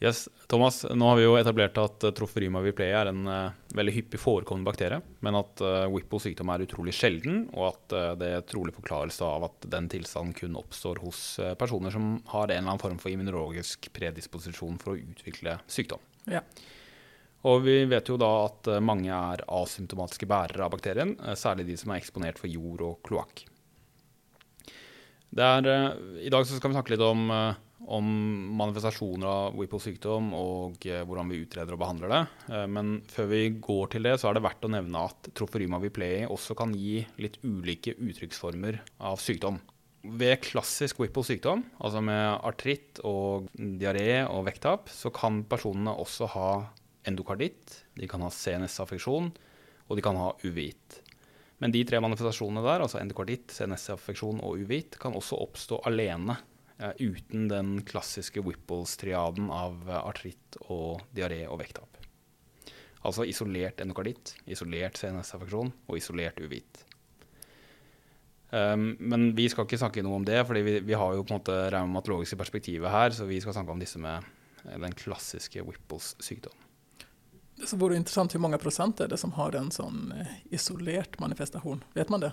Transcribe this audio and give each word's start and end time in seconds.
Yes, 0.00 0.28
Thomas, 0.46 0.86
nå 0.94 1.08
har 1.10 1.18
vi 1.18 1.26
jo 1.26 1.34
etablert 1.36 1.76
at 1.76 2.04
uh, 2.08 2.12
Troferima 2.16 2.62
viplay 2.64 2.88
er 2.96 3.10
en 3.10 3.26
uh, 3.28 3.52
veldig 3.76 3.92
hyppig 3.98 4.20
forekommende 4.22 4.70
bakterie, 4.70 4.96
men 5.20 5.36
at 5.36 5.60
uh, 5.60 5.84
Whipples 5.92 6.24
sykdom 6.24 6.48
er 6.54 6.64
utrolig 6.64 6.94
sjelden, 6.96 7.42
og 7.52 7.66
at 7.66 7.94
uh, 7.98 8.06
det 8.16 8.30
er 8.38 8.46
trolig 8.48 8.72
forklarelse 8.78 9.28
av 9.28 9.44
at 9.50 9.68
den 9.76 9.90
tilstanden 9.92 10.32
kun 10.38 10.56
oppstår 10.56 11.02
hos 11.04 11.20
personer 11.60 11.92
som 11.92 12.14
har 12.32 12.46
en 12.46 12.54
eller 12.54 12.64
annen 12.70 12.80
form 12.80 12.96
for 13.02 13.12
immunologisk 13.12 13.90
predisposisjon 13.92 14.80
for 14.80 14.96
å 14.96 15.04
utvikle 15.04 15.58
sykdom. 15.68 16.00
Ja. 16.32 16.40
Og 17.44 17.60
vi 17.68 17.78
vet 17.92 18.08
jo 18.08 18.16
da 18.20 18.32
at 18.48 18.72
mange 18.80 19.12
er 19.12 19.44
asymptomatiske 19.52 20.28
bærere 20.28 20.64
av 20.64 20.72
bakterien, 20.72 21.18
særlig 21.36 21.68
de 21.68 21.76
som 21.80 21.92
er 21.92 22.00
eksponert 22.00 22.40
for 22.40 22.48
jord 22.48 22.84
og 22.88 23.00
kloakk. 23.04 23.44
I 25.32 26.32
dag 26.32 26.44
skal 26.48 26.72
vi 26.72 26.76
snakke 26.76 26.96
litt 26.96 27.04
om 27.04 27.28
om 27.88 28.06
manifestasjoner 28.58 29.26
av 29.26 29.56
Whipples 29.56 29.86
sykdom 29.88 30.30
og 30.36 30.84
eh, 30.88 31.02
hvordan 31.06 31.30
vi 31.32 31.40
utreder 31.44 31.76
og 31.76 31.80
behandler 31.82 32.12
det. 32.12 32.20
Eh, 32.52 32.66
men 32.70 32.98
før 33.08 33.30
vi 33.32 33.42
går 33.56 33.92
til 33.94 34.08
det, 34.08 34.16
så 34.20 34.30
er 34.30 34.36
det 34.36 34.44
verdt 34.44 34.66
å 34.68 34.72
nevne 34.72 35.04
at 35.08 35.30
troferyma 35.36 35.80
viplei 35.82 36.26
også 36.26 36.56
kan 36.58 36.74
gi 36.76 37.00
litt 37.22 37.40
ulike 37.46 37.96
uttrykksformer 37.96 38.82
av 39.10 39.20
sykdom. 39.22 39.60
Ved 40.00 40.40
klassisk 40.44 41.00
Whipples 41.00 41.28
sykdom, 41.32 41.64
altså 41.80 42.00
med 42.04 42.40
artritt 42.48 43.02
og 43.04 43.50
diaré 43.56 44.22
og 44.24 44.46
vekttap, 44.48 44.88
så 44.92 45.12
kan 45.12 45.42
personene 45.48 45.92
også 45.92 46.30
ha 46.36 46.50
endokarditt, 47.08 47.82
de 47.96 48.08
kan 48.08 48.24
ha 48.24 48.30
CNS-affeksjon, 48.32 49.32
og 49.90 49.98
de 49.98 50.04
kan 50.04 50.16
ha 50.20 50.32
uvit. 50.44 51.00
Men 51.60 51.74
de 51.74 51.82
tre 51.84 52.00
manifestasjonene 52.00 52.64
der, 52.64 52.84
altså 52.84 53.00
endokarditt, 53.00 53.52
CNS-affeksjon 53.52 54.40
og 54.40 54.62
uvit, 54.62 54.96
kan 55.00 55.16
også 55.16 55.36
oppstå 55.44 55.82
alene 55.88 56.38
uten 56.98 57.48
den 57.50 57.72
klassiske 57.84 58.42
Whipples-triaden 58.44 59.50
av 59.52 59.88
eh, 59.88 59.98
artritt 60.00 60.60
og 60.68 61.02
diaré 61.16 61.42
og 61.48 61.60
vekttap. 61.60 61.98
Altså 63.06 63.24
isolert 63.28 63.80
endokarditt, 63.80 64.34
isolert 64.50 64.98
CNS-affeksjon 65.00 65.72
og 65.72 65.98
isolert 65.98 66.40
uvit. 66.40 66.84
Um, 68.50 68.96
men 68.98 69.28
vi 69.38 69.46
skal 69.48 69.64
ikke 69.64 69.78
snakke 69.78 70.02
noe 70.02 70.18
om 70.18 70.24
det, 70.26 70.40
for 70.48 70.58
vi, 70.58 70.80
vi 70.82 70.96
har 70.98 71.14
jo 71.14 71.22
på 71.22 71.30
en 71.30 71.38
måte 71.38 71.58
reumatologiske 71.70 72.38
perspektivet 72.40 72.90
her, 72.90 73.14
så 73.14 73.28
vi 73.28 73.38
skal 73.40 73.54
snakke 73.54 73.76
om 73.76 73.82
disse 73.82 74.00
med 74.02 74.26
eh, 74.64 74.80
den 74.80 74.96
klassiske 74.98 75.62
Whipples 75.64 76.16
sykdom. 76.18 76.56
Det 77.60 77.68
som 77.68 77.80
vore 77.80 77.98
interessant, 78.00 78.32
Hvor 78.32 78.42
mange 78.42 78.58
prosent 78.58 79.00
er 79.04 79.12
det 79.12 79.20
som 79.20 79.36
har 79.36 79.54
en 79.54 79.68
sånn 79.70 80.14
isolert 80.50 81.18
manifestasjon? 81.20 81.84
Vet 81.94 82.10
man 82.10 82.24
det? 82.24 82.32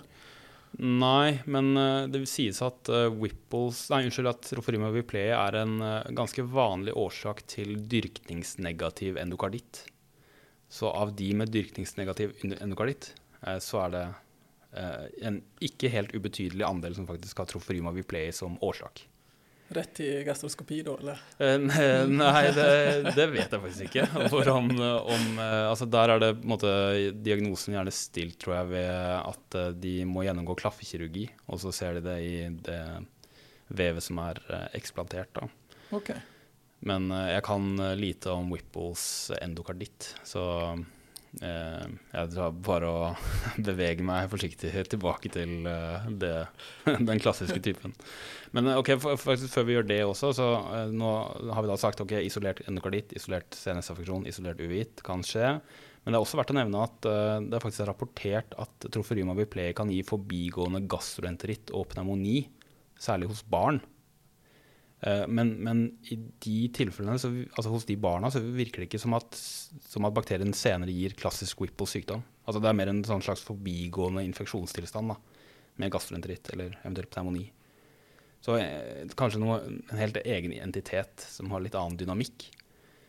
Nei, 0.76 1.40
men 1.48 1.72
uh, 1.76 2.06
det 2.10 2.20
sies 2.28 2.60
at 2.62 2.90
uh, 2.92 3.08
Whipples 3.08 3.86
Nei, 3.92 4.04
unnskyld, 4.06 4.28
at 4.30 4.50
Roforima 4.58 4.90
viplei 4.94 5.28
er 5.32 5.56
en 5.62 5.78
uh, 5.80 6.08
ganske 6.14 6.44
vanlig 6.44 6.94
årsak 6.98 7.42
til 7.48 7.78
dyrkningsnegativ 7.88 9.18
endokarditt. 9.18 9.86
Så 10.68 10.90
av 10.92 11.14
de 11.16 11.32
med 11.34 11.50
dyrkningsnegativ 11.54 12.36
endokarditt, 12.60 13.14
så 13.64 13.78
er 13.86 13.92
det 13.94 14.02
en 15.24 15.38
ikke 15.64 15.88
helt 15.88 16.10
ubetydelig 16.12 16.66
andel 16.66 16.92
som 16.98 17.06
faktisk 17.08 17.38
har 17.40 17.48
Troforima 17.48 17.88
viplei 17.96 18.26
som 18.36 18.58
årsak. 18.60 19.00
Rett 19.76 19.90
til 19.98 20.22
gastroskopi, 20.24 20.78
da? 20.86 20.94
eller? 20.96 21.20
Eh, 21.44 21.58
nei, 22.08 22.44
det, 22.56 22.68
det, 23.12 23.26
vet 23.34 23.52
jeg 23.52 23.60
faktisk 23.60 23.90
ikke. 23.90 24.06
Om, 24.54 24.70
om, 24.80 25.26
eh, 25.44 25.64
altså 25.68 25.84
der 25.90 26.14
er 26.14 26.22
det 26.22 26.30
måte, 26.40 26.70
diagnosen 27.12 27.76
gjerne 27.76 27.92
stilt, 27.92 28.38
tror 28.40 28.58
jeg, 28.62 28.70
ved 28.72 28.90
at 29.18 29.58
eh, 29.60 29.70
de 29.76 29.94
må 30.08 30.24
gjennomgå 30.24 30.56
klaffekirurgi. 30.62 31.26
Og 31.52 31.60
så 31.60 31.74
ser 31.76 31.98
de 31.98 32.04
det 32.08 32.18
i 32.24 32.34
det 32.64 32.80
vevet 33.68 34.04
som 34.04 34.22
er 34.24 34.40
eksplantert. 34.72 35.36
da. 35.36 35.50
Okay. 35.96 36.16
Men 36.88 37.10
jeg 37.10 37.42
kan 37.44 37.74
lite 37.98 38.32
om 38.32 38.52
Whipples 38.54 39.04
endokarditt, 39.42 40.14
så 40.24 40.46
Eh, 40.76 40.97
jeg 41.36 42.30
tror 42.32 42.54
bare 42.64 42.88
å 42.88 43.00
bevege 43.68 44.04
meg 44.06 44.30
forsiktig 44.32 44.72
tilbake 44.88 45.30
til 45.32 45.66
eh, 45.68 46.06
det, 46.20 46.32
den 47.10 47.20
klassiske 47.22 47.60
typen. 47.64 47.92
Men 48.56 48.70
eh, 48.70 48.78
ok, 48.80 48.94
faktisk 49.20 49.52
før 49.52 49.68
vi 49.68 49.76
gjør 49.76 49.90
det 49.90 50.00
også, 50.06 50.32
så 50.36 50.48
nå 50.92 51.12
har 51.52 51.64
vi 51.64 51.70
da 51.70 51.76
sagt 51.80 52.00
ok, 52.04 52.16
isolert 52.24 52.64
endokarditt, 52.66 53.12
isolert 53.18 53.58
CNS-affeksjon, 53.58 54.26
isolert 54.30 54.62
uvit 54.64 55.04
kan 55.06 55.24
skje. 55.26 55.58
Men 56.02 56.14
det 56.14 56.16
er 56.16 56.24
også 56.24 56.40
verdt 56.40 56.54
å 56.54 56.56
nevne 56.56 56.86
at 56.86 57.06
det 57.50 57.60
faktisk 57.60 57.82
er 57.84 57.90
rapportert 57.90 58.54
at 58.62 58.86
troferyma 58.94 59.34
biplei 59.36 59.74
kan 59.76 59.90
gi 59.92 59.98
forbigående 60.06 60.80
gastroenteritt 60.88 61.74
og 61.76 61.90
pneumoni, 61.92 62.46
særlig 62.96 63.28
hos 63.28 63.42
barn. 63.44 63.82
Eh, 65.00 65.24
men, 65.30 65.52
men, 65.62 65.84
i 66.10 66.16
de 66.42 66.56
tilfellene, 66.74 67.18
så, 67.22 67.30
altså 67.52 67.70
hos 67.70 67.86
de 67.86 67.96
barna, 68.00 68.30
så 68.34 68.42
virker 68.42 68.82
det 68.82 68.88
ikke 68.88 69.02
som 69.02 69.14
at, 69.18 69.38
som 69.86 70.08
at 70.08 70.16
bakterien 70.16 70.54
senere 70.56 70.94
gir 70.94 71.14
klassisk 71.18 71.62
Whipple-sykdom. 71.62 72.24
Altså 72.48 72.62
det 72.62 72.70
er 72.70 72.78
mer 72.80 72.90
en 72.90 73.04
sånn 73.06 73.22
slags 73.22 73.44
forbigående 73.46 74.24
infeksjonstilstand 74.26 75.14
da, 75.14 75.18
med 75.78 75.94
gastroenteritt 75.94 76.50
eller 76.54 76.74
eventuelt 76.82 77.12
pneumoni. 77.14 77.46
Så 78.42 78.56
eh, 78.58 79.04
kanskje 79.18 79.42
noe, 79.42 79.60
en 79.66 80.00
helt 80.00 80.18
egen 80.24 80.54
identitet 80.56 81.26
som 81.30 81.52
har 81.54 81.62
litt 81.62 81.78
annen 81.78 81.98
dynamikk. 82.00 82.50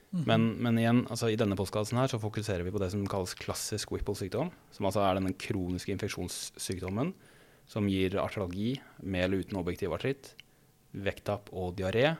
Mm 0.09 0.23
men, 0.25 0.45
men, 0.57 0.78
igjen, 0.81 1.03
altså 1.13 1.28
i 1.29 1.35
denne 1.38 1.53
postkassen 1.53 1.99
her 2.01 2.09
så 2.09 2.17
fokuserer 2.17 2.63
vi 2.66 2.72
på 2.73 2.79
det 2.81 2.88
som 2.89 3.03
kalles 3.09 3.35
klassisk 3.38 3.91
Whipple-sykdom. 3.94 4.49
Som 4.73 4.88
altså 4.89 5.03
er 5.05 5.19
denne 5.19 5.35
kroniske 5.38 5.94
infeksjonssykdommen 5.94 7.11
som 7.69 7.85
gir 7.89 8.17
artralgi 8.17 8.72
med 9.05 9.28
eller 9.28 9.44
uten 9.45 9.59
objektiv 9.61 9.94
artritt 9.94 10.31
vekttap 10.91 11.51
og 11.53 11.75
diaré, 11.77 12.16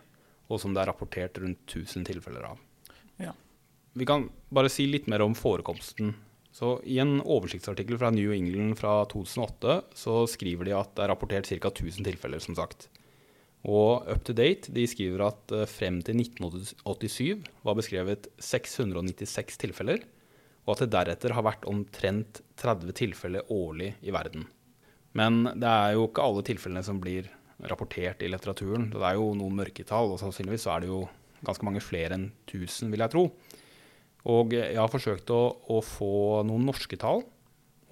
og 0.50 0.62
som 0.62 0.74
det 0.74 0.84
er 0.84 0.92
rapportert 0.92 1.38
rundt 1.42 1.62
1000 1.68 2.08
tilfeller 2.10 2.52
av. 2.52 2.62
Ja. 3.22 3.34
Vi 3.94 4.08
kan 4.10 4.28
bare 4.54 4.72
si 4.72 4.88
litt 4.90 5.10
mer 5.12 5.24
om 5.26 5.36
forekomsten. 5.38 6.16
Så 6.52 6.80
I 6.84 6.98
en 7.02 7.20
oversiktsartikkel 7.22 8.00
fra 8.02 8.10
New 8.14 8.32
England 8.34 8.80
fra 8.80 9.04
2008 9.12 9.76
så 9.96 10.16
skriver 10.30 10.70
de 10.70 10.74
at 10.78 10.96
det 10.98 11.06
er 11.06 11.12
rapportert 11.14 11.50
ca. 11.50 11.70
1000 11.70 12.08
tilfeller, 12.08 12.42
som 12.42 12.58
sagt. 12.58 12.90
Og 13.68 14.08
Up 14.08 14.24
to 14.26 14.34
Date 14.34 14.72
de 14.74 14.86
skriver 14.88 15.26
at 15.28 15.54
uh, 15.54 15.66
frem 15.70 16.00
til 16.06 16.22
1987 16.24 17.44
var 17.66 17.78
beskrevet 17.78 18.30
696 18.40 19.60
tilfeller, 19.62 20.06
og 20.66 20.76
at 20.76 20.86
det 20.86 20.94
deretter 20.96 21.36
har 21.36 21.46
vært 21.46 21.68
omtrent 21.70 22.42
30 22.62 22.96
tilfeller 22.98 23.52
årlig 23.52 23.94
i 24.02 24.14
verden. 24.16 24.48
Men 25.18 25.44
det 25.58 25.70
er 25.70 25.98
jo 25.98 26.08
ikke 26.08 26.24
alle 26.24 26.46
tilfellene 26.46 26.86
som 26.86 27.02
blir 27.02 27.28
rapportert 27.68 28.22
i 28.24 28.30
litteraturen. 28.32 28.90
Det 28.94 29.04
er 29.04 29.18
jo 29.20 29.34
noen 29.38 29.58
mørketall, 29.60 30.14
og 30.14 30.22
sannsynligvis 30.22 30.68
er 30.72 30.84
det 30.84 30.92
jo 30.92 31.02
ganske 31.46 31.66
mange 31.68 31.84
flere 31.84 32.16
enn 32.16 32.30
1000, 32.48 32.92
vil 32.92 33.04
jeg 33.04 33.14
tro. 33.14 33.26
Og 34.30 34.54
jeg 34.56 34.78
har 34.78 34.92
forsøkt 34.92 35.32
å, 35.32 35.42
å 35.72 35.80
få 35.84 36.44
noen 36.48 36.68
norske 36.68 37.00
tall. 37.00 37.24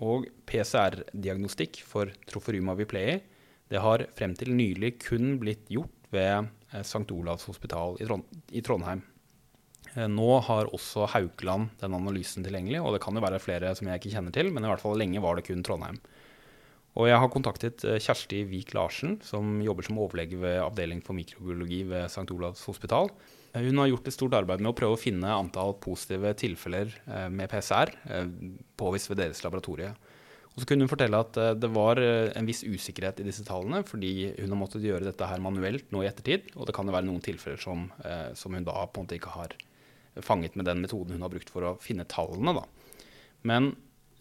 Og 0.04 0.28
PCR-diagnostikk 0.50 1.82
for 1.88 2.12
troferuma 2.30 2.76
viplei 2.78 3.22
det 3.68 3.82
har 3.84 4.06
frem 4.16 4.36
til 4.38 4.54
nylig 4.56 4.94
kun 5.04 5.36
blitt 5.42 5.68
gjort 5.72 6.12
ved 6.14 6.48
eh, 6.72 6.84
St. 6.84 7.08
Olavs 7.12 7.48
hospital 7.50 7.98
i 8.00 8.62
Trondheim. 8.64 9.02
Eh, 9.96 10.08
nå 10.08 10.30
har 10.48 10.72
også 10.76 11.10
Haukeland 11.12 11.74
den 11.82 11.98
analysen 11.98 12.46
tilgjengelig, 12.46 12.80
og 12.84 12.96
det 12.96 13.02
kan 13.04 13.18
jo 13.18 13.26
være 13.26 13.42
flere 13.44 13.74
som 13.76 13.90
jeg 13.90 14.00
ikke 14.00 14.14
kjenner 14.16 14.36
til, 14.36 14.54
men 14.54 14.64
i 14.64 14.72
hvert 14.72 14.84
fall 14.84 14.96
lenge 15.00 15.24
var 15.24 15.38
det 15.38 15.48
kun 15.50 15.66
Trondheim. 15.68 16.00
Og 16.98 17.06
jeg 17.06 17.22
har 17.22 17.30
kontaktet 17.30 17.84
eh, 17.86 18.00
Kjersti 18.02 18.42
Vik 18.50 18.74
Larsen, 18.74 19.20
som 19.26 19.60
jobber 19.62 19.86
som 19.86 20.00
overlege 20.02 20.40
ved 20.42 20.58
avdeling 20.64 21.04
for 21.06 21.18
mikrobiologi 21.18 21.84
ved 21.92 22.08
St. 22.10 22.26
Olavs 22.34 22.64
hospital. 22.66 23.12
Eh, 23.54 23.62
hun 23.68 23.84
har 23.84 23.92
gjort 23.92 24.10
et 24.10 24.16
stort 24.16 24.38
arbeid 24.38 24.64
med 24.64 24.72
å 24.72 24.78
prøve 24.78 24.98
å 24.98 25.02
finne 25.02 25.36
antall 25.36 25.76
positive 25.84 26.34
tilfeller 26.42 26.90
eh, 27.06 27.28
med 27.30 27.52
PCR 27.54 27.94
påvist 28.82 29.12
ved 29.12 29.22
deres 29.22 29.44
laboratorie. 29.46 29.92
Og 30.56 30.64
så 30.64 30.72
kunne 30.72 30.88
hun 30.88 30.90
fortelle 30.90 31.20
at 31.22 31.38
det 31.62 31.68
var 31.70 32.00
en 32.02 32.48
viss 32.50 32.64
usikkerhet 32.66 33.20
i 33.22 33.28
disse 33.28 33.44
tallene, 33.46 33.84
fordi 33.86 34.32
hun 34.40 34.56
har 34.56 34.58
måttet 34.58 34.88
gjøre 34.88 35.06
dette 35.06 35.28
her 35.30 35.44
manuelt 35.44 35.92
nå 35.94 36.02
i 36.02 36.08
ettertid. 36.10 36.48
Og 36.58 36.66
det 36.66 36.74
kan 36.74 36.90
jo 36.90 36.96
være 36.96 37.06
noen 37.06 37.22
tilfeller 37.22 37.62
som, 37.62 37.84
som 38.34 38.58
hun 38.58 38.66
da 38.66 38.74
på 38.90 38.98
en 38.98 39.06
måte 39.06 39.20
ikke 39.20 39.36
har 39.36 39.54
fanget 40.26 40.58
med 40.58 40.66
den 40.66 40.82
metoden 40.82 41.14
hun 41.14 41.28
har 41.28 41.30
brukt 41.30 41.54
for 41.54 41.62
å 41.62 41.76
finne 41.78 42.08
tallene. 42.10 42.56
da. 42.58 42.66
Men 43.46 43.70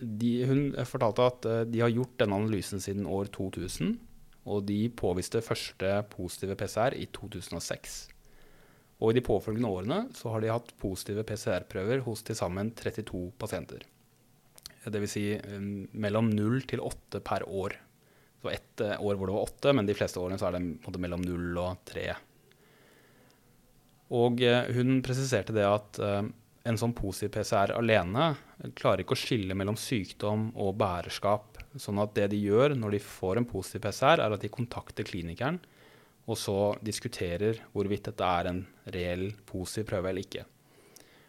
de, 0.00 0.32
hun 0.48 0.66
fortalte 0.88 1.24
at 1.24 1.48
eh, 1.48 1.62
de 1.70 1.80
har 1.84 1.92
gjort 1.94 2.18
denne 2.20 2.36
analysen 2.42 2.82
siden 2.82 3.08
år 3.08 3.30
2000. 3.34 3.96
Og 4.46 4.62
de 4.68 4.84
påviste 4.94 5.42
første 5.42 5.90
positive 6.12 6.54
PCR 6.58 6.94
i 6.94 7.08
2006. 7.10 7.96
Og 9.02 9.10
i 9.10 9.16
de 9.18 9.24
påfølgende 9.24 9.70
årene 9.72 9.98
så 10.16 10.30
har 10.32 10.42
de 10.42 10.52
hatt 10.52 10.70
positive 10.80 11.24
PCR-prøver 11.26 12.04
hos 12.06 12.22
til 12.24 12.38
sammen 12.38 12.70
32 12.78 13.32
pasienter. 13.40 13.82
Dvs. 14.86 15.10
Si, 15.10 15.24
um, 15.34 15.88
mellom 15.98 16.30
0 16.30 16.62
til 16.70 16.80
8 16.84 17.20
per 17.26 17.42
år. 17.50 17.74
Så 18.38 18.52
ett 18.52 18.84
uh, 18.86 18.94
år 19.02 19.18
hvor 19.18 19.26
det 19.26 19.34
var 19.34 19.50
8, 19.50 19.74
men 19.74 19.88
de 19.88 19.96
fleste 19.98 20.22
årene 20.22 20.38
så 20.38 20.46
er 20.48 20.60
det 20.60 21.02
mellom 21.02 21.26
0 21.26 21.58
og 21.58 21.82
3. 21.90 22.06
Og 24.14 24.38
hun 24.76 25.00
presiserte 25.02 25.50
det 25.50 25.64
at 25.66 25.98
en 26.66 26.78
sånn 26.80 26.94
positiv 26.96 27.32
PCR 27.36 27.72
alene 27.76 28.32
klarer 28.78 29.04
ikke 29.04 29.14
å 29.14 29.20
skille 29.20 29.54
mellom 29.58 29.78
sykdom 29.78 30.48
og 30.58 30.74
bærerskap. 30.80 31.60
Sånn 31.78 32.00
at 32.02 32.14
det 32.16 32.30
de 32.32 32.40
gjør 32.40 32.74
når 32.78 32.96
de 32.96 33.02
får 33.04 33.40
en 33.40 33.48
positiv 33.48 33.84
PCR, 33.86 34.22
er 34.24 34.34
at 34.34 34.42
de 34.42 34.52
kontakter 34.52 35.06
klinikeren 35.06 35.60
og 36.26 36.38
så 36.38 36.58
diskuterer 36.82 37.60
hvorvidt 37.74 38.08
dette 38.08 38.26
er 38.26 38.50
en 38.50 38.64
reell 38.94 39.28
positiv 39.46 39.86
prøve 39.92 40.10
eller 40.10 40.26
ikke. 40.26 40.42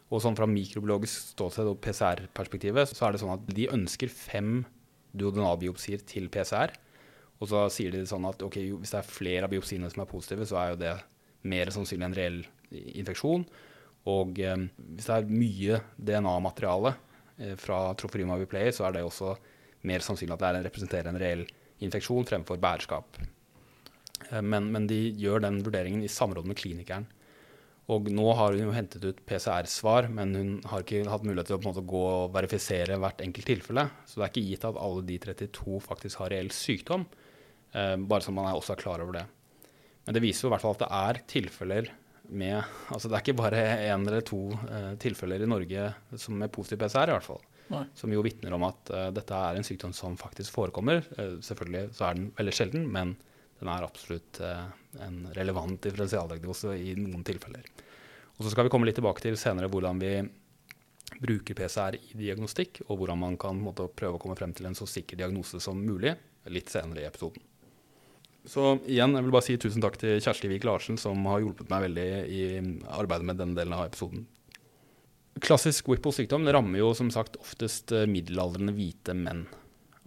Og 0.08 0.22
sånn 0.24 0.36
fra 0.38 0.48
mikrobiologisk 0.48 1.34
ståsted 1.34 1.68
og 1.68 1.78
PCR-perspektivet 1.84 2.90
så 2.90 3.06
er 3.06 3.14
det 3.14 3.22
sånn 3.22 3.36
at 3.36 3.48
de 3.54 3.68
ønsker 3.70 4.10
fem 4.10 4.62
duodenalbiopsier 5.18 6.02
til 6.08 6.28
PCR. 6.32 6.72
Og 7.38 7.50
så 7.52 7.66
sier 7.70 7.94
de 7.94 8.02
sånn 8.08 8.26
at 8.26 8.42
okay, 8.42 8.72
hvis 8.72 8.94
det 8.94 9.02
er 9.02 9.10
flere 9.10 9.46
av 9.46 9.52
biopsiene 9.52 9.90
som 9.92 10.02
er 10.02 10.10
positive, 10.10 10.48
så 10.48 10.58
er 10.58 10.72
jo 10.72 10.80
det 10.80 10.94
mer 11.48 11.70
sannsynlig 11.70 12.08
en 12.08 12.16
reell 12.18 12.40
infeksjon. 12.72 13.44
Og 14.08 14.40
eh, 14.40 14.66
hvis 14.96 15.08
det 15.08 15.16
er 15.16 15.32
mye 15.32 15.80
DNA-materiale 15.96 16.94
eh, 17.38 17.54
fra 17.60 17.82
Trofrima 17.98 18.38
biplay, 18.40 18.72
så 18.74 18.88
er 18.88 18.96
det 18.96 19.04
også 19.06 19.34
mer 19.88 20.04
sannsynlig 20.04 20.36
at 20.36 20.44
det 20.44 20.52
en, 20.52 20.66
representerer 20.68 21.10
en 21.10 21.20
reell 21.20 21.44
infeksjon 21.84 22.26
fremfor 22.28 22.60
bærerskap. 22.62 23.20
Eh, 24.30 24.42
men, 24.42 24.72
men, 24.72 24.88
de 24.90 24.98
gjør 25.20 25.44
den 25.46 25.62
vurderingen 25.66 26.04
i 26.04 26.12
samråd 26.12 26.48
med 26.48 26.58
klinikeren. 26.58 27.08
Og 27.88 28.10
nå 28.12 28.26
har 28.36 28.52
hun 28.52 28.66
jo 28.66 28.74
hentet 28.74 29.04
ut 29.06 29.20
PCR-svar, 29.24 30.10
men 30.12 30.34
hun 30.36 30.50
har 30.68 30.82
ikke 30.84 31.06
hatt 31.08 31.24
mulighet 31.24 31.48
til 31.48 31.56
å 31.56 31.60
på 31.62 31.64
en 31.64 31.70
måte 31.70 31.86
gå 31.88 32.02
og 32.04 32.34
verifisere 32.34 32.98
hvert 33.00 33.22
enkelt 33.24 33.48
tilfelle. 33.48 33.86
Så 34.04 34.18
det 34.18 34.26
er 34.26 34.32
ikke 34.34 34.48
gitt 34.50 34.66
at 34.68 34.80
alle 34.84 35.06
de 35.08 35.16
32 35.24 35.78
faktisk 35.86 36.20
har 36.20 36.34
reell 36.34 36.52
sykdom, 36.52 37.06
eh, 37.72 37.94
bare 37.96 38.24
så 38.24 38.34
man 38.36 38.50
er 38.50 38.58
også 38.58 38.76
er 38.76 38.82
klar 38.82 39.04
over 39.04 39.16
det. 39.16 39.24
Men 40.04 40.16
det 40.16 40.24
viser 40.24 40.46
jo 40.46 40.50
i 40.50 40.54
hvert 40.54 40.64
fall 40.64 40.76
at 40.76 40.84
det 40.84 40.92
er 40.98 41.22
tilfeller 41.32 41.90
med 42.28 42.58
Altså 42.92 43.08
det 43.08 43.16
er 43.16 43.24
ikke 43.24 43.40
bare 43.40 43.62
én 43.88 44.06
eller 44.06 44.24
to 44.26 44.40
eh, 44.68 44.92
tilfeller 45.00 45.44
i 45.44 45.48
Norge 45.48 45.92
som 46.16 46.36
med 46.38 46.52
positiv 46.52 46.80
PCR, 46.82 47.08
i 47.08 47.16
hvert 47.16 47.28
fall. 47.28 47.40
Nei. 47.68 47.84
Som 47.96 48.12
jo 48.14 48.24
vitner 48.24 48.54
om 48.56 48.64
at 48.64 48.92
uh, 48.94 49.08
dette 49.12 49.36
er 49.36 49.58
en 49.58 49.66
sykdom 49.66 49.92
som 49.92 50.16
faktisk 50.16 50.54
forekommer. 50.54 51.02
Uh, 51.18 51.36
selvfølgelig 51.44 51.90
så 51.96 52.06
er 52.06 52.16
den 52.16 52.30
veldig 52.38 52.54
sjelden, 52.56 52.86
men 52.88 53.12
den 53.60 53.68
er 53.68 53.84
absolutt 53.84 54.40
uh, 54.40 54.70
en 55.04 55.26
relevant 55.36 55.76
differensialdiagnose 55.84 56.72
i 56.80 56.94
noen 56.96 57.26
tilfeller. 57.28 57.66
Og 58.38 58.46
Så 58.46 58.54
skal 58.54 58.64
vi 58.64 58.72
komme 58.72 58.88
litt 58.88 58.96
tilbake 58.96 59.24
til 59.24 59.36
senere 59.36 59.68
hvordan 59.68 60.00
vi 60.00 60.14
bruker 61.20 61.56
PCR 61.58 61.98
i 61.98 62.16
diagnostikk, 62.16 62.82
og 62.88 63.02
hvordan 63.02 63.20
man 63.20 63.36
kan 63.40 63.60
måtte, 63.60 63.88
prøve 63.92 64.16
å 64.16 64.22
komme 64.22 64.36
frem 64.38 64.54
til 64.56 64.68
en 64.68 64.76
så 64.78 64.88
sikker 64.88 65.20
diagnose 65.20 65.60
som 65.60 65.80
mulig 65.80 66.14
litt 66.48 66.72
senere 66.72 67.02
i 67.02 67.08
episoden. 67.08 67.42
Så 68.48 68.78
igjen, 68.88 69.12
jeg 69.12 69.26
vil 69.26 69.34
bare 69.34 69.44
si 69.44 69.58
tusen 69.60 69.82
takk 69.84 69.98
til 70.00 70.22
Kjersti 70.24 70.48
Vik 70.48 70.64
Larsen, 70.64 70.96
som 71.00 71.20
har 71.28 71.42
hjulpet 71.42 71.68
meg 71.68 71.84
veldig 71.84 72.08
i 72.32 72.42
arbeidet 72.96 73.28
med 73.28 73.40
denne 73.40 73.58
delen 73.58 73.76
av 73.76 73.90
episoden. 73.90 74.24
Klassisk 75.44 75.90
Whipple-sykdom 75.90 76.48
rammer 76.50 76.80
jo 76.80 76.94
som 76.96 77.10
sagt 77.14 77.36
oftest 77.38 77.92
middelaldrende 78.10 78.72
hvite 78.74 79.14
menn. 79.14 79.44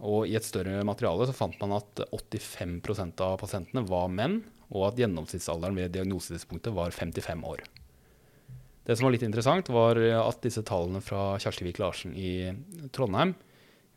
Og 0.02 0.26
I 0.26 0.34
et 0.36 0.46
større 0.46 0.82
materiale 0.84 1.28
så 1.30 1.36
fant 1.36 1.54
man 1.62 1.76
at 1.78 2.02
85% 2.10 3.22
av 3.22 3.38
pasientene 3.40 3.86
var 3.86 4.10
menn, 4.10 4.40
og 4.72 4.88
at 4.88 4.98
gjennomsnittsalderen 4.98 5.78
ved 5.78 5.94
diagnosetidspunktet 5.94 6.74
var 6.74 6.90
55 6.96 7.46
år. 7.46 7.62
Det 8.82 8.96
som 8.98 9.06
var 9.06 9.14
litt 9.14 9.24
interessant, 9.24 9.70
var 9.70 10.00
at 10.18 10.42
disse 10.42 10.64
tallene 10.66 11.02
fra 11.04 11.36
Kjersti 11.38 11.68
Vik 11.68 11.78
Larsen 11.78 12.16
i 12.18 12.50
Trondheim 12.90 13.36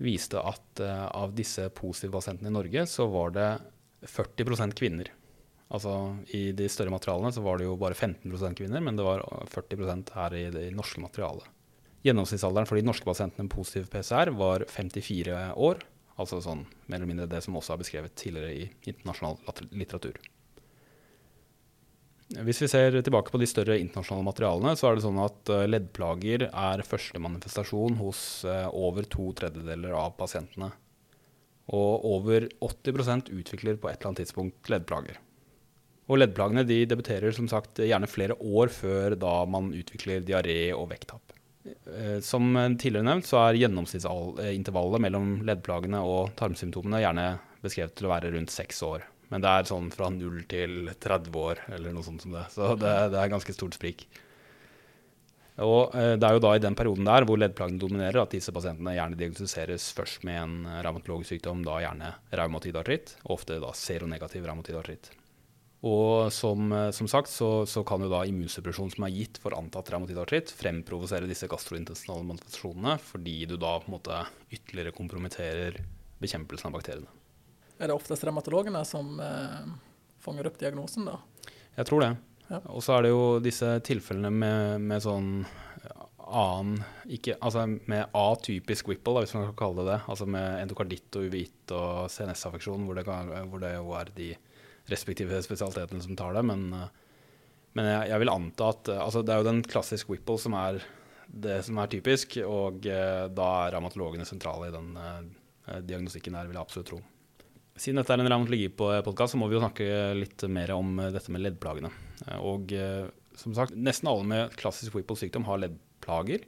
viste 0.03 0.41
at 0.43 0.81
uh, 0.83 1.07
av 1.15 1.33
disse 1.35 1.69
positive 1.73 2.17
pasientene 2.17 2.51
i 2.51 2.53
Norge, 2.53 2.83
så 2.91 3.07
var 3.09 3.33
det 3.33 3.47
40% 4.09 4.77
kvinner. 4.77 5.11
Altså 5.73 5.95
I 6.35 6.51
de 6.55 6.69
større 6.69 6.93
materialene 6.93 7.33
så 7.33 7.41
var 7.45 7.57
det 7.57 7.67
jo 7.67 7.77
bare 7.81 7.97
15% 7.97 8.59
kvinner, 8.59 8.83
men 8.85 8.97
det 8.99 9.05
var 9.07 9.25
40% 9.51 10.13
her 10.15 10.37
i 10.37 10.45
det 10.53 10.69
norske 10.77 11.01
materialet. 11.01 11.49
Gjennomsnittsalderen 12.05 12.69
for 12.69 12.77
de 12.77 12.85
norske 12.85 13.07
pasientene 13.07 13.47
med 13.47 13.55
positiv 13.55 13.89
PCR 13.89 14.29
var 14.37 14.67
54 14.69 15.55
år, 15.57 15.81
Altså 16.15 16.39
sånn 16.43 16.63
mer 16.87 17.01
eller 17.01 17.09
mindre 17.09 17.27
det 17.27 17.41
som 17.43 17.57
også 17.59 17.75
er 17.75 17.81
beskrevet 17.81 18.15
tidligere 18.15 18.53
i 18.55 18.67
internasjonal 18.87 19.67
litteratur. 19.75 20.15
Hvis 22.45 22.61
vi 22.63 22.69
ser 22.71 22.95
tilbake 23.05 23.29
på 23.33 23.39
de 23.41 23.47
større 23.49 23.75
internasjonale 23.77 24.25
materialene, 24.25 24.73
så 24.79 24.87
er 24.87 24.95
det 24.95 25.03
sånn 25.03 25.19
at 25.21 25.51
eh, 25.53 25.67
leddplager 25.67 26.47
er 26.47 26.83
første 26.87 27.21
manifestasjon 27.21 27.99
hos 27.99 28.21
eh, 28.49 28.65
over 28.73 29.05
to 29.11 29.27
tredjedeler 29.37 29.93
av 29.99 30.15
pasientene. 30.17 30.71
Og 31.73 32.03
over 32.05 32.49
80% 32.61 33.31
utvikler 33.33 33.79
på 33.79 33.89
et 33.89 33.97
eller 33.97 34.11
annet 34.11 34.25
tidspunkt 34.25 34.69
leddplager. 34.69 35.17
Og 36.05 36.19
leddplagene 36.21 36.65
de 36.69 36.83
debuterer 36.85 37.33
som 37.33 37.47
sagt 37.49 37.81
gjerne 37.81 38.09
flere 38.09 38.37
år 38.37 38.69
før 38.73 39.15
da 39.17 39.39
man 39.49 39.71
utvikler 39.73 40.21
diaré 40.25 40.69
og 40.75 40.91
vekttap. 40.91 41.33
Eh, 41.65 42.19
som 42.21 42.51
tidligere 42.77 43.07
nevnt, 43.07 43.25
så 43.25 43.41
er 43.41 43.57
gjennomsnittsintervallet 43.63 45.01
mellom 45.07 45.39
leddplagene 45.47 46.03
og 46.05 46.35
tarmsymptomene 46.37 47.01
gjerne 47.01 47.27
beskrevet 47.65 47.97
til 47.97 48.09
å 48.09 48.13
være 48.13 48.35
rundt 48.35 48.53
seks 48.53 48.83
år. 48.85 49.07
Men 49.33 49.41
det 49.41 49.49
er 49.49 49.69
sånn 49.71 49.89
fra 49.93 50.11
0 50.13 50.43
til 50.51 50.91
30 51.01 51.39
år, 51.41 51.63
eller 51.73 51.95
noe 51.95 52.05
sånt 52.05 52.21
som 52.21 52.35
det. 52.35 52.45
Så 52.53 52.75
det, 52.77 52.93
det 53.15 53.17
er 53.21 53.33
ganske 53.33 53.55
stort 53.57 53.77
sprik. 53.77 54.05
Og 55.63 55.93
eh, 55.95 56.15
Det 56.19 56.27
er 56.27 56.35
jo 56.35 56.43
da 56.43 56.55
i 56.55 56.63
den 56.63 56.75
perioden 56.75 57.07
der 57.07 57.27
hvor 57.27 57.39
leddplagene 57.39 57.79
dominerer, 57.79 58.23
at 58.23 58.33
disse 58.35 58.51
pasientene 58.55 58.95
gjerne 58.97 59.19
diagnostiseres 59.19 59.91
først 59.95 60.25
med 60.27 60.41
en 60.41 60.55
revmatologisk 60.83 61.35
sykdom, 61.35 61.63
da 61.67 61.77
gjerne 61.83 62.15
revmatid 62.35 62.75
artritt, 62.81 63.15
ofte 63.31 63.61
da 63.63 63.71
seronegativ 63.75 64.43
revmatid 64.43 64.79
artritt. 64.81 65.13
Og 65.85 66.31
som, 66.33 66.71
eh, 66.73 66.91
som 66.91 67.07
sagt 67.07 67.29
så, 67.29 67.65
så, 67.69 67.83
kan 67.85 68.01
jo 68.01 68.09
da 68.09 68.23
immunsuppresjon 68.25 68.89
som 68.95 69.05
er 69.05 69.13
gitt 69.13 69.37
for 69.41 69.53
antatt 69.57 69.91
revmatidartritt, 69.93 70.53
fremprovosere 70.57 71.29
disse 71.29 71.49
gastrointestinale 71.51 72.25
manifestasjonene, 72.25 72.97
fordi 73.11 73.43
du 73.49 73.55
da 73.61 73.75
på 73.79 73.91
en 73.91 73.97
måte 73.99 74.21
ytterligere 74.49 74.95
kompromitterer 74.95 75.77
bekjempelsen 76.23 76.71
av 76.71 76.79
bakteriene. 76.79 77.11
Er 77.77 77.91
det 77.91 77.97
oftest 77.97 78.23
revmatologene 78.25 78.81
som 78.87 79.19
eh, 79.21 79.67
fanger 80.23 80.49
opp 80.49 80.57
diagnosen, 80.57 81.05
da? 81.11 81.19
Jeg 81.75 81.89
tror 81.89 82.01
det. 82.01 82.11
Og 82.49 82.81
så 82.85 82.97
er 82.97 83.05
det 83.05 83.13
jo 83.13 83.23
disse 83.41 83.69
tilfellene 83.85 84.29
med, 84.29 84.83
med 84.85 85.01
sånn 85.03 85.29
annen 86.25 86.81
ikke, 87.11 87.37
Altså 87.41 87.65
med 87.67 88.11
atypisk 88.17 88.89
Whipple, 88.89 89.21
hvis 89.23 89.35
man 89.37 89.47
kan 89.49 89.57
kalle 89.59 89.83
det 89.83 89.93
det. 89.93 90.01
Altså 90.11 90.27
med 90.29 90.59
endokarditt 90.63 91.17
og 91.19 91.29
uvitt 91.29 91.73
og 91.75 92.11
CNS-affeksjon, 92.11 92.85
hvor, 92.87 93.01
hvor, 93.05 93.61
det 93.61 93.73
jo 93.75 93.95
er 93.97 94.11
de 94.17 94.29
respektive 94.91 95.41
spesialitetene 95.45 96.03
som 96.03 96.17
tar 96.17 96.37
det. 96.37 96.45
Men, 96.49 96.67
eh, 96.73 96.93
men 97.77 97.89
jeg, 97.91 98.11
jeg, 98.11 98.23
vil 98.23 98.33
anta 98.33 98.69
at 98.73 98.93
eh, 98.93 99.01
altså 99.01 99.23
Det 99.25 99.33
er 99.33 99.41
jo 99.41 99.49
den 99.49 99.65
klassisk 99.65 100.13
Whipple 100.13 100.37
som 100.41 100.57
er 100.59 100.83
det 101.25 101.59
som 101.65 101.79
er 101.81 101.89
typisk, 101.89 102.37
og 102.45 102.85
eh, 102.85 103.25
da 103.33 103.49
er 103.65 103.75
revmatologene 103.75 104.27
sentrale 104.29 104.69
i 104.69 104.75
den 104.75 104.93
eh, 105.01 105.81
diagnostikken 105.81 106.37
der, 106.37 106.49
vil 106.49 106.59
jeg 106.59 106.67
absolutt 106.67 106.91
tro. 106.93 107.01
Siden 107.75 107.99
dette 107.99 108.13
er 108.13 108.21
en 108.21 108.29
revmatologi 108.29 108.69
på 108.71 108.91
podkast, 109.03 109.33
så 109.33 109.39
må 109.41 109.49
vi 109.49 109.57
jo 109.57 109.63
snakke 109.63 109.87
litt 110.15 110.45
mer 110.47 110.71
om 110.77 111.01
dette 111.11 111.33
med 111.33 111.43
leddplagene. 111.43 111.89
Og 112.39 112.71
som 113.39 113.55
sagt, 113.55 113.75
nesten 113.75 114.09
alle 114.09 114.27
med 114.27 114.55
klassisk 114.59 114.95
Whipple-sykdom 114.95 115.45
har 115.47 115.61
leddplager, 115.61 116.45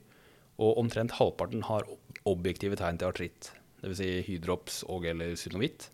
og 0.57 0.79
omtrent 0.81 1.17
halvparten 1.19 1.65
har 1.67 1.85
objektive 2.27 2.77
tegn 2.79 2.99
til 2.99 3.11
artritt, 3.11 3.51
dvs. 3.83 3.99
Si 3.99 4.09
hydrops 4.27 4.81
og 4.89 5.05
eller 5.09 5.35
synovitt. 5.39 5.89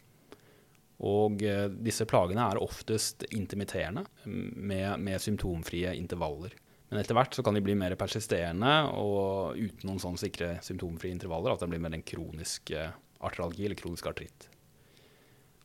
Og 1.03 1.41
eh, 1.43 1.67
disse 1.83 2.05
plagene 2.07 2.45
er 2.45 2.61
oftest 2.63 3.25
intermitterende, 3.33 4.05
med, 4.23 5.01
med, 5.03 5.19
symptomfrie 5.21 5.91
intervaller. 5.99 6.55
Men 6.89 7.01
etter 7.01 7.17
hvert 7.17 7.35
så 7.35 7.43
kan 7.43 7.57
de 7.57 7.63
bli 7.65 7.75
mer 7.75 7.95
persisterende 7.99 8.71
og 9.01 9.57
uten 9.57 9.89
noen 9.89 9.99
sånn 9.99 10.19
sikre 10.21 10.55
symptomfrie 10.63 11.15
intervaller. 11.15 11.55
At 11.55 11.63
det 11.63 11.71
blir 11.73 11.81
mer 11.83 11.97
en 11.97 12.05
kronisk 12.05 12.71
eh, 12.71 12.93
artralgi 13.23 13.65
eller 13.65 13.79
kronisk 13.79 14.07
artritt. 14.13 14.47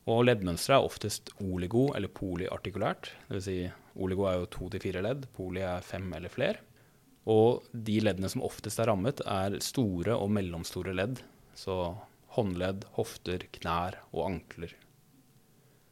Og 0.09 0.25
leddmønsteret 0.25 0.79
er 0.79 0.89
oftest 0.89 1.31
oligo 1.45 1.91
eller 1.95 2.11
polyartikulært. 2.11 3.13
Dvs. 3.29 3.45
Si, 3.45 3.59
oligo 3.95 4.27
er 4.29 4.39
jo 4.39 4.51
to 4.53 4.69
til 4.73 4.83
fire 4.83 5.03
ledd, 5.05 5.25
poli 5.35 5.63
er 5.65 5.85
fem 5.85 6.07
eller 6.15 6.33
flere. 6.33 6.65
Og 7.29 7.65
de 7.73 7.99
leddene 8.01 8.29
som 8.31 8.43
oftest 8.45 8.79
er 8.81 8.89
rammet, 8.89 9.21
er 9.25 9.59
store 9.63 10.15
og 10.17 10.31
mellomstore 10.33 10.95
ledd. 10.95 11.21
Så 11.57 11.75
håndledd, 12.35 12.85
hofter, 12.95 13.45
knær 13.59 13.99
og 14.13 14.23
ankler. 14.29 14.75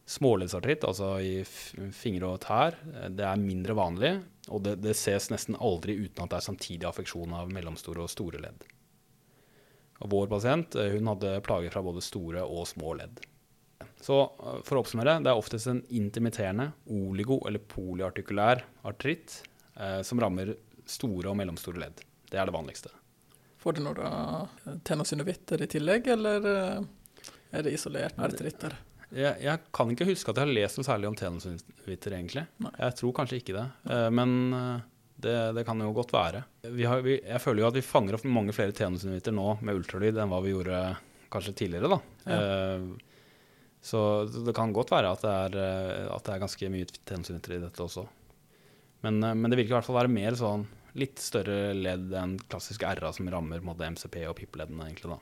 Småleddsartritt, 0.07 0.85
altså 0.87 1.17
i 1.19 1.41
fingre 1.43 2.29
og 2.31 2.41
tær, 2.45 2.77
det 3.11 3.25
er 3.27 3.41
mindre 3.41 3.75
vanlig. 3.75 4.13
Og 4.47 4.63
det, 4.63 4.77
det, 4.79 4.95
ses 4.95 5.27
nesten 5.33 5.57
aldri 5.59 5.97
uten 5.99 6.23
at 6.23 6.31
det 6.31 6.39
er 6.39 6.47
samtidig 6.47 6.87
affeksjon 6.87 7.35
av 7.35 7.51
mellomstore 7.51 8.05
og 8.05 8.11
store 8.13 8.39
ledd. 8.39 8.63
Og 10.05 10.13
vår 10.13 10.29
pasient 10.31 10.77
eh, 10.79 10.93
hun 10.95 11.09
hadde 11.11 11.39
plager 11.43 11.73
fra 11.73 11.83
både 11.83 12.03
store 12.05 12.45
og 12.45 12.67
små 12.69 12.95
ledd. 13.01 13.19
Så 14.01 14.19
eh, 14.23 14.59
for 14.67 14.77
å 14.77 14.83
oppsummere, 14.83 15.17
det 15.23 15.31
er 15.31 15.39
oftest 15.39 15.69
en 15.71 15.83
intermitterende 15.89 16.71
oligo- 16.93 17.41
eller 17.47 17.63
polyartikulær 17.73 18.63
artritt 18.87 19.41
eh, 19.79 20.01
som 20.07 20.21
rammer 20.21 20.55
store 20.87 21.31
og 21.31 21.37
mellomstore 21.39 21.81
ledd. 21.81 22.03
Det 22.27 22.39
er 22.39 22.49
det 22.49 22.55
vanligste. 22.55 22.91
Får 23.61 23.77
du 23.77 23.83
noe 23.87 24.77
tennosynovitter 24.87 25.63
i 25.65 25.69
tillegg, 25.71 26.11
eller 26.13 26.51
eh, 26.51 27.31
er 27.57 27.65
det 27.65 27.73
isolert 27.77 28.19
artritter? 28.21 28.77
Jeg, 29.07 29.37
jeg, 29.39 29.63
kan 29.71 29.91
ikke 29.91 30.09
huske 30.09 30.33
at 30.33 30.39
jeg 30.39 30.49
har 30.49 30.57
lest 30.57 30.79
noe 30.79 30.87
særlig 30.87 31.07
om 31.09 31.15
tenåringsviter, 31.17 32.15
egentlig. 32.17 32.43
Nei. 32.63 32.73
Jeg 32.83 32.95
tror 32.99 33.15
kanskje 33.15 33.41
ikke 33.41 33.55
det. 33.55 33.65
Eh, 33.91 34.09
men 34.13 34.37
det, 35.17 35.35
det, 35.57 35.63
kan 35.65 35.81
jo 35.81 35.89
godt 35.95 36.13
være. 36.13 36.43
Vi 36.69 36.85
har, 36.85 37.01
vi, 37.05 37.17
jeg 37.23 37.41
føler 37.41 37.63
jo 37.63 37.69
at 37.71 37.77
vi 37.79 37.85
fanger 37.85 38.17
opp 38.17 38.27
mange 38.29 38.53
flere 38.53 38.75
tenåringsviter 38.75 39.33
nå 39.33 39.57
med 39.65 39.79
ultralyd 39.79 40.19
enn 40.19 40.29
hva 40.29 40.41
vi 40.43 40.53
gjorde 40.53 40.81
kanskje 41.33 41.55
tidligere, 41.63 41.89
da. 41.95 41.99
Ja. 42.27 42.37
Uh, 42.77 43.06
Så 43.87 43.99
det 44.27 44.55
kan 44.55 44.73
godt 44.75 44.91
være 44.91 45.13
at 45.15 45.23
det 45.23 45.33
er, 45.33 45.57
eh, 45.63 46.07
at 46.11 46.25
det 46.27 46.33
er 46.33 46.43
ganske 46.43 46.71
mye 46.73 46.89
tendenser 47.07 47.55
i 47.55 47.61
dette 47.61 47.83
også. 47.85 48.03
Men, 49.05 49.21
eh, 49.23 49.33
men, 49.37 49.49
det 49.49 49.61
virker 49.61 49.75
i 49.75 49.77
hvert 49.77 49.87
fall 49.87 50.01
være 50.01 50.11
mer 50.11 50.35
sånn 50.39 50.67
litt 50.97 51.21
større 51.21 51.71
ledd 51.77 52.11
enn 52.17 52.35
klassisk 52.49 52.83
RA 52.83 53.13
som 53.13 53.29
rammer 53.31 53.63
måte, 53.63 53.87
MCP 53.87 54.23
og 54.27 54.35
PIP-leddene. 54.39 54.89
egentlig 54.89 55.13
da. 55.13 55.19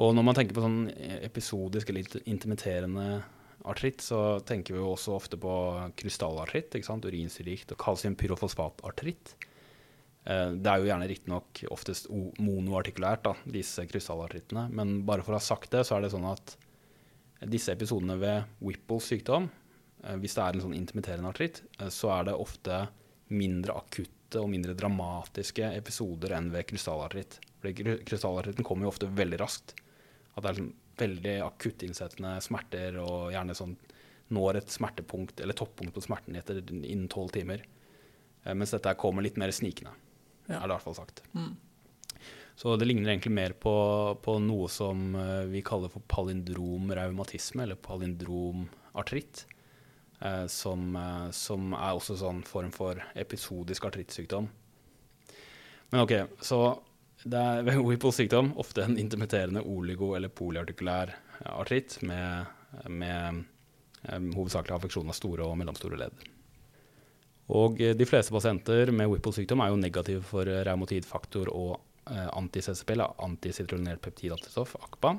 Og 0.00 0.14
når 0.16 0.24
man 0.26 0.36
tenker 0.36 0.56
på 0.56 0.64
sånn 0.64 0.80
episodisk 1.20 1.90
eller 1.92 2.24
intermitterende 2.24 3.22
artritt, 3.68 4.00
så 4.00 4.40
tenker 4.48 4.74
vi 4.74 4.80
jo 4.80 4.94
også 4.94 5.14
ofte 5.14 5.36
på 5.40 5.52
krystallartritt, 6.00 6.74
ikke 6.74 6.88
sant? 6.88 7.04
urinsyrikt 7.04 7.74
og 7.74 7.80
kalsiumpyrofosfatartritt. 7.84 9.34
Eh, 10.24 10.48
det 10.56 10.70
er 10.70 10.80
jo 10.80 10.88
gjerne 10.90 11.08
riktignok 11.08 11.62
oftest 11.72 12.08
monoartikulært, 12.40 13.24
da, 13.28 13.36
disse 13.44 13.84
krystallartrittene. 13.88 14.68
Men 14.72 15.00
bare 15.08 15.24
for 15.24 15.36
å 15.36 15.40
ha 15.40 15.44
sagt 15.44 15.72
det, 15.72 15.86
så 15.86 15.96
er 15.96 16.04
det 16.04 16.12
sånn 16.14 16.28
at 16.28 16.56
disse 17.48 17.72
episodene 17.72 18.16
ved 18.20 18.56
Whipples 18.60 19.08
sykdom, 19.08 19.48
eh, 20.04 20.16
hvis 20.20 20.36
det 20.36 20.44
er 20.44 20.56
en 20.56 20.64
sånn 20.66 20.76
intermitterende 20.76 21.30
artritt, 21.32 21.62
eh, 21.78 21.88
så 21.88 22.12
er 22.18 22.28
det 22.28 22.36
ofte 22.36 22.82
mindre 23.30 23.76
akutte 23.80 24.42
og 24.42 24.50
mindre 24.50 24.76
dramatiske 24.78 25.72
episoder 25.76 26.36
enn 26.36 26.50
ved 26.52 26.68
krystallartritt. 26.70 27.38
Fordi 27.60 27.96
krystallartritten 28.06 28.66
kommer 28.66 28.86
jo 28.86 28.92
ofte 28.92 29.10
veldig 29.10 29.40
raskt. 29.40 29.74
At 30.34 30.44
det 30.44 30.50
er 30.50 30.60
sånn 30.60 30.74
veldig 31.00 31.36
akuttinnsettende 31.46 32.36
smerter 32.44 32.98
og 33.00 33.30
gjerne 33.32 33.56
sånn 33.56 33.76
når 34.30 34.60
et 34.60 34.70
smertepunkt 34.70 35.40
eller 35.42 35.56
toppunkt 35.58 35.94
på 35.96 36.04
smerten 36.04 36.36
etter 36.38 36.60
innen 36.60 37.08
tolv 37.10 37.32
timer. 37.34 37.64
Eh, 38.44 38.54
mens 38.54 38.74
dette 38.76 38.94
kommer 39.00 39.24
litt 39.24 39.40
mer 39.40 39.52
snikende, 39.54 39.94
ja. 40.46 40.60
er 40.60 40.66
det 40.66 40.70
i 40.70 40.74
hvert 40.76 40.86
fall 40.86 40.98
sagt. 41.00 41.24
Mm. 41.34 41.54
Så 42.60 42.74
det 42.76 42.84
ligner 42.84 43.08
egentlig 43.08 43.32
mer 43.32 43.54
på, 43.56 43.72
på, 44.20 44.34
noe 44.44 44.66
som 44.68 45.14
eh, 45.16 45.46
vi 45.48 45.62
kaller 45.64 45.88
for 45.88 46.04
palindromraumatisme, 46.12 47.62
eller 47.64 47.80
palindromartritt. 47.80 49.46
Eh, 50.20 50.44
som, 50.52 50.98
som, 51.32 51.72
er 51.72 51.96
også 51.96 52.18
sånn 52.20 52.42
form 52.44 52.68
for 52.74 53.00
episodisk 53.16 53.88
artrittsykdom. 53.88 54.50
Men 55.88 56.04
OK, 56.04 56.14
så 56.44 56.60
det 57.24 57.40
er 57.40 57.64
ved 57.70 57.80
Whipples 57.80 58.20
sykdom 58.20 58.52
ofte 58.60 58.84
en 58.84 59.00
intermitterende 59.00 59.64
oligo- 59.64 60.12
eller 60.18 60.28
polyartikulær 60.28 61.16
artritt 61.56 61.96
med, 62.04 62.44
med 62.92 63.46
hovedsakelig 64.36 64.76
affeksjon 64.76 65.08
av 65.08 65.16
store 65.16 65.48
og 65.48 65.56
mellomstore 65.56 65.96
ledd. 65.96 66.28
Og 67.56 67.80
de 67.80 68.06
fleste 68.06 68.36
pasienter 68.36 68.92
med 68.92 69.08
Whipples 69.08 69.40
sykdom 69.40 69.64
er 69.64 69.72
jo 69.72 69.80
negative 69.80 70.28
for 70.28 70.44
revmatidfaktor 70.44 71.48
og 71.48 71.78
uh, 71.80 71.89
anti-CCP, 72.10 72.94
eller 72.96 73.14
antisitronert 73.22 74.02
peptidantistoff, 74.04 74.76
ACPA. 74.80 75.14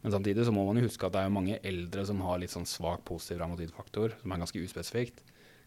Men 0.00 0.14
samtidig 0.14 0.46
så 0.46 0.52
må 0.54 0.64
man 0.64 0.80
jo 0.80 0.86
huske 0.86 1.06
at 1.06 1.16
det 1.16 1.24
er 1.26 1.34
mange 1.34 1.58
eldre 1.66 2.06
som 2.08 2.22
har 2.24 2.40
litt 2.40 2.52
sånn 2.54 2.68
svak 2.68 3.04
positiv 3.08 3.42
ramotidfaktor, 3.42 4.16
som 4.22 4.32
er 4.32 4.42
ganske 4.42 4.62
uspesifikt. 4.64 5.20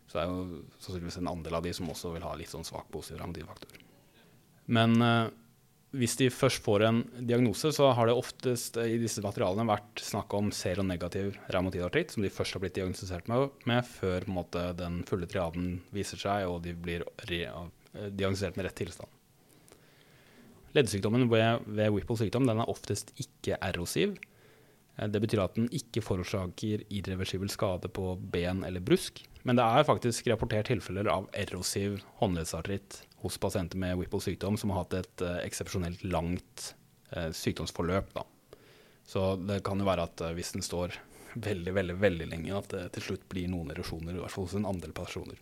Så 0.08 0.18
det 0.18 0.24
er 0.24 0.32
jo 0.32 0.64
sannsynligvis 0.80 1.20
en 1.22 1.32
andel 1.32 1.60
av 1.60 1.66
de 1.66 1.74
som 1.76 1.90
også 1.92 2.16
vil 2.16 2.26
ha 2.26 2.34
litt 2.38 2.52
sånn 2.52 2.66
svak 2.68 2.90
positiv 2.94 3.22
ramotidfaktor. 3.22 3.84
Men 4.74 4.98
eh, 5.06 5.30
hvis 5.94 6.18
de 6.18 6.32
først 6.34 6.64
får 6.66 6.88
en 6.88 7.04
diagnose, 7.30 7.70
så 7.76 7.92
har 7.94 8.10
det 8.10 8.18
oftest 8.18 8.80
i 8.82 8.98
disse 9.02 9.22
materialene 9.22 9.68
vært 9.70 10.02
snakk 10.02 10.34
om 10.34 10.50
seronegativ 10.56 11.38
ramotidartritt, 11.54 12.16
som 12.16 12.26
de 12.26 12.34
først 12.34 12.58
har 12.58 12.64
blitt 12.64 12.80
diagnostisert 12.80 13.30
med, 13.30 13.52
med 13.70 13.86
før 13.86 14.26
måte, 14.34 14.72
den 14.80 15.04
fulle 15.10 15.30
triaden 15.30 15.76
viser 15.94 16.22
seg 16.22 16.50
og 16.50 16.64
de 16.66 16.74
blir 16.74 17.06
diagnostisert 17.22 18.58
med 18.58 18.66
rett 18.66 18.82
tilstand. 18.82 19.20
Leddsykdommen 20.74 21.28
ved, 21.30 21.66
ved 21.66 21.92
Whipple 21.94 22.18
sykdom 22.18 22.48
den 22.50 22.62
er 22.64 22.70
oftest 22.70 23.14
ikke 23.22 23.60
erosiv. 23.62 24.16
Eh, 24.98 25.08
det 25.10 25.22
betyr 25.24 25.44
at 25.44 25.58
den 25.58 25.70
ikke 25.74 26.04
forårsaker 26.06 26.86
irreversibel 26.90 27.52
skade 27.52 27.92
på 27.94 28.14
ben 28.34 28.64
eller 28.68 28.84
brusk. 28.84 29.24
Men 29.44 29.60
det 29.60 29.66
er 29.66 29.88
faktisk 29.88 30.28
rapportert 30.32 30.70
tilfeller 30.72 31.10
av 31.12 31.28
erosiv 31.36 32.00
håndleddsartritt 32.22 33.02
hos 33.24 33.40
pasienter 33.42 33.80
med 33.80 33.98
Whipple 34.00 34.24
sykdom 34.24 34.58
som 34.60 34.72
har 34.72 34.84
hatt 34.84 35.00
et 35.02 35.24
uh, 35.24 35.40
eksepsjonelt 35.44 36.04
langt 36.08 36.70
uh, 37.16 37.30
sykdomsforløp. 37.36 38.14
Da. 38.16 38.24
Så 39.08 39.34
det 39.44 39.62
kan 39.68 39.80
jo 39.80 39.88
være 39.88 40.08
at 40.08 40.24
uh, 40.24 40.32
hvis 40.36 40.54
den 40.56 40.64
står 40.64 40.96
veldig 41.34 41.74
veldig, 41.76 41.98
veldig 42.00 42.30
lenge, 42.30 42.56
at 42.56 42.72
det 42.72 42.84
til 42.96 43.10
slutt 43.10 43.28
blir 43.32 43.50
noen 43.52 43.74
erosjoner, 43.74 44.16
i 44.16 44.22
hvert 44.22 44.32
fall 44.32 44.48
hos 44.48 44.56
en 44.60 44.70
andel 44.70 44.94
personer. 44.96 45.40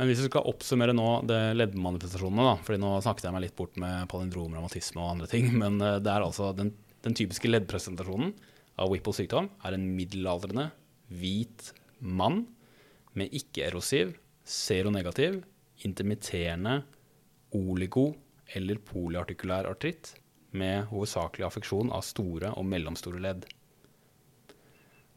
Men 0.00 0.08
hvis 0.08 0.22
vi 0.22 0.30
skal 0.30 0.48
oppsummere 0.48 0.94
nå 0.96 1.08
det 1.28 1.40
leddmanifestasjonene, 1.58 2.46
da, 2.48 2.54
fordi 2.64 2.80
nå 2.80 2.94
snakket 3.04 3.28
jeg 3.28 3.36
meg 3.36 3.44
litt 3.44 3.58
bort 3.58 3.76
med 3.80 4.08
palindrom, 4.10 4.54
revmatisme 4.56 5.02
og 5.02 5.12
andre 5.16 5.28
ting, 5.30 5.50
men 5.62 5.78
det 5.82 6.08
er 6.08 6.24
altså 6.24 6.50
den, 6.56 6.72
den 7.04 7.16
typiske 7.18 7.50
leddpresentasjonen 7.50 8.32
av 8.80 8.88
Whipples 8.92 9.20
sykdom 9.20 9.50
er 9.66 9.76
en 9.76 9.86
middelaldrende, 9.96 10.70
hvit 11.12 11.72
mann 12.00 12.46
med 13.18 13.34
ikke-erosiv, 13.36 14.14
seronegativ 14.48 15.42
intermitterende 15.86 16.82
oligo- 17.54 18.14
eller 18.46 18.80
polyartikulær 18.84 19.68
artritt 19.70 20.14
med 20.52 20.88
hovedsakelig 20.90 21.46
affeksjon 21.46 21.92
av 21.94 22.04
store 22.04 22.52
og 22.58 22.66
mellomstore 22.68 23.20
ledd. 23.22 23.46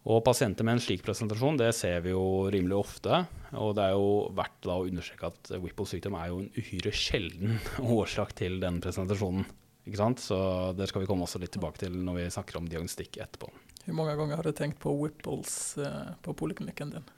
Og 0.06 0.22
Pasienter 0.22 0.66
med 0.68 0.78
en 0.78 0.84
slik 0.84 1.02
presentasjon 1.02 1.58
det 1.58 1.72
ser 1.74 2.04
vi 2.06 2.12
jo 2.14 2.46
rimelig 2.54 2.78
ofte. 2.78 3.24
og 3.58 3.74
Det 3.78 3.88
er 3.88 3.96
jo 3.98 4.10
verdt 4.38 4.68
å 4.70 4.84
understreke 4.86 5.32
at 5.32 5.54
Whipples 5.58 5.96
sykdom 5.96 6.18
er 6.20 6.30
jo 6.30 6.42
en 6.44 6.52
uhyre 6.54 6.92
sjelden 6.94 7.56
årsak 7.98 8.36
til 8.38 8.60
den 8.62 8.78
presentasjonen. 8.86 9.48
Ikke 9.86 10.02
sant? 10.02 10.22
Så 10.22 10.38
Det 10.78 10.92
skal 10.92 11.02
vi 11.02 11.10
komme 11.10 11.26
også 11.26 11.42
litt 11.42 11.56
tilbake 11.58 11.82
til 11.82 11.98
når 12.06 12.20
vi 12.20 12.34
snakker 12.38 12.60
om 12.60 12.70
diagnostikk 12.70 13.18
etterpå. 13.18 13.50
Hvor 13.86 13.98
mange 13.98 14.14
ganger 14.18 14.42
har 14.42 14.46
du 14.46 14.54
tenkt 14.54 14.78
på 14.82 14.94
Whipples 14.98 15.78
eh, 15.82 16.14
på 16.26 16.34
poliklinikken 16.38 16.94
din? 16.94 17.10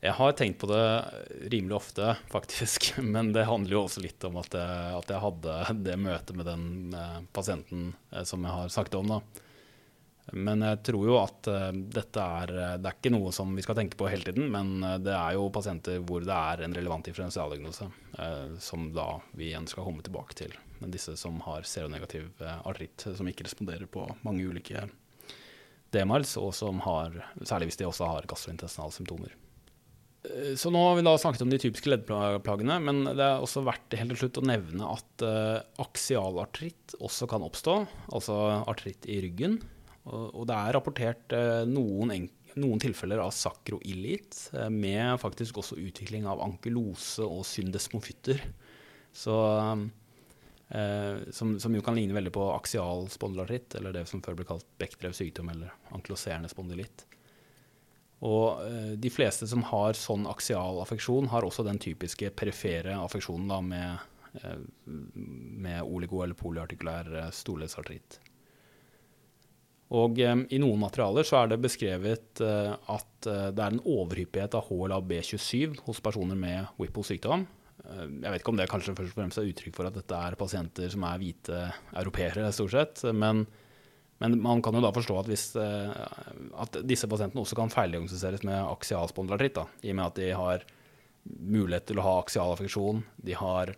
Jeg 0.00 0.16
har 0.16 0.32
tenkt 0.32 0.58
på 0.62 0.68
det 0.70 0.84
rimelig 1.52 1.76
ofte, 1.76 2.16
faktisk. 2.34 2.90
Men 2.98 3.30
det 3.36 3.46
handler 3.46 3.76
jo 3.76 3.84
også 3.84 4.02
litt 4.02 4.26
om 4.26 4.38
at 4.42 4.54
jeg, 4.58 4.96
at 4.98 5.14
jeg 5.14 5.22
hadde 5.26 5.78
det 5.86 5.96
møtet 6.00 6.34
med 6.38 6.50
den 6.50 6.66
eh, 6.96 7.22
pasienten 7.36 7.92
eh, 8.10 8.26
som 8.26 8.42
jeg 8.46 8.56
har 8.56 8.74
snakket 8.74 8.98
om. 8.98 9.14
da. 9.14 9.46
Men 10.32 10.62
jeg 10.62 10.78
tror 10.86 11.08
jo 11.08 11.16
at 11.18 11.48
uh, 11.50 11.70
dette 11.72 12.22
er 12.22 12.52
Det 12.78 12.86
er 12.86 12.96
ikke 12.96 13.12
noe 13.14 13.32
som 13.34 13.50
vi 13.56 13.64
skal 13.64 13.78
tenke 13.78 13.98
på 13.98 14.08
hele 14.12 14.26
tiden, 14.28 14.46
men 14.52 15.02
det 15.02 15.14
er 15.16 15.34
jo 15.34 15.48
pasienter 15.54 15.98
hvor 16.06 16.22
det 16.22 16.36
er 16.36 16.64
en 16.66 16.76
relevant 16.76 17.06
differensialdiagnose, 17.08 17.88
som 18.62 18.90
da 18.94 19.14
vi 19.34 19.48
igjen 19.50 19.66
skal 19.70 19.86
komme 19.86 20.04
tilbake 20.06 20.36
til. 20.38 20.54
Men 20.80 20.92
disse 20.94 21.16
som 21.18 21.40
har 21.44 21.66
seronegativ 21.68 22.30
artritt, 22.40 23.06
som 23.16 23.28
ikke 23.28 23.46
responderer 23.48 23.88
på 23.90 24.06
mange 24.26 24.46
ulike 24.46 24.86
DMRs, 25.94 26.36
og 26.40 26.52
som 26.54 26.80
har, 26.84 27.14
særlig 27.42 27.70
hvis 27.70 27.80
de 27.80 27.88
også 27.88 28.08
har 28.10 28.28
gastrointestinale 28.30 28.94
symptomer. 28.94 29.34
Eh, 30.28 30.54
så 30.60 30.72
nå 30.72 30.82
har 30.86 30.98
vi 30.98 31.04
da 31.06 31.16
snakket 31.18 31.44
om 31.46 31.52
de 31.52 31.60
typiske 31.62 31.90
leddplagene, 31.90 32.78
men 32.84 33.02
det 33.08 33.26
er 33.26 33.42
også 33.42 33.64
verdt 33.66 33.98
helt 33.98 34.14
til 34.14 34.22
slutt 34.24 34.40
å 34.42 34.46
nevne 34.52 34.94
at 34.94 35.26
aksialartritt 35.82 36.96
også 37.00 37.28
kan 37.30 37.44
oppstå, 37.46 37.76
altså 38.14 38.38
artritt 38.70 39.08
i 39.10 39.20
ryggen. 39.26 39.60
Og, 40.08 40.42
det 40.48 40.56
er 40.56 40.74
rapportert 40.74 41.34
uh, 41.36 41.62
noen, 41.68 42.28
noen, 42.56 42.80
tilfeller 42.82 43.20
av 43.22 43.34
sakroilitt, 43.36 44.38
uh, 44.56 44.70
med 44.72 45.20
faktisk 45.20 45.60
også 45.60 45.78
utvikling 45.82 46.24
av 46.30 46.40
ankylose 46.44 47.26
og 47.26 47.44
syndesmofytter. 47.48 48.40
Så, 49.10 49.34
som, 51.34 51.48
som, 51.58 51.74
jo 51.74 51.82
kan 51.82 51.96
ligne 51.98 52.14
veldig 52.14 52.30
på 52.30 52.44
aksial 52.54 53.08
spondylartritt, 53.10 53.74
eller 53.74 53.96
det 53.96 54.04
som 54.06 54.22
før 54.22 54.36
ble 54.38 54.44
kalt 54.46 54.68
Bechdrev 54.78 55.16
sykdom, 55.18 55.50
eller 55.50 55.72
ankyloserende 55.90 56.46
spondylitt. 56.52 57.08
Og 58.20 58.60
eh, 58.66 58.94
de 59.00 59.12
fleste 59.12 59.48
som 59.48 59.64
har 59.70 59.96
sånn 59.96 60.26
aksial 60.28 60.80
affeksjon, 60.82 61.30
har 61.32 61.46
også 61.46 61.64
den 61.64 61.80
typiske 61.80 62.30
perifere 62.36 62.98
affeksjonen 63.00 63.48
da, 63.48 63.60
med, 63.64 64.42
eh, 64.42 64.58
med 64.84 65.80
oligo- 65.86 66.22
eller 66.24 66.36
polyartikulær 66.36 67.08
eh, 67.16 67.30
storleddsartritt. 67.32 68.20
Og 69.90 70.20
i 70.22 70.58
noen 70.62 70.78
materialer 70.78 71.26
så 71.26 71.40
er 71.40 71.48
det 71.50 71.62
beskrevet 71.64 72.38
at 72.40 73.26
det 73.26 73.58
er 73.58 73.72
en 73.72 73.80
overhyppighet 73.82 74.54
av 74.54 74.68
HLA-B27 74.68 75.80
hos 75.88 75.98
personer 76.04 76.38
med 76.38 76.68
Whipple-sykdom. 76.78 77.42
Jeg 77.82 78.22
vet 78.22 78.38
ikke 78.38 78.52
om 78.52 78.60
det 78.60 78.68
kanskje 78.70 78.94
først 78.94 79.16
og 79.16 79.18
fremst 79.18 79.40
er 79.42 79.48
uttrykk 79.50 79.74
for 79.74 79.88
at 79.88 79.96
dette 79.98 80.20
er 80.28 80.38
pasienter 80.38 80.94
som 80.94 81.08
er 81.08 81.18
hvite 81.18 81.58
europeere, 82.04 82.52
stort 82.54 82.76
sett. 82.76 83.02
men 83.10 83.42
men 84.20 84.36
man 84.42 84.60
kan 84.62 84.76
jo 84.76 84.82
da 84.84 84.92
forstå 84.92 85.16
at, 85.16 85.28
hvis, 85.32 85.46
eh, 85.56 86.00
at 86.60 86.76
disse 86.84 87.08
pasientene 87.08 87.40
også 87.40 87.56
kan 87.56 87.72
feildiagnostiseres 87.72 88.42
med 88.44 88.58
aksialspondylartritt, 88.68 89.62
i 89.80 89.94
og 89.94 89.96
med 89.96 90.04
at 90.10 90.18
de 90.20 90.26
har 90.36 90.66
mulighet 91.24 91.88
til 91.88 92.00
å 92.00 92.04
ha 92.04 92.18
aksial 92.20 92.52
affeksjon. 92.52 93.00
De 93.24 93.36
har 93.38 93.72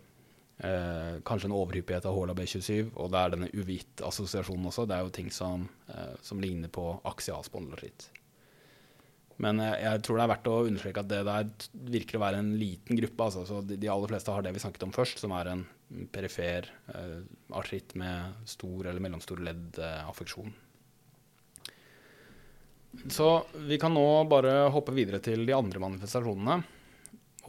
eh, 0.57 1.21
kanskje 1.25 1.49
en 1.49 1.55
overhyppighet 1.57 2.05
av 2.09 2.17
HLA-B27, 2.17 2.91
og 2.95 3.13
det 3.13 3.21
er 3.21 3.33
denne 3.33 3.51
uvitt-assosiasjonen 3.53 4.69
også. 4.69 4.87
Det 4.89 4.97
er 4.97 5.07
jo 5.07 5.15
ting 5.15 5.31
som, 5.33 5.67
eh, 5.87 6.13
som 6.21 6.41
ligner 6.41 6.71
på 6.73 6.89
aksialspondylartritt. 7.13 8.09
Men 9.41 9.59
jeg, 9.63 9.79
jeg, 9.81 10.01
tror 10.05 10.19
det 10.19 10.25
er 10.25 10.31
verdt 10.31 10.49
å 10.51 10.57
understreke 10.67 11.01
at 11.01 11.09
det 11.09 11.21
der 11.27 11.47
virker 11.95 12.19
å 12.19 12.23
være 12.23 12.41
en 12.43 12.51
liten 12.59 12.99
gruppe. 12.99 13.29
Altså. 13.29 13.45
Så 13.49 13.61
de, 13.65 13.79
de, 13.81 13.89
aller 13.91 14.11
fleste 14.11 14.35
har 14.35 14.45
det 14.45 14.53
vi 14.55 14.61
snakket 14.61 14.85
om 14.87 14.93
først, 14.95 15.23
som 15.23 15.33
er 15.35 15.49
en 15.53 15.63
perifer 16.13 16.69
eh, 16.93 17.23
artritt 17.57 17.95
med 17.99 18.45
stor 18.49 18.87
eller 18.89 19.03
mellomstor 19.03 19.41
leddaffeksjon. 19.43 20.53
Så 23.09 23.29
vi 23.65 23.79
kan 23.81 23.93
nå 23.93 24.05
bare 24.29 24.69
hoppe 24.73 24.93
videre 24.93 25.19
til 25.23 25.47
de 25.47 25.55
andre 25.57 25.81
manifestasjonene. 25.81 26.59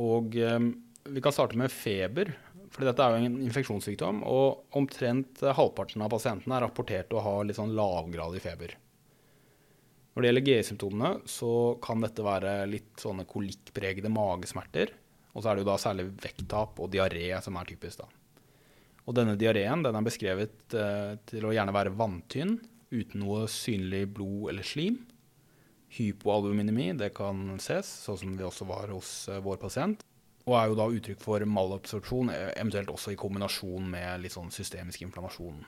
Og 0.02 0.36
eh, 0.40 0.58
vi 1.04 1.22
kan 1.24 1.36
starte 1.36 1.58
med 1.60 1.72
feber, 1.72 2.32
for 2.74 2.88
dette 2.88 3.04
er 3.04 3.14
jo 3.14 3.28
en 3.28 3.36
infeksjonssykdom. 3.46 4.24
Og 4.26 4.78
omtrent 4.78 5.44
halvparten 5.44 6.02
av 6.02 6.10
pasientene 6.14 6.56
er 6.56 6.66
rapportert 6.66 7.14
å 7.14 7.22
ha 7.22 7.36
litt 7.46 7.58
sånn 7.60 7.74
lavgradig 7.76 8.42
feber. 8.42 8.74
Når 10.14 10.22
det 10.22 10.28
gjelder 10.28 10.46
GI-symptomene, 10.48 11.12
så 11.26 11.52
kan 11.82 12.02
dette 12.04 12.22
være 12.22 12.58
litt 12.70 13.02
sånne 13.02 13.26
kolikkpregede 13.30 14.10
magesmerter. 14.14 14.92
Og 15.34 15.42
så 15.42 15.50
er 15.50 15.56
det 15.56 15.64
jo 15.64 15.70
da 15.72 15.78
særlig 15.82 16.10
vekttap 16.22 16.78
og 16.82 16.92
diaré 16.92 17.32
som 17.42 17.58
er 17.58 17.70
typisk, 17.70 18.04
da. 18.04 18.10
Og 19.04 19.16
denne 19.18 19.34
diareen 19.36 19.82
den 19.84 19.98
er 19.98 20.06
beskrevet 20.06 20.76
eh, 20.78 21.16
til 21.28 21.44
å 21.44 21.52
gjerne 21.52 21.74
være 21.74 21.92
vanntynn, 21.98 22.56
uten 22.94 23.20
noe 23.20 23.44
synlig 23.50 24.06
blod 24.16 24.52
eller 24.52 24.66
slim. 24.66 25.02
Hypoalbuminemi 25.94 26.92
det 26.98 27.10
kan 27.16 27.58
ses, 27.62 27.90
sånn 28.06 28.20
som 28.22 28.38
vi 28.38 28.46
også 28.46 28.66
var 28.70 28.94
hos 28.94 29.12
eh, 29.28 29.42
vår 29.44 29.60
pasient. 29.60 30.06
Og 30.44 30.58
er 30.58 30.68
jo 30.68 30.76
da 30.76 30.90
uttrykk 30.92 31.22
for 31.24 31.44
malabsorpsjon, 31.48 32.30
eh, 32.34 32.50
eventuelt 32.60 32.92
også 32.92 33.14
i 33.14 33.20
kombinasjon 33.20 33.88
med 33.94 34.20
litt 34.24 34.34
sånn 34.34 34.52
systemisk 34.52 35.06
inflammasjon. 35.06 35.64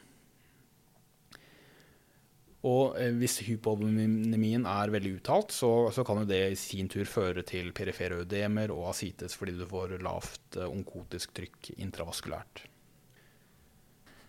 Og 2.67 2.97
eh, 3.01 3.13
hvis 3.17 3.39
hypoalbuminemien 3.47 4.67
er 4.69 4.93
veldig 4.93 5.17
uttalt, 5.21 5.55
så, 5.55 5.71
så, 5.95 6.05
kan 6.05 6.23
jo 6.23 6.29
det 6.29 6.43
i 6.53 6.61
sin 6.61 6.91
tur 6.93 7.09
føre 7.09 7.45
til 7.47 7.73
perifere 7.77 8.23
ødemer 8.25 8.75
og 8.75 8.91
asites 8.93 9.37
fordi 9.39 9.57
du 9.57 9.67
får 9.71 9.97
lavt 10.05 10.59
onkotisk 10.67 11.37
trykk 11.37 11.73
intravaskulært. 11.79 12.67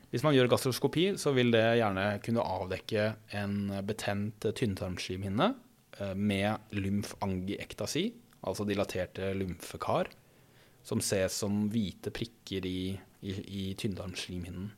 Hvis 0.07 0.23
man 0.23 0.31
gjør 0.37 0.47
gastroskopi, 0.53 1.09
så 1.19 1.33
vil 1.35 1.51
det 1.51 1.65
gjerne 1.81 2.05
kunne 2.23 2.45
avdekke 2.47 3.09
en 3.35 3.57
betent 3.87 4.47
tynntarmslimhinne 4.55 5.49
eh, 5.99 6.13
med 6.15 6.71
lymfangiektasi, 6.71 8.05
altså 8.47 8.63
dilaterte 8.69 9.33
lymfekar, 9.35 10.13
som 10.87 11.01
ses 11.03 11.41
som 11.43 11.65
hvite 11.71 12.13
prikker 12.15 12.65
i, 12.65 12.81
i, 13.21 13.31
i 13.31 13.63
tynntarmslimhinnen. 13.79 14.69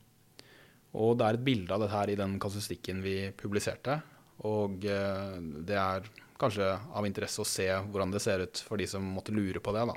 Og 0.98 1.14
det 1.18 1.26
er 1.26 1.36
et 1.38 1.46
bilde 1.46 1.74
av 1.74 1.84
dette 1.84 1.94
her 1.94 2.10
i 2.10 2.18
den 2.18 2.34
kasustikken 2.42 3.02
vi 3.04 3.16
publiserte. 3.38 4.00
Og 4.48 4.82
eh, 4.90 5.36
det 5.38 5.78
er 5.78 6.08
kanskje 6.40 6.72
av 6.72 7.06
interesse 7.06 7.42
å 7.42 7.46
se 7.46 7.68
hvordan 7.68 8.14
det 8.14 8.22
ser 8.24 8.42
ut 8.42 8.62
for 8.64 8.80
de 8.80 8.88
som 8.90 9.04
måtte 9.04 9.34
lure 9.36 9.62
på 9.62 9.74
det. 9.76 9.84
da. 9.92 9.96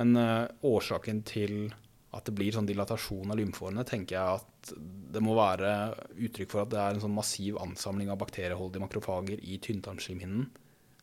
Men 0.00 0.16
uh, 0.16 0.48
årsaken 0.64 1.20
til 1.28 1.54
at 2.16 2.24
det 2.26 2.32
blir 2.34 2.54
sånn 2.54 2.66
dilatasjon 2.66 3.30
av 3.30 3.36
lymfårene, 3.38 3.84
tenker 3.86 4.16
jeg 4.16 4.38
at 4.40 4.70
det 5.14 5.20
må 5.22 5.34
være 5.36 5.72
uttrykk 6.14 6.50
for 6.50 6.62
at 6.64 6.72
det 6.72 6.80
er 6.80 6.96
en 6.96 7.02
sånn 7.04 7.14
massiv 7.14 7.58
ansamling 7.60 8.08
av 8.10 8.18
bakterieholdige 8.22 8.82
makrofager 8.82 9.42
i 9.44 9.58
tynntarmslimhinnen 9.62 10.48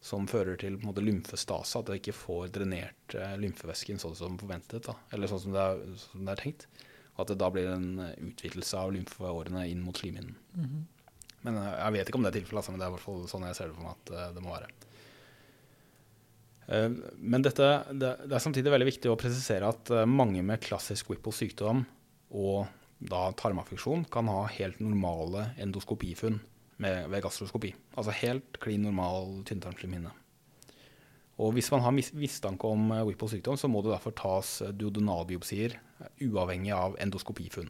som 0.08 0.28
fører 0.30 0.60
til 0.60 0.78
på 0.78 0.86
en 0.86 0.92
måte, 0.92 1.04
lymfestase, 1.04 1.82
at 1.82 1.92
jeg 1.92 2.02
ikke 2.02 2.16
får 2.16 2.52
drenert 2.56 3.16
eh, 3.18 3.36
lymfevæsken 3.42 4.00
sånn 4.02 4.16
som 4.18 4.38
forventet, 4.40 4.88
da, 4.88 4.96
eller 5.16 5.32
sånn 5.32 5.44
som 5.44 5.56
det, 5.56 5.66
er, 5.66 5.98
som 6.02 6.24
det, 6.24 6.34
er, 6.34 6.44
tenkt. 6.44 6.68
Og 7.16 7.26
at 7.26 7.34
det 7.34 7.40
da 7.42 7.50
blir 7.52 7.70
en 7.74 7.90
utvidelse 8.30 8.80
av 8.80 8.94
lymfeårene 8.96 9.66
inn 9.72 9.84
mot 9.84 9.98
slimhinnen. 9.98 10.38
Mm 10.54 10.66
-hmm. 10.66 10.84
Men 11.46 11.58
eh, 11.58 11.74
jeg 11.78 11.94
vet 11.94 12.10
ikke 12.10 12.20
om 12.20 12.28
det 12.28 12.34
er 12.34 12.40
tilfellet, 12.40 12.62
altså, 12.62 12.72
men 12.72 12.80
det 12.80 12.86
er 12.86 12.92
i 12.92 12.96
hvert 12.98 13.08
fall 13.08 13.28
sånn 13.28 13.48
jeg 13.48 13.56
ser 13.56 13.68
det 13.68 13.78
for 13.78 13.88
meg 13.88 13.96
at 13.96 14.12
eh, 14.12 14.34
det 14.36 14.44
må 14.44 14.54
være. 14.56 14.70
Eh, 16.68 16.90
men 17.18 17.46
dette, 17.46 17.70
det, 17.92 18.12
er 18.28 18.44
samtidig 18.44 18.74
veldig 18.74 18.90
viktig 18.90 19.12
å 19.12 19.20
presisere 19.20 19.70
at 19.70 19.92
eh, 19.94 20.10
mange 20.10 20.44
med 20.44 20.64
klassisk 20.64 21.10
Whipple-sykdom 21.10 21.86
og 22.36 22.68
da 22.98 23.32
tarmaffeksjon 23.38 24.08
kan 24.12 24.28
ha 24.32 24.48
helt 24.58 24.80
normale 24.82 25.52
endoskopifunn 25.62 26.40
med, 26.84 27.10
ved 27.12 27.24
gastroskopi. 27.26 27.74
Altså 27.98 28.16
helt 28.22 28.60
klin 28.64 28.86
normal 28.86 29.42
tynntarmslimhinne. 29.48 30.14
Og 31.38 31.54
hvis 31.54 31.70
man 31.70 31.84
har 31.86 31.94
mistanke 31.94 32.70
om 32.70 32.92
eh, 32.96 33.04
Whipples 33.06 33.36
sykdom, 33.36 33.58
så 33.60 33.70
må 33.70 33.84
det 33.86 33.94
derfor 33.94 34.16
tas 34.18 34.60
duodenalbiopsier 34.74 35.78
uavhengig 36.26 36.74
av 36.74 36.98
endoskopifunn. 37.02 37.70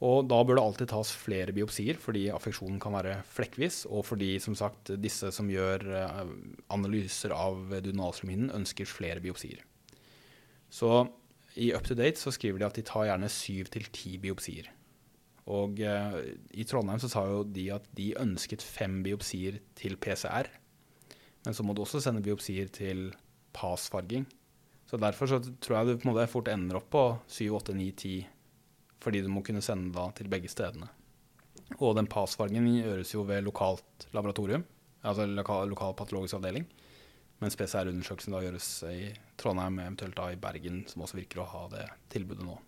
Og 0.00 0.24
da 0.30 0.38
bør 0.46 0.56
det 0.56 0.62
alltid 0.64 0.88
tas 0.94 1.10
flere 1.12 1.52
biopsier, 1.52 1.98
fordi 2.00 2.30
affeksjonen 2.32 2.78
kan 2.80 2.94
være 2.96 3.18
flekkvis, 3.34 3.82
og 3.92 4.06
fordi 4.08 4.30
som 4.40 4.56
sagt, 4.56 4.94
disse 4.96 5.28
som 5.36 5.50
gjør 5.52 5.84
eh, 5.98 6.22
analyser 6.72 7.34
av 7.36 7.66
duodenalslimhinnen, 7.74 8.54
ønsker 8.56 8.88
flere 8.88 9.20
biopsier. 9.20 9.60
Så 10.72 11.04
i 11.60 11.72
Up 11.74 11.84
to 11.84 11.96
Date 11.98 12.16
så 12.16 12.32
skriver 12.32 12.62
de 12.62 12.68
at 12.70 12.78
de 12.78 12.86
tar 12.86 13.10
gjerne 13.10 13.28
syv 13.32 13.68
til 13.74 13.90
ti 13.92 14.14
biopsier. 14.22 14.70
Og 15.50 15.80
eh, 15.82 16.18
i 16.54 16.66
Trondheim 16.68 17.00
så 17.02 17.10
sa 17.10 17.24
jo 17.26 17.42
de 17.44 17.66
at 17.74 17.86
de 17.96 18.12
ønsket 18.20 18.62
fem 18.62 19.00
biopsier 19.06 19.58
til 19.78 19.96
PCR. 20.00 20.50
Men 21.46 21.56
så 21.56 21.64
må 21.66 21.74
du 21.74 21.82
også 21.82 22.02
sende 22.04 22.22
biopsier 22.24 22.70
til 22.72 23.08
PAS-farging. 23.56 24.28
Så 24.90 24.98
derfor 25.00 25.30
så 25.30 25.38
tror 25.62 25.78
jeg 25.78 25.86
du 25.86 25.98
på 25.98 26.08
en 26.08 26.12
måte 26.12 26.30
fort 26.30 26.50
ender 26.50 26.80
opp 26.80 26.90
på 26.92 27.04
syv, 27.30 27.60
åtte, 27.60 27.76
ni, 27.76 27.90
ti 27.94 28.20
fordi 29.00 29.22
du 29.24 29.30
må 29.32 29.40
kunne 29.40 29.62
sende 29.64 29.94
da 29.94 30.10
til 30.12 30.28
begge 30.28 30.50
stedene. 30.52 30.90
Og 31.78 31.94
den 31.96 32.08
passfargen 32.10 32.66
gjøres 32.68 33.14
jo 33.14 33.22
ved 33.24 33.46
lokalt 33.46 34.08
laboratorium, 34.12 34.66
altså 35.00 35.24
lokal, 35.24 35.70
lokal 35.72 35.94
patologisk 35.96 36.36
avdeling. 36.36 36.66
Mens 37.40 37.56
PCR-undersøkelsen 37.56 38.36
gjøres 38.36 38.66
i 38.90 39.06
Trondheim, 39.40 39.78
eventuelt 39.80 40.18
da 40.18 40.26
i 40.28 40.40
Bergen, 40.40 40.82
som 40.90 41.06
også 41.06 41.16
virker 41.22 41.40
å 41.40 41.48
ha 41.48 41.62
det 41.72 41.86
tilbudet 42.12 42.44
nå. 42.44 42.58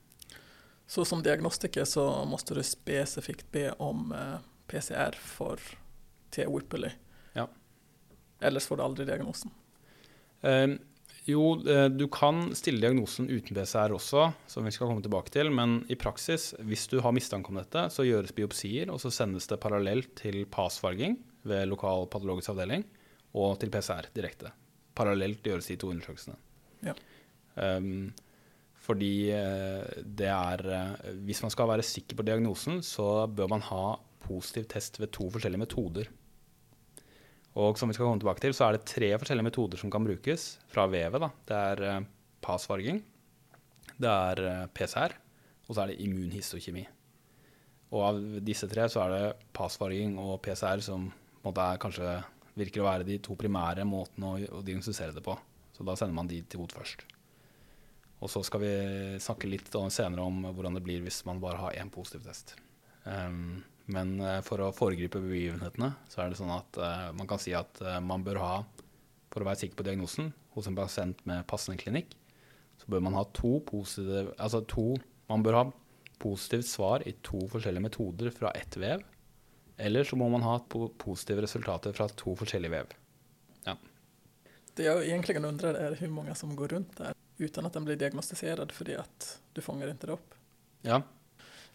Så 0.93 1.05
som 1.09 1.23
diagnostiker 1.25 1.87
så 1.89 2.03
måtte 2.29 2.53
du 2.53 2.61
spesifikt 2.61 3.47
be 3.49 3.71
om 3.81 4.11
eh, 4.13 4.41
PCR 4.69 5.17
for 5.17 5.61
T. 6.31 6.45
Whippley. 6.45 6.91
Ja. 7.33 7.47
Ellers 8.45 8.67
får 8.69 8.77
du 8.77 8.83
aldri 8.85 9.07
diagnosen? 9.09 9.55
Um, 10.45 10.75
jo, 11.25 11.47
eh, 11.65 11.87
du 11.89 12.05
kan 12.13 12.43
stille 12.53 12.83
diagnosen 12.85 13.31
uten 13.31 13.57
PCR 13.57 13.95
også, 13.97 14.27
som 14.53 14.69
vi 14.69 14.73
skal 14.77 14.91
komme 14.91 15.01
tilbake 15.01 15.33
til. 15.33 15.49
Men 15.49 15.79
i 15.89 15.97
praksis, 15.97 16.51
hvis 16.61 16.85
du 16.93 16.99
har 17.01 17.17
mistanke 17.17 17.49
om 17.49 17.57
dette, 17.63 17.87
så 17.95 18.05
gjøres 18.05 18.35
biopsier, 18.37 18.93
og 18.93 19.01
så 19.01 19.15
sendes 19.17 19.49
det 19.49 19.63
parallelt 19.65 20.13
til 20.21 20.43
PAS-farging 20.53 21.17
ved 21.49 21.71
lokal 21.71 22.05
patologisk 22.13 22.53
avdeling 22.53 22.85
og 23.33 23.57
til 23.65 23.73
PCR 23.73 24.11
direkte. 24.13 24.53
Parallelt 24.93 25.41
gjøres 25.41 25.73
de 25.73 25.79
to 25.81 25.95
undersøkelsene. 25.95 26.37
Ja. 26.85 26.93
Um, 27.57 28.13
fordi 28.83 29.31
eh, 29.31 30.01
det 30.03 30.27
er 30.27 30.63
Hvis 31.23 31.43
man 31.45 31.53
skal 31.55 31.69
være 31.71 31.87
sikker 31.87 32.19
på 32.19 32.27
diagnosen, 32.27 32.81
så 32.83 33.29
bør 33.31 33.53
man 33.55 33.63
ha 33.69 33.85
positiv 34.23 34.67
test 34.71 34.99
ved 35.01 35.13
to 35.15 35.29
forskjellige 35.31 35.63
metoder. 35.63 36.11
Og 37.59 37.77
som 37.77 37.91
vi 37.91 37.97
skal 37.97 38.09
komme 38.09 38.23
tilbake 38.23 38.41
til, 38.41 38.55
så 38.57 38.69
er 38.69 38.79
det 38.79 38.89
tre 38.89 39.11
forskjellige 39.21 39.49
metoder 39.51 39.81
som 39.81 39.93
kan 39.93 40.05
brukes 40.07 40.57
fra 40.73 40.87
vevet. 40.89 41.21
Da. 41.21 41.29
Det 41.49 41.59
er 41.59 41.83
uh, 42.01 42.07
PAS-farging, 42.43 43.03
det 44.03 44.09
er 44.11 44.41
eh, 44.49 44.67
PCR, 44.75 45.15
og 45.69 45.75
så 45.75 45.83
er 45.83 45.93
det 45.93 46.01
immunhistokjemi. 46.03 46.83
Og 47.93 48.05
av 48.07 48.21
disse 48.43 48.67
tre 48.71 48.89
så 48.91 49.05
er 49.05 49.13
det 49.13 49.51
PAS-farging 49.55 50.17
og 50.19 50.41
PCR 50.43 50.81
som 50.83 51.11
måte, 51.45 51.67
kanskje 51.83 52.17
virker 52.59 52.83
å 52.83 52.89
være 52.89 53.07
de 53.07 53.21
to 53.23 53.37
primære 53.39 53.85
måtene 53.89 54.33
å, 54.49 54.63
diagnostisere 54.65 55.15
det 55.15 55.23
på. 55.25 55.37
Så 55.77 55.85
da 55.87 55.95
sender 55.99 56.17
man 56.17 56.31
de 56.31 56.41
til 56.43 56.65
hot 56.65 56.75
først. 56.77 57.05
Og 58.23 58.31
så 58.31 58.43
skal 58.47 58.63
vi 58.63 58.73
snakke 59.23 59.51
litt 59.51 59.73
senere 59.91 60.23
om 60.23 60.45
hvordan 60.55 60.79
det 60.79 60.85
blir 60.87 61.03
hvis 61.03 61.25
man 61.27 61.43
bare 61.43 61.59
har 61.59 61.79
én 61.81 61.91
positiv 61.91 62.23
test. 62.29 62.55
Um, 63.03 63.65
men 63.91 64.15
eh, 64.23 64.39
for 64.47 64.63
å 64.63 64.71
foregripe 64.75 65.19
begivenhetene, 65.19 65.91
så 66.11 66.23
er 66.23 66.31
det 66.31 66.39
sånn 66.39 66.53
at 66.55 66.79
uh, 66.79 67.09
man 67.19 67.27
kan 67.27 67.41
si 67.43 67.51
at 67.57 67.81
uh, 67.83 67.99
man 67.99 68.23
bør 68.23 68.39
ha, 68.39 68.53
for 69.33 69.43
å 69.43 69.49
være 69.49 69.65
sikker 69.65 69.81
på 69.81 69.87
diagnosen 69.89 70.31
hos 70.55 70.69
en 70.71 70.79
pasient 70.79 71.25
med 71.27 71.43
passende 71.51 71.81
klinikk, 71.81 72.15
så 72.79 72.91
bør 72.95 73.03
man 73.09 73.17
ha 73.19 73.25
to 73.35 73.57
positive 73.67 74.33
Altså 74.43 74.63
to 74.67 74.97
Man 75.31 75.45
bør 75.45 75.55
ha 75.55 75.63
positivt 76.23 76.67
svar 76.67 77.05
i 77.09 77.13
to 77.25 77.45
forskjellige 77.51 77.85
metoder 77.85 78.33
fra 78.35 78.51
ett 78.59 78.75
vev. 78.77 79.05
Eller 79.81 80.05
så 80.05 80.19
må 80.19 80.29
man 80.31 80.45
ha 80.45 80.57
positive 80.67 81.45
resultater 81.47 81.95
fra 81.97 82.09
to 82.19 82.35
forskjellige 82.39 82.75
vev. 82.75 82.93
Ja. 83.65 83.77
Det 84.77 84.87
jeg 84.87 85.09
egentlig 85.09 85.41
undrer, 85.41 85.79
er 85.79 85.97
hvor 85.97 86.13
mange 86.19 86.37
som 86.39 86.53
går 86.59 86.75
rundt 86.77 86.99
der 86.99 87.17
uten 87.41 87.67
at 87.69 87.75
den 87.77 87.89
blir 87.89 87.99
diagnostisert 88.01 88.73
fordi 88.77 88.99
at 89.01 89.35
du 89.57 89.63
fanger 89.65 89.93
ikke 89.93 90.09
det 90.11 90.17
opp. 90.17 90.39
Ja, 90.87 91.01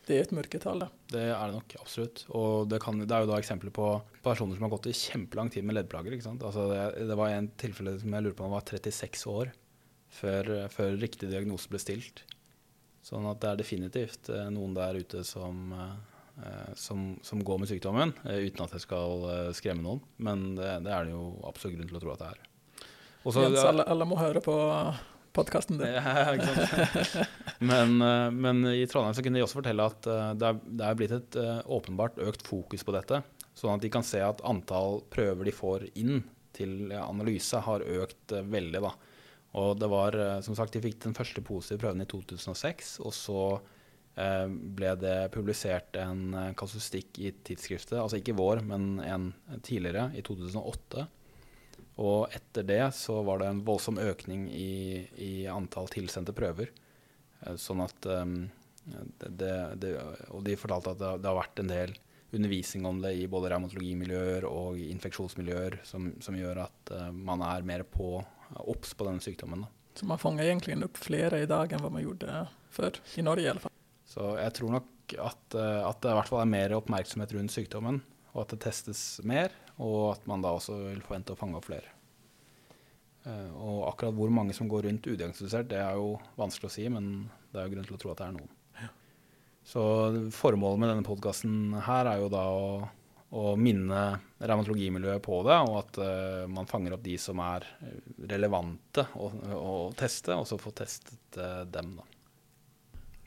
det 0.08 0.15
er 0.15 0.24
et 0.24 0.34
mørketall, 0.36 0.80
da. 0.86 0.88
Det 1.12 1.22
er 1.26 1.50
det 1.50 1.58
nok, 1.58 1.74
absolutt. 1.82 2.22
Og 2.32 2.67
det, 2.72 2.80
kan, 2.80 3.00
det, 3.02 3.12
er 3.12 3.26
jo 3.26 3.28
da 3.28 3.39
eksempler 3.41 3.74
på 3.76 3.88
personer 4.24 4.56
som 4.56 4.63
har 4.63 4.72
gått 4.72 4.88
i 4.88 4.96
kjempelang 4.96 5.50
tid 5.52 5.67
med 5.67 5.76
leddplager. 5.76 6.15
ikke 6.15 6.28
sant? 6.30 6.46
Altså 6.48 6.70
det, 6.72 7.08
det, 7.10 7.17
var 7.20 7.34
en 7.34 7.50
tilfelle 7.60 7.98
som 8.00 8.15
jeg 8.15 8.24
lurer 8.24 8.38
på 8.38 8.46
om 8.48 8.56
var 8.56 8.63
36 8.63 9.26
år 9.34 9.52
før, 10.15 10.52
før, 10.72 10.96
riktig 11.02 11.28
diagnose 11.34 11.67
ble 11.72 11.82
stilt. 11.84 12.24
Sånn 13.04 13.28
at 13.28 13.41
det 13.43 13.52
er 13.52 13.60
definitivt 13.60 14.32
eh, 14.32 14.48
noen 14.52 14.78
der 14.78 14.96
ute 14.96 15.26
som, 15.28 15.76
eh, 15.76 16.72
som, 16.80 17.10
som 17.24 17.43
går 17.43 17.62
med 17.63 17.72
sykdommen, 17.74 18.15
eh, 18.32 18.48
uten 18.48 18.63
at 18.63 18.78
jeg 18.78 18.88
skal 18.88 19.28
skremme 19.60 19.84
noen. 19.84 20.02
Men 20.24 20.54
det, 20.56 20.72
det 20.88 20.96
er 20.96 21.08
det 21.08 21.17
jo 21.17 21.34
absolutt 21.52 21.82
grunn 21.82 21.91
til 21.91 22.00
å 22.00 22.04
tro 22.06 22.15
at 22.15 22.24
det 22.24 22.32
er. 22.32 22.41
Også, 23.28 23.43
Jens, 23.43 23.60
alle, 23.60 23.84
alle 23.91 24.08
må 24.08 24.15
høre 24.24 24.39
på 24.39 24.56
podkasten. 25.34 25.82
Ja, 25.82 26.36
men, 27.60 28.02
eh, 28.02 28.30
men, 28.32 28.66
i 28.72 28.86
Trondheim 28.90 29.16
så 29.18 29.24
kunne 29.26 29.40
de 29.40 29.46
også 29.46 29.60
fortelle 29.60 29.88
at 29.88 30.08
eh, 30.10 30.32
det 30.40 30.50
er, 30.50 30.62
det 30.66 30.88
er 30.88 30.98
blitt 31.00 31.16
et 31.18 31.38
eh, 31.42 31.60
åpenbart 31.78 32.22
økt 32.24 32.46
fokus 32.48 32.86
på 32.88 32.96
dette. 32.96 33.22
Sånn 33.58 33.76
at 33.76 33.86
de 33.86 33.92
kan 33.94 34.06
se 34.06 34.22
at 34.24 34.44
antall 34.48 35.02
prøver 35.13 35.50
de 35.50 35.56
får 35.56 35.88
inn 35.98 36.22
til 36.58 36.94
analyse, 36.98 37.60
har 37.62 37.86
økt 37.86 38.34
veldig. 38.34 38.82
da. 38.82 38.94
Og 39.58 39.78
det 39.80 39.90
var, 39.90 40.16
som 40.46 40.56
sagt, 40.58 40.74
De 40.74 40.82
fikk 40.82 41.00
den 41.04 41.16
første 41.18 41.42
positive 41.46 41.82
prøven 41.82 42.02
i 42.02 42.08
2006. 42.10 42.96
Og 43.06 43.13
så 43.13 43.44
eh, 44.18 44.48
ble 44.50 44.94
det 45.02 45.18
publisert 45.34 45.98
en 46.02 46.54
kasustikk 46.58 47.22
i 47.22 47.34
tidsskriftet, 47.46 47.98
altså 48.02 48.22
ikke 48.22 48.38
vår, 48.38 48.63
men 48.66 48.98
en 49.06 49.30
tidligere, 49.66 50.10
i 50.18 50.26
2008. 50.26 51.06
Og 51.98 52.28
etter 52.34 52.66
det 52.68 52.84
så 52.94 53.22
var 53.26 53.42
det 53.42 53.50
en 53.50 53.64
voldsom 53.66 53.98
økning 54.02 54.48
i, 54.54 55.02
i 55.18 55.32
antall 55.50 55.90
tilsendte 55.90 56.36
prøver. 56.38 56.70
Eh, 57.42 57.56
sånn 57.58 57.82
at 57.86 58.06
eh, 58.06 58.26
det, 58.86 59.32
det, 59.42 59.54
det, 59.82 59.94
Og 60.30 60.44
de 60.46 60.58
fortalte 60.60 60.94
at 60.94 61.02
det, 61.02 61.14
det, 61.24 61.32
har 61.32 61.40
vært 61.40 61.64
en 61.64 61.72
del 61.74 61.96
undervisning 62.38 62.86
om 62.86 63.00
det 63.02 63.16
i 63.18 63.26
både 63.32 63.50
revmatologimiljøer 63.54 64.46
og 64.50 64.78
infeksjonsmiljøer 64.84 65.80
som, 65.88 66.12
som 66.24 66.36
gjør 66.36 66.60
at 66.66 66.92
uh, 66.92 67.08
man 67.16 67.40
er 67.48 67.64
mer 67.68 67.86
på 67.88 68.18
obs 68.68 68.92
på 69.00 69.08
denne 69.08 69.24
sykdommen. 69.24 69.64
Da. 69.64 69.70
Så 69.96 70.10
man 70.10 70.20
fanger 70.20 70.44
egentlig 70.44 70.76
opp 70.84 71.00
flere 71.00 71.40
i 71.46 71.48
dag 71.50 71.72
enn 71.72 71.82
hva 71.82 71.92
man 71.94 72.04
gjorde 72.04 72.42
før, 72.76 73.00
i 73.16 73.24
Norge 73.24 73.48
i 73.48 73.50
alle 73.54 73.64
fall? 73.64 73.74
Så 74.08 74.34
jeg 74.42 74.56
tror 74.60 74.76
nok 74.76 75.16
at, 75.24 75.56
at 75.56 76.04
det 76.04 76.12
i 76.12 76.18
hvert 76.20 76.32
fall 76.34 76.44
er 76.44 76.52
mer 76.52 76.76
oppmerksomhet 76.78 77.34
rundt 77.38 77.56
sykdommen, 77.56 78.02
og 78.38 78.43
at 78.43 78.54
det 78.54 78.62
testes 78.67 79.00
mer, 79.26 79.54
og 79.82 80.12
at 80.13 80.28
man 80.30 80.43
da 80.45 80.54
også 80.54 80.76
vil 80.84 81.02
forvente 81.02 81.34
å 81.34 81.39
fange 81.39 81.58
opp 81.58 81.65
flere. 81.65 81.89
Uh, 83.26 83.50
og 83.58 83.80
akkurat 83.89 84.15
hvor 84.15 84.30
mange 84.32 84.54
som 84.56 84.69
går 84.69 84.86
rundt 84.86 85.10
udiagnostisert, 85.10 85.67
det 85.71 85.82
er 85.82 85.97
jo 85.97 86.13
vanskelig 86.38 86.69
å 86.69 86.76
si, 86.76 86.86
men 86.93 87.10
det 87.50 87.60
er 87.60 87.65
jo 87.65 87.73
grunn 87.73 87.89
til 87.89 87.97
å 87.97 88.00
tro 88.04 88.13
at 88.13 88.21
det 88.21 88.30
er 88.30 88.38
noen. 88.38 88.54
Så 89.67 89.82
formålet 90.32 90.80
med 90.80 90.93
denne 90.93 91.04
podkasten 91.04 91.73
her 91.84 92.08
er 92.08 92.21
jo 92.21 92.30
da 92.32 92.45
å, 92.56 92.67
å 93.36 93.41
minne 93.60 94.04
revmatologimiljøet 94.39 95.26
på 95.26 95.41
det, 95.43 95.58
og 95.65 95.80
at 95.82 96.00
uh, 96.00 96.45
man 96.47 96.69
fanger 96.69 96.95
opp 96.95 97.04
de 97.04 97.17
som 97.19 97.41
er 97.43 97.65
relevante 98.30 99.10
å, 99.17 99.28
å 99.58 99.73
teste, 99.97 100.38
og 100.38 100.47
så 100.47 100.62
få 100.62 100.71
testet 100.78 101.41
uh, 101.41 101.65
dem, 101.67 101.97
da. 101.97 102.08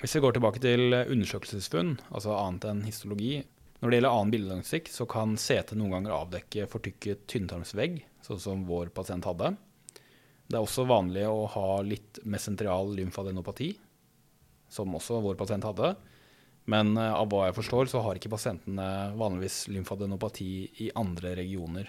Hvis 0.00 0.14
vi 0.16 0.22
går 0.24 0.38
tilbake 0.38 0.62
til 0.64 0.94
undersøkelsesfunn, 0.96 1.98
altså 2.08 2.32
annet 2.38 2.70
enn 2.70 2.86
histologi 2.86 3.42
Når 3.80 3.88
det 3.88 3.98
gjelder 3.98 4.12
annen 4.12 4.32
bildedagnostikk, 4.34 4.90
så 4.92 5.06
kan 5.08 5.38
CT 5.40 5.72
noen 5.78 5.94
ganger 5.96 6.16
avdekke 6.18 6.68
fortykket 6.68 7.24
tynntarmsvegg, 7.32 8.02
sånn 8.26 8.42
som 8.42 8.64
vår 8.68 8.92
pasient 8.96 9.24
hadde. 9.24 9.54
Det 10.50 10.58
er 10.58 10.64
også 10.66 10.84
vanlig 10.88 11.24
å 11.30 11.46
ha 11.54 11.80
litt 11.86 12.20
mesentrial 12.28 12.92
lymfadenopati, 12.98 13.70
som 14.70 14.92
også 14.98 15.22
vår 15.24 15.38
pasient 15.40 15.64
hadde. 15.64 15.94
Men 16.70 16.92
uh, 16.98 17.14
av 17.16 17.30
hva 17.30 17.46
jeg 17.48 17.56
forstår, 17.56 17.88
så 17.90 18.02
har 18.04 18.18
ikke 18.18 18.32
pasientene 18.34 18.88
vanligvis 19.18 19.64
lymfadenopati 19.72 20.52
i 20.84 20.90
andre 20.98 21.32
regioner. 21.38 21.88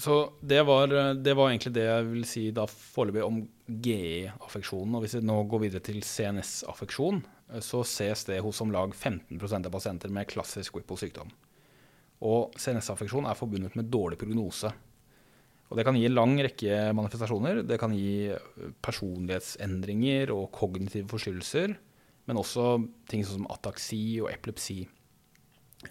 Så 0.00 0.32
det 0.40 0.62
var, 0.64 0.88
det 1.14 1.34
var, 1.36 1.50
egentlig 1.50 1.74
det 1.76 1.84
jeg 1.84 2.04
vil 2.08 2.22
si 2.28 2.46
da 2.56 2.64
foreløpig 2.68 3.24
om 3.24 3.42
GE-affeksjonen. 3.84 4.96
Og 4.96 5.04
hvis 5.04 5.18
vi 5.18 5.26
nå 5.28 5.36
går 5.50 5.64
videre 5.66 5.84
til 5.84 6.00
CNS-affeksjon, 6.00 7.20
eh, 7.20 7.39
så 7.64 7.82
ses 7.86 8.22
det 8.28 8.38
hos 8.44 8.60
om 8.62 8.70
lag 8.74 8.94
15% 8.94 9.66
av 9.66 9.74
pasienter 9.74 10.12
med 10.14 10.28
klassisk 10.30 10.78
Whipple-sykdom. 10.78 11.32
Og 12.26 12.54
CNS-affeksjon 12.60 13.26
er 13.26 13.38
forbundet 13.38 13.76
med 13.78 13.90
dårlig 13.90 14.20
prognose. 14.20 14.70
Og 15.70 15.78
det 15.78 15.84
kan 15.86 15.96
gi 15.98 16.08
lang 16.10 16.34
rekke 16.42 16.90
manifestasjoner. 16.98 17.62
Det 17.66 17.78
kan 17.80 17.94
gi 17.94 18.32
personlighetsendringer 18.82 20.32
og 20.34 20.50
kognitive 20.54 21.10
forstyrrelser 21.10 21.78
men 22.30 22.38
også 22.38 22.78
ting 23.10 23.24
som 23.26 23.48
ataksi 23.50 24.20
og 24.22 24.30
epilepsi. 24.30 24.84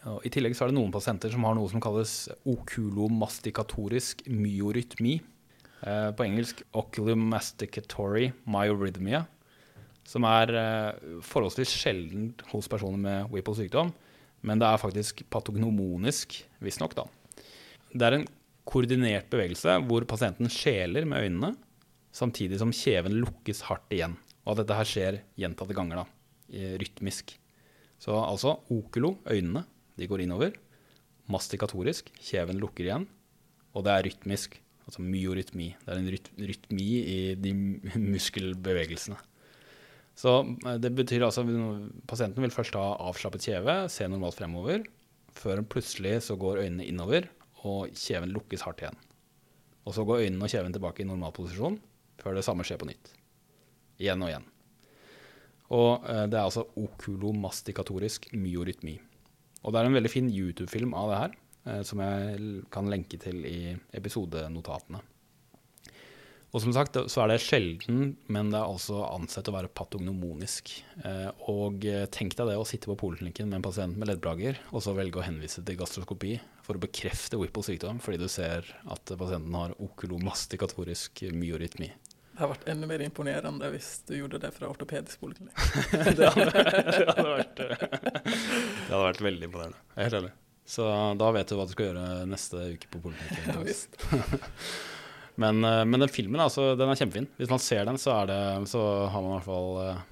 Og 0.07 0.23
I 0.23 0.31
tillegg 0.31 0.53
er 0.55 0.69
det 0.69 0.77
noen 0.77 0.93
pasienter 0.93 1.33
som 1.33 1.43
har 1.43 1.57
noe 1.57 1.67
som 1.71 1.81
kalles 1.83 2.29
okulomastikatorisk 2.47 4.23
myorytmi. 4.29 5.17
Eh, 5.79 6.09
på 6.15 6.25
engelsk 6.25 6.61
oculomasticatory 6.75 8.29
myarrhythmia. 8.47 9.25
Som 10.09 10.25
er 10.25 10.53
eh, 10.57 11.15
forholdsvis 11.25 11.73
sjelden 11.83 12.31
hos 12.49 12.69
personer 12.71 13.01
med 13.01 13.33
Whipple 13.33 13.57
sykdom. 13.59 13.93
Men 14.41 14.61
det 14.61 14.67
er 14.69 14.81
faktisk 14.81 15.25
patognomonisk, 15.29 16.39
visstnok. 16.63 16.95
Det 17.91 18.05
er 18.05 18.17
en 18.17 18.29
koordinert 18.69 19.27
bevegelse 19.29 19.75
hvor 19.89 20.05
pasienten 20.09 20.49
skjeler 20.53 21.05
med 21.09 21.25
øynene, 21.27 21.51
samtidig 22.15 22.61
som 22.61 22.73
kjeven 22.73 23.19
lukkes 23.19 23.65
hardt 23.67 23.91
igjen. 23.93 24.15
Og 24.45 24.55
at 24.55 24.63
dette 24.63 24.79
her 24.79 24.89
skjer 24.89 25.19
gjentatte 25.37 25.75
ganger. 25.77 26.01
da 26.01 26.07
rytmisk. 26.49 27.35
Så 27.99 28.15
altså 28.15 28.59
okulo, 28.71 29.17
øynene, 29.29 29.65
de 29.97 30.07
går 30.07 30.23
innover. 30.23 30.55
Mastikatorisk, 31.29 32.09
kjeven 32.23 32.59
lukker 32.59 32.87
igjen. 32.87 33.07
Og 33.75 33.85
det 33.85 33.93
er 33.93 34.05
rytmisk, 34.07 34.61
altså 34.87 35.03
myorytmi. 35.05 35.75
Det 35.85 35.93
er 35.93 35.99
en 35.99 36.11
rytmi 36.49 36.87
i 36.99 37.19
de 37.37 37.53
muskelbevegelsene. 38.13 39.19
Så 40.19 40.35
eh, 40.67 40.79
det 40.81 40.91
betyr 40.97 41.25
altså 41.27 41.45
pasienten 42.09 42.43
vil 42.43 42.53
først 42.53 42.75
ha 42.79 42.93
avslappet 43.09 43.45
kjeve, 43.47 43.81
se 43.91 44.07
normalt 44.11 44.39
fremover, 44.39 44.83
før 45.39 45.63
plutselig 45.71 46.17
så 46.27 46.35
går 46.39 46.65
øynene 46.65 46.87
innover, 46.89 47.29
og 47.63 47.91
kjeven 47.95 48.33
lukkes 48.35 48.63
hardt 48.65 48.83
igjen. 48.83 48.99
Og 49.87 49.95
så 49.95 50.03
går 50.07 50.25
øynene 50.25 50.45
og 50.45 50.51
kjeven 50.51 50.75
tilbake 50.75 51.03
i 51.03 51.07
normal 51.07 51.33
posisjon, 51.35 51.79
før 52.19 52.35
det 52.35 52.45
samme 52.47 52.65
skjer 52.67 52.79
på 52.81 52.89
nytt. 52.89 53.13
Igjen 53.99 54.23
og 54.23 54.31
igjen. 54.31 54.47
Og 55.75 56.09
eh, 56.09 56.25
det 56.27 56.39
er 56.39 56.47
altså 56.47 56.65
okulomastikatorisk 56.79 58.31
myorytmi. 58.35 58.97
Og 59.63 59.73
det 59.73 59.79
er 59.79 59.89
en 59.89 59.97
veldig 59.99 60.11
fin 60.11 60.27
YouTube-film 60.31 60.95
av 60.97 61.11
det 61.11 61.21
her, 61.21 61.37
eh, 61.67 61.81
som 61.87 62.03
jeg 62.03 62.65
kan 62.73 62.91
lenke 62.91 63.19
til 63.21 63.43
i 63.47 63.59
episodenotatene. 63.95 65.01
Og 66.49 66.63
som 66.63 66.73
sagt 66.73 66.97
så 67.13 67.21
er 67.21 67.29
det 67.29 67.41
sjelden, 67.43 68.15
men 68.25 68.49
det 68.49 68.57
er 68.57 68.65
altså 68.65 69.03
ansett 69.05 69.51
å 69.51 69.53
være 69.53 69.69
patognomonisk. 69.69 70.71
Eh, 71.05 71.29
og 71.51 71.85
tenk 72.15 72.33
deg 72.39 72.49
det 72.49 72.57
å 72.57 72.65
sitte 72.65 72.89
på 72.89 72.97
poliklinikken 73.03 73.51
med 73.51 73.59
en 73.59 73.67
pasient 73.67 73.99
med 73.99 74.09
leddplager, 74.09 74.57
og 74.73 74.81
så 74.81 74.95
velge 74.97 75.21
å 75.21 75.25
henvise 75.27 75.61
til 75.61 75.77
gastroskopi 75.77 76.39
for 76.65 76.79
å 76.79 76.81
bekrefte 76.81 77.37
Whipples 77.37 77.69
sykdom, 77.69 78.01
fordi 78.01 78.23
du 78.23 78.27
ser 78.31 78.65
at 78.89 79.13
pasienten 79.13 79.57
har 79.57 79.77
okulomastikatorisk 79.77 81.27
myorytmi. 81.37 81.93
Det 82.39 82.45
hadde 82.45 82.53
vært 82.53 82.69
enda 82.71 82.87
mer 82.87 83.01
imponerende 83.03 83.69
hvis 83.73 83.87
du 84.07 84.13
gjorde 84.15 84.39
det 84.39 84.53
fra 84.55 84.69
ortopedisk 84.71 85.19
poliklinikk. 85.19 85.57
det, 85.91 86.13
det, 86.21 86.29
hadde 86.33 87.25
vært, 87.33 87.57
det 87.59 88.93
hadde 88.93 89.01
vært 89.03 89.25
veldig 89.29 89.49
imponerende. 89.49 89.81
Er 89.97 90.07
helt 90.07 90.21
ærlig. 90.21 90.31
Så 90.69 90.85
da 91.19 91.31
vet 91.33 91.49
du 91.49 91.57
hva 91.57 91.65
du 91.65 91.73
skal 91.73 91.89
gjøre 91.89 92.05
neste 92.29 92.61
uke 92.77 92.89
på 92.93 93.01
poliklinikken. 93.09 93.59
Ja, 93.59 94.53
men, 95.39 95.63
eh, 95.63 95.83
men, 95.87 96.03
den 96.03 96.11
filmen 96.11 96.43
altså, 96.43 96.73
den 96.79 96.91
er 96.91 96.99
kjempefin. 96.99 97.29
Hvis 97.39 97.51
man 97.51 97.63
ser 97.63 97.85
den, 97.87 97.99
så, 98.01 98.17
det, 98.29 98.39
så 98.71 98.83
har 99.11 99.23
man 99.23 99.31
i 99.31 99.35
hvert 99.37 99.47
fall 99.47 99.71
eh, 99.85 100.05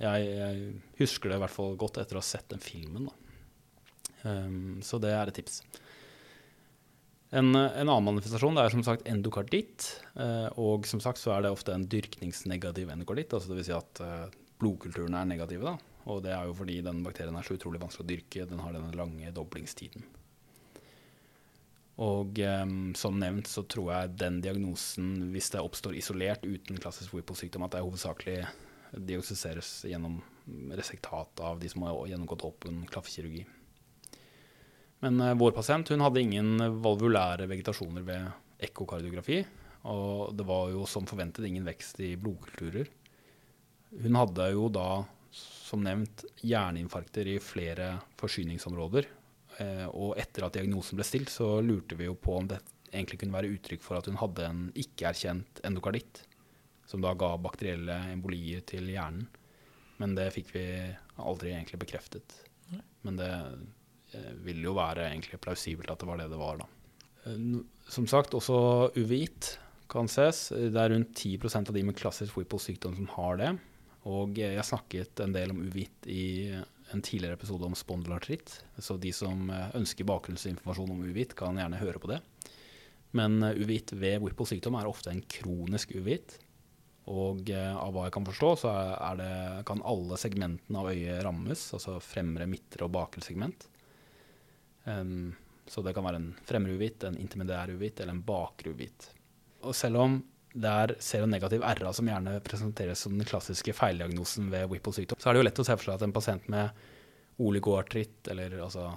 jeg, 0.00 0.30
jeg, 0.32 0.72
husker 1.00 1.30
det 1.30 1.38
i 1.38 1.44
hvert 1.44 1.54
fall 1.54 1.76
godt 1.80 2.00
etter 2.02 2.18
å 2.18 2.22
ha 2.22 2.26
sett 2.26 2.48
den 2.52 2.62
filmen. 2.62 3.08
Um, 4.20 4.80
så 4.84 4.98
det 5.00 5.14
er 5.16 5.30
et 5.30 5.38
tips. 5.40 5.62
En, 7.30 7.54
en, 7.54 7.86
annen 7.86 8.06
manifestasjon 8.08 8.56
det 8.58 8.64
er 8.64 8.74
som 8.74 8.82
sagt 8.86 9.06
endokarditt. 9.08 9.86
Eh, 10.18 10.48
og 10.58 10.88
som 10.90 11.02
sagt 11.02 11.20
så 11.22 11.36
er 11.36 11.44
det 11.44 11.52
ofte 11.54 11.74
en 11.74 11.86
dyrkningsnegativ 11.90 12.90
endokarditt. 12.90 13.36
Altså 13.36 13.52
Dvs. 13.52 13.68
Si 13.68 13.76
at 13.76 14.02
eh, 14.02 14.38
blodkulturene 14.60 15.22
er 15.22 15.30
negative. 15.30 15.70
Da. 15.70 16.00
Og 16.10 16.24
det 16.24 16.34
er 16.34 16.48
jo 16.48 16.56
fordi 16.58 16.80
den 16.84 17.04
bakterien 17.06 17.36
er 17.38 17.46
så 17.46 17.54
utrolig 17.54 17.82
vanskelig 17.82 18.06
å 18.06 18.10
dyrke. 18.10 18.48
Den 18.50 18.64
har 18.64 18.74
denne 18.74 18.90
lange 18.98 19.30
doblingstiden. 19.36 20.06
Og 22.00 22.38
um, 22.40 22.94
som 22.96 23.18
nevnt 23.20 23.48
så 23.50 23.62
tror 23.68 23.90
jeg 23.92 24.16
den 24.22 24.40
diagnosen, 24.40 25.12
hvis 25.34 25.50
det 25.52 25.60
oppstår 25.60 25.98
isolert 26.00 26.46
uten 26.48 26.80
klassisk 26.80 27.12
Whipple-sykdom, 27.12 27.66
at 27.66 27.76
det 27.76 27.84
hovedsakelig 27.84 28.38
diagnostiseres 28.96 29.84
gjennom 29.86 30.18
resektat 30.74 31.42
av 31.44 31.60
de 31.60 31.68
som 31.70 31.84
har 31.84 31.98
gjennomgått 32.08 32.46
åpen 32.48 32.82
klaffekirurgi. 32.90 33.44
Men 35.04 35.20
uh, 35.20 35.36
vår 35.36 35.52
pasient 35.56 35.92
hun 35.92 36.04
hadde 36.04 36.24
ingen 36.24 36.80
valvulære 36.80 37.48
vegetasjoner 37.50 38.06
ved 38.08 38.64
ekkokardiografi. 38.64 39.42
Og 39.88 40.34
det 40.36 40.44
var 40.48 40.72
jo 40.72 40.88
som 40.88 41.06
forventet 41.08 41.46
ingen 41.48 41.68
vekst 41.68 42.00
i 42.04 42.14
blodkulturer. 42.20 42.88
Hun 44.00 44.18
hadde 44.18 44.50
jo 44.52 44.68
da, 44.72 45.02
som 45.32 45.84
nevnt, 45.84 46.24
hjerneinfarkter 46.44 47.28
i 47.32 47.38
flere 47.42 47.94
forsyningsområder. 48.20 49.08
Uh, 49.60 49.86
og 49.92 50.14
etter 50.20 50.46
at 50.46 50.56
diagnosen 50.56 50.96
ble 50.96 51.04
stilt, 51.04 51.32
så 51.32 51.58
lurte 51.64 51.98
vi 51.98 52.08
jo 52.08 52.16
på 52.16 52.38
om 52.38 52.48
det 52.48 52.60
egentlig 52.90 53.20
kunne 53.20 53.36
være 53.36 53.52
uttrykk 53.54 53.84
for 53.84 54.00
at 54.00 54.08
hun 54.08 54.18
hadde 54.18 54.46
en 54.46 54.62
ikke-erkjent 54.78 55.60
endokarditt, 55.68 56.24
som 56.88 57.04
da 57.04 57.12
ga 57.14 57.34
bakterielle 57.38 57.98
embolier 58.10 58.64
til 58.66 58.88
hjernen. 58.90 59.28
Men 60.00 60.16
det 60.16 60.30
fikk 60.32 60.54
vi 60.56 60.64
aldri 61.20 61.52
egentlig 61.52 61.82
bekreftet. 61.82 62.40
Men 63.04 63.18
det 63.20 63.30
ville 64.44 64.64
jo 64.64 64.74
være 64.74 65.10
egentlig 65.10 65.38
plausibelt 65.44 65.90
at 65.92 66.00
det 66.00 66.08
var 66.08 66.20
det 66.20 66.30
det 66.32 66.40
var, 66.40 66.62
da. 66.62 66.68
Eh, 67.26 67.60
som 67.90 68.06
sagt, 68.10 68.34
også 68.34 68.90
uveit 68.96 69.56
kan 69.90 70.08
ses. 70.10 70.48
Det 70.54 70.78
er 70.78 70.94
rundt 70.94 71.14
10% 71.16 71.70
av 71.70 71.76
de 71.76 71.84
med 71.86 71.98
klassisk 71.98 72.38
Whipple 72.38 72.60
sykdom 72.62 72.96
som 72.98 73.10
har 73.16 73.40
det. 73.40 73.50
Og 74.08 74.38
jeg 74.38 74.64
snakket 74.64 75.20
en 75.20 75.34
del 75.34 75.52
om 75.52 75.60
uvit 75.60 76.06
i 76.08 76.54
en 76.92 77.02
tidligere 77.02 77.38
episode 77.38 77.64
om 77.64 77.74
spondylartritt. 77.74 78.64
Så 78.78 78.96
de 78.96 79.12
som 79.14 79.50
eh, 79.50 79.72
ønsker 79.78 80.08
bakgrunnsinformasjon 80.08 80.94
om 80.94 81.02
uvitt, 81.06 81.36
kan 81.38 81.58
gjerne 81.60 81.80
høre 81.80 82.02
på 82.02 82.10
det. 82.12 82.20
Men 83.16 83.42
eh, 83.42 83.58
uvitt 83.60 83.94
ved 83.96 84.20
Whipple 84.24 84.48
sykdom 84.48 84.78
er 84.78 84.90
ofte 84.90 85.12
en 85.12 85.22
kronisk 85.22 85.94
uvitt. 85.96 86.38
Og 87.10 87.50
eh, 87.50 87.74
av 87.74 87.94
hva 87.94 88.06
jeg 88.08 88.16
kan 88.16 88.26
forstå, 88.28 88.50
så 88.62 88.74
det, 89.18 89.30
kan 89.68 89.84
alle 89.88 90.18
segmentene 90.20 90.82
av 90.82 90.90
øyet 90.92 91.22
rammes. 91.26 91.68
Altså 91.76 91.98
fremre, 92.04 92.48
midtre 92.50 92.86
og 92.86 92.94
bakre 92.96 93.24
segment. 93.24 93.68
Um, 94.84 95.32
så 95.70 95.84
det 95.84 95.92
kan 95.94 96.06
være 96.06 96.18
en 96.18 96.30
fremre 96.48 96.74
uvitt, 96.74 97.04
en 97.06 97.18
intermediær 97.20 97.70
uvitt 97.76 98.00
eller 98.00 98.16
en 98.16 98.24
bakre 98.26 98.72
uvitt. 98.74 99.10
Og 99.66 99.76
selv 99.76 100.00
om 100.02 100.16
det 100.52 100.70
er 100.70 100.94
seronegativ 100.98 101.62
RA 101.62 101.92
som 101.94 102.08
gjerne 102.10 102.40
presenteres 102.42 103.04
som 103.04 103.14
den 103.14 103.28
klassiske 103.28 103.74
feildiagnosen 103.76 104.50
ved 104.50 104.66
Whipple 104.70 104.94
sykdom, 104.96 105.20
så 105.20 105.30
er 105.30 105.36
det 105.36 105.42
jo 105.42 105.46
lett 105.46 105.62
å 105.62 105.66
se 105.68 105.76
for 105.78 105.86
seg 105.86 105.98
at 106.00 106.06
en 106.06 106.14
pasient 106.16 106.50
med 106.50 106.80
oligoartritt, 107.40 108.28
eller 108.32 108.56
altså 108.58 108.88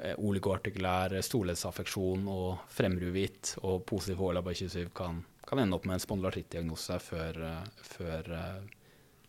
eh, 0.00 0.18
oligoartikulær 0.18 1.14
storleddsaffeksjon 1.24 2.26
og 2.28 2.66
fremruvitt 2.74 3.54
og 3.62 3.84
positiv 3.88 4.20
HLA-27 4.20 4.90
kan, 4.98 5.22
kan, 5.46 5.62
ende 5.62 5.78
opp 5.78 5.86
med 5.86 5.96
en 5.96 6.04
spondylartrittdiagnose 6.04 6.98
før, 7.00 7.40
uh, 7.40 7.84
før 7.94 8.32
uh, 8.34 8.78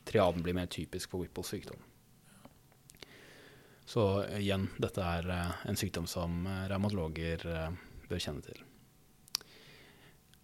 triaden 0.09 0.43
blir 0.43 0.57
mer 0.57 0.71
typisk 0.73 1.13
for 1.13 1.23
Whipple 1.23 1.45
sykdom. 1.45 1.79
Så 3.85 4.01
igjen, 4.41 4.71
dette 4.81 5.03
er 5.05 5.29
en 5.29 5.77
sykdom 5.77 6.09
som 6.09 6.47
revmatologer 6.71 7.45
bør 8.09 8.17
kjenne 8.17 8.41
til. 8.41 8.63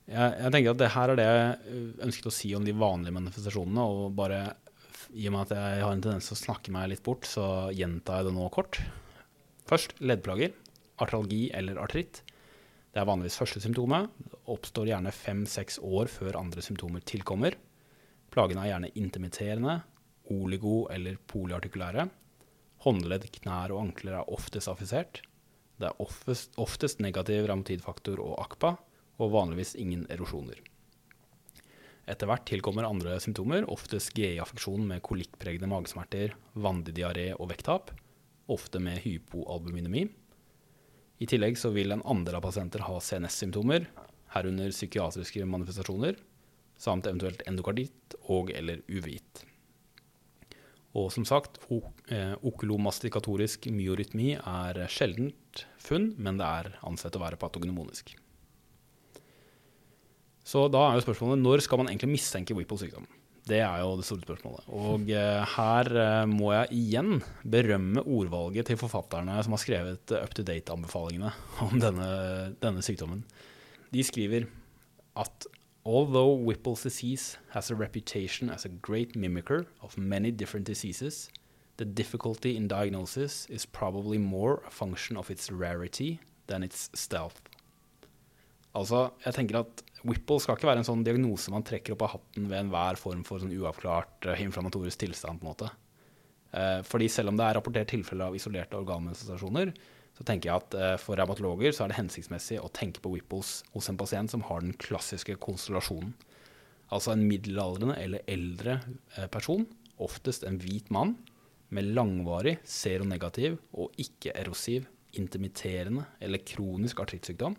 Jeg, 0.10 0.34
jeg, 0.42 0.52
tenker 0.54 0.74
at 0.74 0.82
det 0.82 0.90
her 0.96 1.12
er 1.14 1.20
det 1.20 1.28
jeg 1.28 1.84
ønsket 2.08 2.30
å 2.32 2.34
si 2.34 2.52
om 2.58 2.66
de 2.66 2.74
vanlige 2.76 3.16
manifestasjonene. 3.16 3.86
Og 3.86 4.16
bare 4.18 4.42
i 5.12 5.28
og 5.28 5.36
med 5.36 5.46
at 5.46 5.56
jeg 5.58 5.86
har 5.86 5.94
en 5.94 6.04
tendens 6.04 6.30
til 6.30 6.38
å 6.38 6.42
snakke 6.42 6.74
meg 6.74 6.92
litt 6.92 7.04
bort, 7.06 7.28
så 7.28 7.46
gjentar 7.76 8.22
jeg 8.22 8.30
det 8.30 8.36
nå 8.36 8.48
kort. 8.54 8.82
Først 9.70 9.96
leddplager, 10.04 10.54
artralgi 11.02 11.46
eller 11.56 11.80
artritt. 11.82 12.22
Det 12.92 13.00
er 13.00 13.08
vanligvis 13.08 13.40
første 13.40 13.62
symptomet. 13.64 14.12
Det 14.20 14.42
oppstår 14.52 14.92
gjerne 14.92 15.16
fem-seks 15.16 15.80
år 15.86 16.12
før 16.12 16.40
andre 16.42 16.64
symptomer 16.66 17.04
tilkommer. 17.08 17.56
Plagene 18.32 18.66
er 18.66 18.74
gjerne 18.74 18.94
intermitterende, 19.00 19.78
oligo- 20.32 20.88
eller 20.92 21.20
polyartikulære. 21.32 22.08
Håndledd, 22.84 23.28
knær 23.38 23.74
og 23.76 23.86
ankler 23.86 24.20
er 24.20 24.32
oftest 24.32 24.72
affisert. 24.72 25.22
Det 25.80 25.90
er 25.90 26.04
oftest, 26.04 26.52
oftest 26.62 27.00
negativ 27.04 27.48
ramatidfaktor 27.50 28.20
og 28.24 28.40
AKPA 28.44 28.76
og 29.22 29.34
vanligvis 29.36 29.76
ingen 29.80 30.08
erosjoner. 30.12 30.58
Etter 32.10 32.28
hvert 32.28 32.48
tilkommer 32.50 32.88
andre 32.88 33.20
symptomer, 33.22 33.68
oftest 33.70 34.16
GI-affeksjon 34.18 34.88
med 34.90 35.04
kolikkpregede 35.06 35.70
magesmerter, 35.70 36.34
vandig 36.58 36.96
diaré 36.98 37.30
og 37.38 37.52
vekttap, 37.54 37.94
ofte 38.52 38.82
med 38.84 39.00
hypoalbuminemi. 39.04 40.08
I 41.22 41.28
tillegg 41.30 41.60
vil 41.76 41.94
en 41.94 42.04
andel 42.10 42.40
av 42.40 42.48
pasienter 42.48 42.84
ha 42.88 42.98
CNS-symptomer, 42.98 43.86
herunder 44.34 44.74
psykiatriske 44.74 45.46
manifestasjoner, 45.46 46.18
samt 46.82 47.06
eventuelt 47.06 47.46
endokarditt 47.46 48.18
og 48.34 48.50
eller 48.56 48.82
uvit. 48.90 49.46
Og 50.98 51.12
som 51.14 51.24
sagt, 51.24 51.62
eh, 52.10 52.34
okulomastikatorisk 52.44 53.70
myorytmi 53.72 54.34
er 54.36 54.82
sjeldent 54.92 55.68
funn, 55.80 56.16
men 56.18 56.42
det 56.42 56.50
er 56.50 56.74
ansett 56.84 57.16
å 57.16 57.22
være 57.22 57.40
patognomonisk. 57.40 58.18
Så 60.52 60.68
da 60.72 60.84
er 60.84 60.98
jo 60.98 61.06
spørsmålet 61.06 61.40
når 61.40 61.64
skal 61.64 61.80
man 61.80 61.92
egentlig 61.92 62.18
mistenke 62.18 62.56
Whipples 62.58 62.84
sykdom? 62.84 63.06
Det 63.48 63.58
er 63.64 63.80
jo 63.82 63.96
det 63.98 64.06
store 64.06 64.22
spørsmålet. 64.22 64.68
Og 64.70 65.08
eh, 65.10 65.54
her 65.56 65.88
eh, 65.98 66.26
må 66.30 66.52
jeg 66.54 66.76
igjen 66.78 67.22
berømme 67.42 68.04
ordvalget 68.04 68.68
til 68.70 68.78
forfatterne 68.78 69.40
som 69.42 69.56
har 69.56 69.62
skrevet 69.64 70.14
up 70.20 70.36
to 70.38 70.46
date-anbefalingene 70.46 71.32
om 71.66 71.80
denne, 71.82 72.10
denne, 72.62 72.84
sykdommen. 72.86 73.24
De 73.92 74.04
skriver 74.06 74.46
at 75.18 75.48
although 75.84 76.38
Whipple's 76.38 76.84
disease 76.84 77.40
has 77.56 77.72
a 77.72 77.76
reputation 77.76 78.50
as 78.50 78.66
a 78.66 78.70
great 78.70 79.16
mimicker 79.16 79.66
of 79.82 79.98
many 79.98 80.30
different 80.30 80.68
diseases, 80.68 81.30
the 81.78 81.86
difficulty 81.86 82.56
in 82.56 82.68
diagnosis 82.68 83.48
is 83.50 83.66
probably 83.66 84.20
more 84.20 84.62
a 84.68 84.70
function 84.70 85.18
of 85.18 85.32
its 85.32 85.52
rarity 85.52 86.20
than 86.48 86.62
its 86.62 86.92
stealth. 86.94 87.42
Altså, 88.76 89.10
jeg 89.26 89.34
tenker 89.34 89.60
at 89.60 89.82
Whipple 90.08 90.42
skal 90.42 90.58
ikke 90.58 90.70
være 90.70 90.82
en 90.82 90.88
sånn 90.88 91.06
diagnose 91.06 91.54
man 91.54 91.66
trekker 91.66 91.94
opp 91.94 92.06
av 92.08 92.14
hatten 92.16 92.48
ved 92.50 92.58
enhver 92.64 92.98
form 93.00 93.22
for 93.28 93.42
sånn 93.42 93.54
uavklart 93.54 94.28
uh, 94.30 94.42
inflammatorisk 94.42 95.04
tilstand. 95.04 95.42
på 95.42 95.46
en 95.46 95.52
måte. 95.52 95.70
Uh, 96.52 96.82
fordi 96.88 97.10
selv 97.12 97.32
om 97.32 97.40
det 97.40 97.48
er 97.48 97.58
rapportert 97.60 97.92
tilfeller 97.94 98.32
av 98.32 98.38
isolerte 98.38 98.80
organmanifestasjoner, 98.80 99.74
så 100.18 100.26
tenker 100.28 100.50
jeg 100.50 100.64
at 100.64 100.78
uh, 100.80 100.96
for 101.02 101.20
revmatologer 101.22 101.72
er 101.72 101.92
det 101.94 102.00
hensiktsmessig 102.00 102.60
å 102.60 102.72
tenke 102.74 103.04
på 103.04 103.14
Whipples 103.14 103.62
hos 103.76 103.90
en 103.92 104.00
pasient 104.00 104.34
som 104.34 104.46
har 104.50 104.66
den 104.66 104.74
klassiske 104.82 105.38
konstellasjonen. 105.44 106.16
Altså 106.92 107.14
en 107.14 107.24
middelaldrende 107.24 107.96
eller 108.02 108.26
eldre 108.28 108.82
person, 109.32 109.64
oftest 110.02 110.44
en 110.44 110.58
hvit 110.60 110.90
mann, 110.92 111.14
med 111.72 111.88
langvarig 111.96 112.58
seronegativ 112.68 113.56
og 113.72 113.94
ikke-erosiv, 114.02 114.90
intermitterende 115.16 116.04
eller 116.20 116.44
kronisk 116.44 117.00
artrittsykdom 117.04 117.56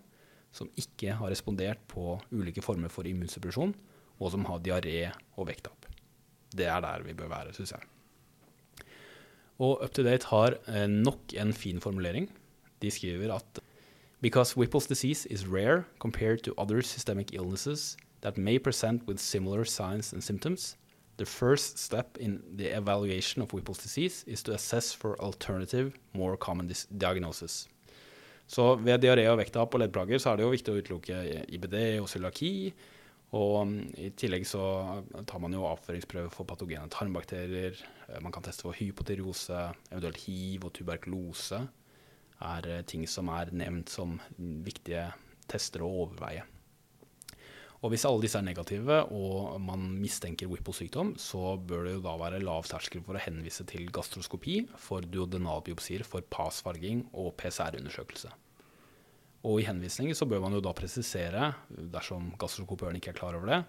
som 0.52 0.70
ikke 0.78 1.16
har 1.18 1.32
respondert 1.32 1.80
på 1.88 2.18
ulike 2.30 2.62
former 2.64 2.92
for 2.92 3.08
immunsuppresjon, 3.08 3.74
og 4.20 4.30
som 4.34 4.44
har 4.46 4.62
diaré 4.62 5.10
og 5.36 5.48
vekttap. 5.48 5.88
Det 6.52 6.68
er 6.68 6.82
der 6.84 7.04
vi 7.06 7.16
bør 7.16 7.32
være, 7.32 7.54
syns 7.56 7.72
jeg. 7.72 7.88
Og 9.62 9.82
UpToDate 9.84 10.28
har 10.30 10.56
eh, 10.68 10.88
nok 10.90 11.34
en 11.38 11.52
fin 11.52 11.80
formulering. 11.80 12.28
De 12.82 12.90
skriver 12.90 13.34
at 13.34 13.62
Because 14.22 14.56
Whipple's 14.56 14.86
disease 14.86 15.26
is 15.26 15.48
rare 15.48 15.84
compared 15.98 16.44
to 16.44 16.54
other 16.56 16.80
systemic 16.82 17.32
illnesses 17.32 17.96
that 18.20 18.38
may 18.38 18.58
present 18.58 19.02
with 19.06 19.18
similar 19.18 19.64
signs 19.64 20.12
and 20.12 20.22
symptoms, 20.22 20.76
the 21.16 21.26
first 21.26 21.78
step 21.78 22.16
in 22.20 22.40
the 22.56 22.68
evaluation 22.68 23.42
of 23.42 23.52
Whipple's 23.52 23.78
disease 23.78 24.24
is 24.26 24.42
to 24.44 24.52
assess 24.52 24.92
for 24.92 25.20
alternative, 25.20 25.92
more 26.14 26.36
common 26.36 26.70
diagnosis. 26.98 27.68
Så 28.52 28.74
ved 28.84 29.00
diaré 29.00 29.24
og 29.30 29.38
vekttap 29.40 29.72
og 29.72 29.80
leddplager 29.80 30.20
så 30.20 30.32
er 30.32 30.40
det 30.40 30.44
jo 30.44 30.52
viktig 30.52 30.72
å 30.72 30.80
utelukke 30.82 31.20
IBD 31.56 31.78
og 32.02 32.10
cøliaki. 32.12 32.52
Og 33.32 33.54
um, 33.64 33.76
i 33.96 34.10
tillegg 34.12 34.44
så 34.44 34.62
tar 35.28 35.40
man 35.40 35.54
jo 35.56 35.64
avføringsprøve 35.64 36.28
for 36.34 36.48
patogene 36.48 36.90
tarmbakterier. 36.92 37.78
Eh, 38.10 38.20
man 38.20 38.34
kan 38.34 38.44
teste 38.44 38.66
for 38.66 38.76
hypotyreose, 38.76 39.70
eventuelt 39.88 40.20
hiv 40.26 40.66
og 40.68 40.74
tuberkulose. 40.76 41.62
er 42.42 42.68
eh, 42.68 42.82
ting 42.84 43.06
som 43.08 43.30
er 43.32 43.54
nevnt 43.56 43.88
som 43.88 44.18
viktige 44.36 45.06
tester 45.48 45.86
å 45.86 45.92
overveie. 46.04 46.44
Og 47.82 47.90
hvis 47.90 48.04
alle 48.06 48.22
disse 48.22 48.38
er 48.38 48.46
negative 48.46 49.00
og 49.10 49.56
man 49.64 49.88
mistenker 49.98 50.46
Whipple-sykdom, 50.46 51.16
så 51.18 51.56
bør 51.56 51.88
det 51.88 51.96
jo 51.96 52.04
da 52.04 52.14
være 52.20 52.44
lav 52.44 52.68
terskel 52.68 53.02
for 53.02 53.18
å 53.18 53.24
henvise 53.24 53.64
til 53.66 53.88
gastroskopi 53.90 54.60
for 54.78 55.02
duodenalbiopsier 55.02 56.04
for 56.06 56.22
PAS-farging 56.30 57.08
og 57.10 57.32
PCR-undersøkelse. 57.40 58.30
Og 59.42 59.58
i 59.58 59.66
henvisninger 59.66 60.14
så 60.14 60.26
bør 60.30 60.44
man 60.44 60.54
jo 60.54 60.62
da 60.62 60.74
presisere, 60.76 61.52
dersom 61.68 62.30
gastroskopøren 62.38 62.98
ikke 62.98 63.10
er 63.10 63.18
klar 63.18 63.38
over 63.38 63.50
det, 63.50 63.62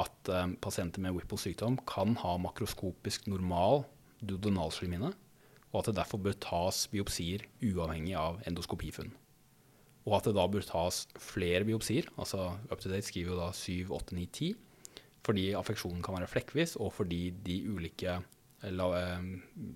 at 0.00 0.30
eh, 0.32 0.52
pasienter 0.62 1.02
med 1.04 1.16
Whipples 1.16 1.44
sykdom 1.44 1.76
kan 1.88 2.14
ha 2.22 2.36
makroskopisk 2.40 3.26
normal 3.28 3.84
duodenalslimhinne, 4.24 5.12
og 5.70 5.80
at 5.80 5.90
det 5.90 5.98
derfor 6.00 6.22
bør 6.22 6.38
tas 6.42 6.86
biopsier 6.90 7.44
uavhengig 7.62 8.16
av 8.18 8.40
endoskopifunn. 8.48 9.12
Og 10.08 10.16
at 10.16 10.30
det 10.30 10.34
da 10.38 10.46
bør 10.48 10.64
tas 10.66 11.04
flere 11.20 11.66
biopsier, 11.68 12.08
altså 12.16 12.54
UpToDate 12.70 13.06
skriver 13.06 13.34
jo 13.34 13.40
da 13.42 13.50
7, 13.54 13.92
8, 13.92 14.16
9, 14.16 14.26
10, 14.40 14.50
fordi 15.26 15.50
affeksjonen 15.58 16.00
kan 16.04 16.16
være 16.16 16.30
flekkvis, 16.32 16.78
og 16.80 16.94
fordi 16.96 17.26
de 17.44 17.60
ulike 17.68 18.16
eh, 18.16 18.72
eh, 18.72 19.28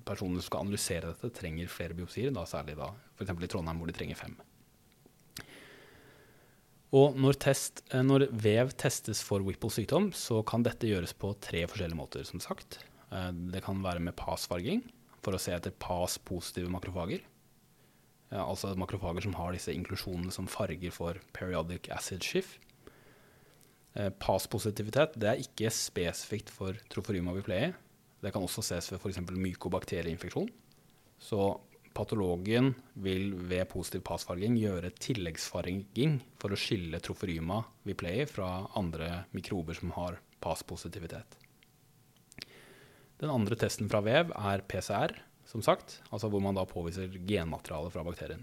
personene 0.08 0.40
som 0.40 0.48
skal 0.48 0.64
analysere 0.64 1.12
dette, 1.12 1.34
trenger 1.36 1.68
flere 1.68 1.96
biopsier, 1.98 2.32
da 2.32 2.46
særlig 2.48 2.78
da 2.80 2.94
f.eks. 3.18 3.36
i 3.36 3.52
Trondheim 3.52 3.82
hvor 3.82 3.92
de 3.92 3.98
trenger 4.00 4.24
fem. 4.24 4.38
Og 6.94 7.16
når, 7.18 7.38
test, 7.42 7.82
eh, 7.90 8.04
når, 8.06 8.28
vev 8.30 8.70
testes 8.78 9.22
for 9.26 9.42
Whipple-sykdom, 9.42 10.12
så 10.14 10.42
kan 10.46 10.62
dette 10.62 10.86
gjøres 10.86 11.14
på 11.18 11.32
tre 11.42 11.64
forskjellige 11.66 11.98
måter, 11.98 12.26
som 12.28 12.42
sagt. 12.42 12.78
Eh, 13.10 13.30
det 13.50 13.64
kan 13.66 13.82
være 13.82 14.02
med 14.04 14.14
PAS-farging, 14.20 14.84
for 15.24 15.34
å 15.34 15.40
se 15.40 15.56
etter 15.56 15.74
PAS-positive 15.82 16.70
makrofager. 16.70 17.24
Eh, 18.30 18.38
altså 18.38 18.76
makrofager 18.78 19.26
som 19.26 19.34
har 19.40 19.56
disse 19.56 19.74
inklusjonene 19.74 20.34
som 20.34 20.50
farger 20.50 20.94
for 20.94 21.18
periodic 21.36 21.90
acid 21.94 22.22
shift. 22.22 22.60
PAS-positivitet 23.94 25.12
det 25.22 25.28
er 25.30 25.38
ikke 25.38 25.70
spesifikt 25.70 26.48
for 26.50 26.74
troforima 26.90 27.30
viplei. 27.36 27.68
Det 28.18 28.32
kan 28.34 28.42
også 28.42 28.64
ses 28.66 28.88
ved 28.90 28.98
f.eks. 28.98 29.20
mykobakterieinfeksjon. 29.30 30.48
Så 31.22 31.38
patologen 31.94 32.72
vil 32.98 33.32
ved 33.48 33.68
positiv 33.70 34.02
passfarging 34.08 34.56
gjøre 34.58 34.92
tilleggsfarging 34.98 36.18
for 36.42 36.54
å 36.54 36.58
skille 36.58 37.00
troferyma 37.02 37.60
viplei 37.86 38.24
fra 38.30 38.66
andre 38.78 39.24
mikrober 39.34 39.78
som 39.78 39.94
har 39.96 40.18
passpositivitet. 40.44 41.38
Den 43.22 43.30
andre 43.30 43.56
testen 43.56 43.88
fra 43.88 44.02
vev 44.04 44.34
er 44.34 44.64
PCR, 44.68 45.14
som 45.48 45.62
sagt. 45.64 46.00
Altså 46.10 46.28
hvor 46.32 46.42
man 46.44 46.56
da 46.58 46.66
påviser 46.68 47.14
genmateriale 47.28 47.92
fra 47.94 48.02
bakterien. 48.06 48.42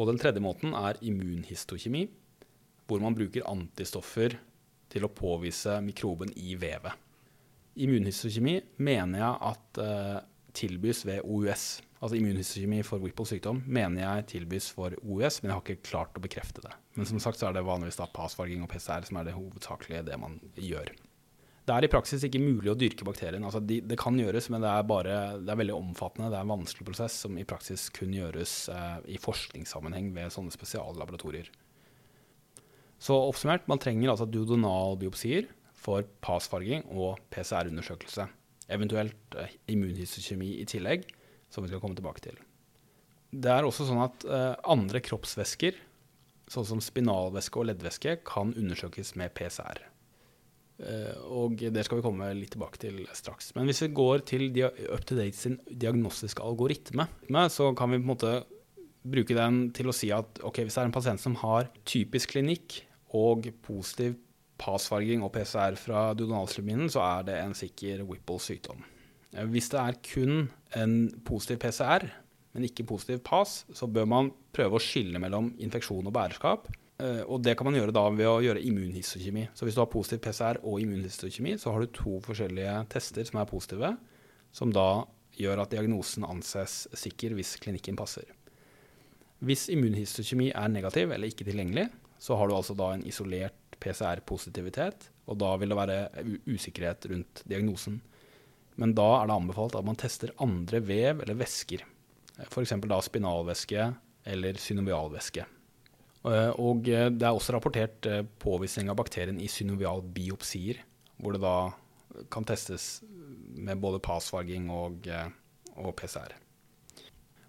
Og 0.00 0.08
den 0.08 0.18
tredje 0.20 0.42
måten 0.42 0.74
er 0.74 0.98
immunhistokjemi, 1.04 2.06
hvor 2.88 3.02
man 3.04 3.14
bruker 3.16 3.46
antistoffer 3.48 4.34
til 4.92 5.06
å 5.06 5.12
påvise 5.12 5.78
mikroben 5.84 6.32
i 6.36 6.56
vevet. 6.60 6.92
Immunhistokjemi 7.80 8.58
mener 8.84 9.22
jeg 9.22 9.38
at 9.52 9.80
eh, 9.80 10.18
tilbys 10.56 11.06
ved 11.08 11.22
OUS. 11.24 11.66
Altså 12.02 12.18
immunhistokjemi 12.18 12.80
for 12.82 12.98
Whipples 12.98 13.30
sykdom 13.30 13.60
mener 13.70 14.02
jeg 14.02 14.26
tilbys 14.32 14.72
for 14.74 14.94
OUS, 15.04 15.38
men 15.38 15.52
jeg 15.52 15.54
har 15.54 15.62
ikke 15.62 15.86
klart 15.86 16.18
å 16.18 16.24
bekrefte 16.24 16.64
det. 16.64 16.72
Men 16.98 17.06
som 17.06 17.22
sagt 17.22 17.38
så 17.38 17.46
er 17.48 17.54
det 17.54 17.62
vanligvis 17.62 18.00
da 18.00 18.08
passfarging 18.10 18.64
og 18.64 18.72
PCR 18.72 19.06
som 19.06 19.20
er 19.20 19.28
det 19.28 19.36
hovedsakelige 19.36 20.08
det 20.10 20.18
man 20.18 20.40
gjør. 20.58 20.90
Det 21.62 21.74
er 21.76 21.86
i 21.86 21.90
praksis 21.92 22.24
ikke 22.26 22.42
mulig 22.42 22.72
å 22.72 22.74
dyrke 22.74 23.06
bakterien. 23.06 23.44
Altså 23.46 23.60
de, 23.62 23.78
det 23.86 23.98
kan 24.00 24.18
gjøres, 24.18 24.48
men 24.50 24.64
det 24.64 24.70
er, 24.72 24.82
bare, 24.90 25.18
det 25.38 25.52
er 25.54 25.60
veldig 25.60 25.76
omfattende. 25.76 26.32
Det 26.32 26.40
er 26.40 26.46
en 26.48 26.54
vanskelig 26.56 26.88
prosess 26.88 27.20
som 27.22 27.38
i 27.38 27.46
praksis 27.46 27.86
kun 27.94 28.16
gjøres 28.16 28.56
eh, 28.74 28.96
i 29.14 29.20
forskningssammenheng 29.22 30.10
ved 30.16 30.34
sånne 30.34 30.50
spesiallaboratorier. 30.54 31.52
Så 33.02 33.14
oppsummert, 33.14 33.70
man 33.70 33.78
trenger 33.82 34.10
altså 34.10 34.26
duodonalbiopsier 34.26 35.46
for 35.78 36.06
passfarging 36.22 36.82
og 36.90 37.22
PCR-undersøkelse. 37.30 38.26
Eventuelt 38.74 39.38
eh, 39.38 39.54
immunhistokjemi 39.70 40.56
i 40.58 40.66
tillegg, 40.66 41.06
som 41.52 41.64
vi 41.64 41.70
skal 41.70 41.82
komme 41.82 41.98
tilbake 41.98 42.24
til. 42.24 42.38
Det 43.32 43.48
er 43.52 43.64
også 43.64 43.86
sånn 43.88 44.02
at 44.04 44.26
eh, 44.28 44.52
andre 44.72 45.00
kroppsvæsker, 45.04 45.78
sånn 46.52 46.68
som 46.68 46.82
spinalvæske 46.84 47.60
og 47.60 47.70
leddvæske, 47.70 48.18
kan 48.28 48.52
undersøkes 48.58 49.14
med 49.20 49.32
PCR. 49.36 49.80
Eh, 50.82 51.14
og 51.32 51.62
det 51.62 51.84
skal 51.86 52.00
vi 52.00 52.04
komme 52.04 52.32
litt 52.36 52.54
tilbake 52.56 52.80
til 52.82 53.04
straks. 53.16 53.52
Men 53.56 53.68
hvis 53.68 53.84
vi 53.86 53.92
går 53.96 54.24
til 54.28 54.48
UpToDate 54.52 55.38
sin 55.38 55.60
diagnostiske 55.68 56.44
algoritme, 56.44 57.08
så 57.52 57.70
kan 57.78 57.92
vi 57.92 58.00
på 58.00 58.06
en 58.06 58.12
måte 58.14 58.34
bruke 59.02 59.34
den 59.34 59.64
til 59.74 59.90
å 59.90 59.96
si 59.96 60.12
at 60.14 60.42
okay, 60.46 60.66
hvis 60.66 60.76
det 60.76 60.84
er 60.84 60.90
en 60.90 60.94
pasient 60.94 61.22
som 61.22 61.34
har 61.40 61.70
typisk 61.88 62.36
klinikk 62.36 62.82
og 63.16 63.48
positiv 63.64 64.14
passfarging 64.62 65.24
og 65.24 65.32
PCR 65.34 65.76
fra 65.80 66.12
duodonalsluminen, 66.14 66.90
så 66.92 67.02
er 67.02 67.26
det 67.26 67.38
en 67.40 67.56
sikker 67.56 68.04
Whipples 68.06 68.46
sykdom. 68.50 68.84
Eh, 68.84 68.91
hvis 69.32 69.70
det 69.72 69.80
er 69.80 69.98
kun 70.04 70.50
en 70.76 70.96
positiv 71.24 71.62
PCR, 71.62 72.04
men 72.52 72.66
ikke 72.68 72.84
positiv 72.88 73.22
pass, 73.24 73.62
så 73.72 73.88
bør 73.88 74.08
man 74.08 74.30
prøve 74.52 74.76
å 74.76 74.82
skille 74.82 75.20
mellom 75.22 75.54
infeksjon 75.62 76.08
og 76.08 76.14
bærerskap. 76.14 76.68
Eh, 77.00 77.22
og 77.24 77.40
det 77.44 77.56
kan 77.56 77.68
man 77.68 77.78
gjøre 77.78 77.94
da 77.96 78.04
ved 78.12 78.28
å 78.28 78.42
gjøre 78.44 78.62
immunhistokjemi. 78.68 79.46
Så 79.56 79.64
hvis 79.66 79.78
du 79.78 79.80
har 79.82 79.90
positiv 79.92 80.20
PCR 80.26 80.60
og 80.60 80.82
immunhistokjemi, 80.82 81.56
så 81.60 81.72
har 81.72 81.82
du 81.82 81.96
to 81.96 82.18
forskjellige 82.26 82.76
tester 82.92 83.26
som 83.28 83.40
er 83.40 83.48
positive, 83.48 83.94
som 84.52 84.74
da 84.74 85.06
gjør 85.40 85.64
at 85.64 85.72
diagnosen 85.72 86.28
anses 86.28 86.84
sikker 86.92 87.32
hvis 87.38 87.56
klinikken 87.62 87.96
passer. 87.96 88.28
Hvis 89.42 89.66
immunhistokjemi 89.72 90.52
er 90.52 90.70
negativ 90.70 91.10
eller 91.10 91.32
ikke 91.32 91.48
tilgjengelig, 91.48 91.88
så 92.22 92.36
har 92.38 92.46
du 92.46 92.54
altså 92.54 92.76
da 92.78 92.92
en 92.94 93.06
isolert 93.08 93.56
PCR-positivitet, 93.82 95.08
og 95.26 95.40
da 95.40 95.56
vil 95.58 95.72
det 95.72 95.78
være 95.78 96.26
usikkerhet 96.46 97.08
rundt 97.10 97.42
diagnosen. 97.50 97.96
Men 98.80 98.94
da 98.96 99.08
er 99.18 99.28
det 99.28 99.36
anbefalt 99.36 99.76
at 99.76 99.86
man 99.86 99.98
tester 100.00 100.32
andre 100.42 100.80
vev 100.84 101.24
eller 101.24 101.38
væsker, 101.38 101.84
f.eks. 102.48 102.76
da 102.88 103.00
spinalvæske 103.04 103.90
eller 104.32 104.60
synovialvæske. 104.60 105.44
Eh, 106.22 106.52
og 106.62 106.86
eh, 106.90 107.08
det 107.10 107.26
er 107.26 107.34
også 107.34 107.56
rapportert 107.56 108.06
eh, 108.06 108.22
påvisning 108.42 108.90
av 108.92 108.98
bakterien 109.00 109.40
i 109.42 109.50
synovialbiopsier, 109.50 110.82
hvor 111.18 111.34
det 111.34 111.42
da 111.42 111.56
kan 112.30 112.46
testes 112.46 113.02
med 113.56 113.80
både 113.82 114.02
passfarging 114.04 114.68
og, 114.70 115.08
og, 115.74 115.92
PCR. 115.96 116.34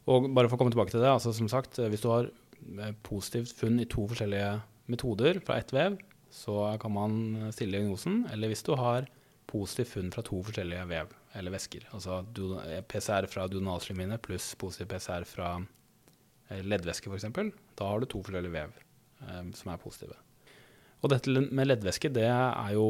Og 0.08 0.30
bare 0.32 0.48
for 0.48 0.56
å 0.56 0.62
komme 0.62 0.74
tilbake 0.74 0.94
til 0.94 1.04
det, 1.04 1.12
altså 1.12 1.34
som 1.36 1.50
sagt, 1.52 1.82
hvis 1.92 2.04
du 2.04 2.08
har 2.12 2.30
positivt 3.04 3.52
funn 3.60 3.82
i 3.84 3.88
to 3.92 4.06
forskjellige 4.08 4.54
metoder 4.92 5.42
fra 5.44 5.58
ett 5.60 5.74
vev, 5.76 5.98
så 6.32 6.78
kan 6.80 6.96
man 6.96 7.18
stille 7.56 7.76
diagnosen. 7.76 8.22
Eller 8.32 8.52
hvis 8.52 8.64
du 8.64 8.72
har 8.80 9.10
positivt 9.50 9.94
funn 9.94 10.12
fra 10.14 10.24
to 10.26 10.42
forskjellige 10.48 10.88
vev 10.90 11.14
eller 11.38 11.56
væsker. 11.56 11.88
Altså 11.96 12.22
PCR 12.90 13.30
fra 13.30 13.48
duodenalslimhinne 13.50 14.20
pluss 14.24 14.54
positiv 14.60 14.92
PCR 14.94 15.26
fra 15.28 15.56
leddvæske 16.62 17.10
f.eks., 17.10 17.56
da 17.78 17.88
har 17.90 18.04
du 18.04 18.10
to 18.10 18.22
forskjellige 18.22 18.54
vev 18.54 18.76
eh, 19.26 19.50
som 19.58 19.74
er 19.74 19.82
positive. 19.82 20.20
Og 21.04 21.12
dette 21.12 21.32
med 21.36 21.68
leddvæske 21.68 22.14
det 22.16 22.30
er 22.30 22.70
jo 22.78 22.86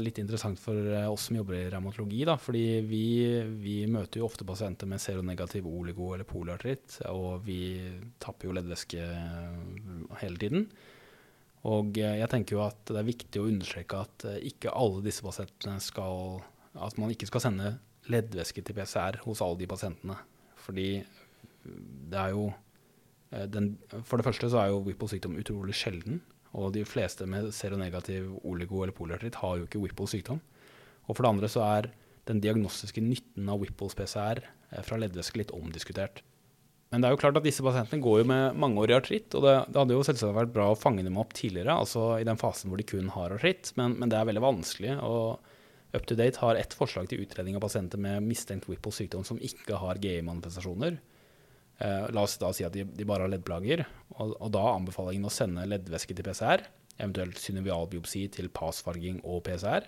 litt 0.00 0.16
interessant 0.22 0.60
for 0.62 0.76
eh, 0.80 1.08
oss 1.10 1.26
som 1.28 1.36
jobber 1.36 1.58
i 1.58 1.66
revmatologi. 1.72 2.22
da, 2.28 2.38
fordi 2.40 2.64
vi, 2.88 3.04
vi, 3.60 3.74
møter 3.90 4.22
jo 4.22 4.28
ofte 4.30 4.46
pasienter 4.48 4.88
med 4.88 5.02
seronegativ 5.02 5.68
oligo- 5.68 6.14
eller 6.14 6.28
polartritt, 6.28 7.02
og 7.10 7.44
vi 7.44 7.60
tapper 8.22 8.48
jo 8.48 8.56
leddvæske 8.56 9.04
eh, 9.04 10.16
hele 10.22 10.40
tiden. 10.40 10.66
Og 11.68 11.98
eh, 12.00 12.20
jeg 12.22 12.30
tenker 12.32 12.56
jo 12.56 12.64
at 12.64 12.80
det 12.88 13.00
er 13.00 13.10
viktig 13.10 13.42
å 13.42 13.50
understreke 13.50 14.00
at 14.06 14.26
ikke 14.46 14.72
alle 14.72 15.04
disse 15.04 15.24
pasientene 15.24 15.76
skal 15.84 16.40
At 16.78 16.96
man 17.02 17.10
ikke 17.10 17.26
skal 17.26 17.42
sende 17.42 17.74
leddvæske 18.10 18.62
til 18.62 18.76
PCR 18.76 19.18
hos 19.24 19.40
alle 19.42 19.58
de 19.58 19.66
pasientene. 19.70 20.14
Fordi 20.56 21.02
det 21.64 22.18
er 22.18 22.30
jo 22.30 22.52
Eh, 23.30 23.46
den, 23.46 23.74
for 24.02 24.18
det 24.18 24.26
første 24.26 24.50
så 24.50 24.62
er 24.62 24.72
jo 24.72 24.82
Whipple-sykdom 24.86 25.38
utrolig 25.40 25.76
sjelden. 25.78 26.20
Og 26.58 26.72
de 26.74 26.84
fleste 26.88 27.26
med 27.30 27.52
seronegativ 27.54 28.32
oligo- 28.42 28.82
eller 28.82 28.94
polyartritt 28.94 29.38
har 29.42 29.58
jo 29.58 29.68
ikke 29.68 29.82
Whipple-sykdom. 29.84 30.40
Og 31.06 31.16
for 31.16 31.22
det 31.22 31.30
andre 31.30 31.50
så 31.50 31.62
er 31.66 31.90
den 32.28 32.42
diagnostiske 32.42 33.02
nytten 33.02 33.48
av 33.50 33.62
Whipples 33.62 33.96
PCR 33.98 34.42
eh, 34.42 34.82
fra 34.86 34.98
leddvæske 34.98 35.42
litt 35.42 35.54
omdiskutert. 35.54 36.24
Men 36.90 37.02
det 37.02 37.06
er 37.06 37.14
jo 37.14 37.20
klart 37.22 37.38
at 37.38 37.46
disse 37.46 37.62
pasientene 37.62 38.02
går 38.02 38.22
jo 38.22 38.26
med 38.26 38.56
mangeårig 38.58 38.96
artritt, 38.96 39.34
og 39.38 39.44
det, 39.46 39.52
det, 39.70 39.78
hadde 39.78 39.94
jo 39.94 40.06
selvsagt 40.06 40.34
vært 40.34 40.54
bra 40.54 40.72
å 40.72 40.78
fange 40.78 41.04
dem 41.06 41.20
opp 41.22 41.36
tidligere, 41.38 41.76
altså 41.78 42.16
i 42.18 42.26
den 42.26 42.40
fasen 42.40 42.70
hvor 42.70 42.80
de 42.80 42.86
kun 42.88 43.12
har 43.14 43.36
artritt, 43.36 43.70
men, 43.78 43.94
men 44.00 44.10
det 44.10 44.18
er 44.18 44.26
veldig 44.26 44.42
vanskelig. 44.42 44.96
og 45.06 45.38
UpToDate 45.92 46.38
har 46.38 46.58
ett 46.58 46.74
forslag 46.74 47.08
til 47.10 47.22
utredning 47.24 47.56
av 47.58 47.64
pasienter 47.64 47.98
med 47.98 48.22
mistenkt 48.22 48.68
Whipples 48.70 49.00
sykdom 49.00 49.24
som 49.26 49.40
ikke 49.42 49.78
har 49.80 49.98
GI-manifestasjoner. 50.02 50.98
Eh, 51.82 52.04
la 52.14 52.22
oss 52.22 52.36
da 52.38 52.52
si 52.54 52.66
at 52.66 52.74
de, 52.76 52.84
de 52.84 53.06
bare 53.08 53.26
har 53.26 53.32
leddplager, 53.32 53.82
og, 54.14 54.36
og 54.36 54.52
da 54.54 54.62
anbefaler 54.74 55.16
jeg 55.16 55.26
å 55.26 55.32
sende 55.34 55.66
leddvæske 55.66 56.14
til 56.14 56.26
PCR, 56.28 56.62
eventuelt 57.00 57.40
synovialbiopsi 57.42 58.26
til 58.36 58.50
passfarging 58.54 59.22
og 59.24 59.42
PCR. 59.48 59.86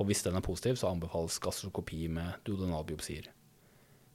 Og 0.00 0.08
hvis 0.08 0.24
den 0.26 0.36
er 0.36 0.44
positiv, 0.44 0.76
så 0.80 0.90
anbefales 0.90 1.38
gastroskopi 1.44 2.06
med 2.12 2.40
duodenalbiopsier. 2.48 3.28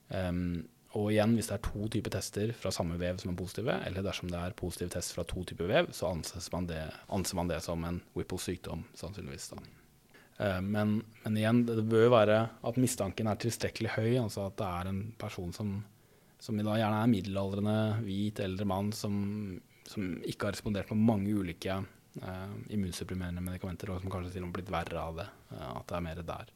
Um, 0.10 0.67
og 0.95 1.10
igjen, 1.12 1.34
hvis 1.36 1.50
det 1.50 1.58
er 1.58 1.65
to 1.65 1.89
typer 1.91 2.13
tester 2.15 2.54
fra 2.56 2.71
samme 2.71 2.95
vev 3.02 3.19
som 3.19 3.34
er 3.34 3.39
positive, 3.39 3.76
eller 3.88 4.06
dersom 4.06 4.32
det 4.32 4.39
er 4.39 4.56
positiv 4.58 4.93
test 4.93 5.12
fra 5.15 5.26
to 5.28 5.43
typer 5.50 5.67
vev, 5.69 5.91
så 5.95 6.13
anser 6.13 6.47
man 6.54 6.69
det, 6.69 6.86
anser 7.13 7.39
man 7.39 7.52
det 7.52 7.60
som 7.65 7.84
en 7.86 8.00
Whipples 8.15 8.47
sykdom, 8.47 8.86
sannsynligvis. 8.97 9.52
Uh, 10.38 10.62
men, 10.63 11.02
men, 11.26 11.38
igjen, 11.38 11.65
det 11.67 11.84
bør 11.91 12.08
være 12.15 12.39
at 12.69 12.80
mistanken 12.80 13.28
er 13.28 13.39
tilstrekkelig 13.41 13.93
høy, 13.97 14.10
altså 14.23 14.47
at 14.47 14.58
det 14.62 14.71
er 14.80 14.91
en 14.93 15.04
person 15.19 15.54
som 15.56 15.78
som 16.39 16.60
da 16.62 16.78
gjerne 16.78 17.02
er 17.02 17.12
middelaldrende, 17.12 17.78
hvit, 18.06 18.41
eldre 18.43 18.67
mann 18.69 18.91
som, 18.95 19.15
som 19.89 20.10
ikke 20.28 20.50
har 20.50 20.56
respondert 20.56 20.89
på 20.89 20.97
mange 20.97 21.34
ulike 21.34 21.80
eh, 21.80 22.52
immunsupprimerende 22.76 23.43
medikamenter, 23.43 23.91
og 23.91 24.04
som 24.04 24.13
kanskje 24.13 24.36
til 24.36 24.45
og 24.45 24.52
med 24.52 24.60
blitt 24.60 24.73
verre 24.73 25.02
av 25.02 25.21
det. 25.21 25.28
Uh, 25.52 25.71
at 25.80 25.88
det 25.89 25.97
er 25.97 26.06
mer 26.06 26.21
der. 26.32 26.54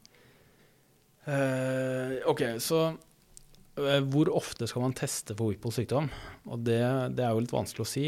Uh, 1.22 2.14
ok, 2.30 2.44
så 2.62 2.84
hvor 3.74 4.28
ofte 4.36 4.66
skal 4.68 4.84
man 4.84 4.96
teste 4.96 5.36
for 5.36 5.48
Whipples 5.48 5.78
sykdom? 5.80 6.10
Og 6.48 6.64
det, 6.66 6.82
det, 7.16 7.24
er 7.24 7.32
jo 7.32 7.44
litt 7.44 7.54
vanskelig 7.54 7.86
å 7.86 7.88
si, 7.88 8.06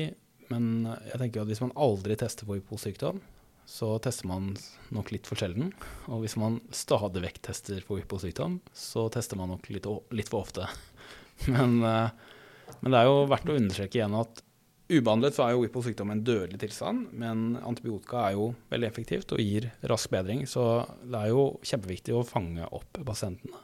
men 0.51 0.89
jeg 1.09 1.21
tenker 1.21 1.45
at 1.45 1.49
hvis 1.49 1.63
man 1.65 1.73
aldri 1.81 2.19
tester 2.21 2.45
for 2.45 2.59
Whipples 2.59 2.85
sykdom, 2.85 3.23
så 3.65 3.95
tester 4.05 4.29
man 4.29 4.53
nok 4.93 5.11
litt 5.15 5.29
for 5.29 5.41
sjelden. 5.41 5.73
Og 6.13 6.25
hvis 6.25 6.37
man 6.41 6.61
stadig 6.75 7.23
vekk 7.25 7.41
tester 7.49 7.81
for 7.85 7.99
Whipples 7.99 8.27
sykdom, 8.27 8.59
så 8.77 9.07
tester 9.13 9.41
man 9.41 9.55
nok 9.55 9.69
litt, 9.73 9.89
litt 10.13 10.33
for 10.33 10.45
ofte. 10.45 10.69
Men, 11.51 11.81
eh, 11.83 12.11
men, 12.79 12.93
det 12.93 12.99
er 13.01 13.09
jo 13.09 13.25
verdt 13.29 13.49
å 13.51 13.57
understreke 13.59 13.99
igjen 13.99 14.15
at 14.17 14.39
ubehandlet 14.87 15.35
så 15.35 15.43
er 15.45 15.55
jo 15.55 15.65
Whipples 15.65 15.89
sykdom 15.89 16.13
en 16.15 16.23
dødelig 16.25 16.61
tilstand, 16.63 17.09
men 17.17 17.57
antibiotika 17.59 18.23
er 18.29 18.37
jo 18.37 18.47
veldig 18.71 18.87
effektivt 18.89 19.35
og 19.35 19.43
gir 19.43 19.67
rask 19.91 20.13
bedring. 20.13 20.45
Så 20.49 20.63
det 21.03 21.19
er 21.19 21.33
jo 21.33 21.49
kjempeviktig 21.67 22.15
å 22.15 22.23
fange 22.29 22.69
opp 22.71 23.03
pasientene. 23.05 23.59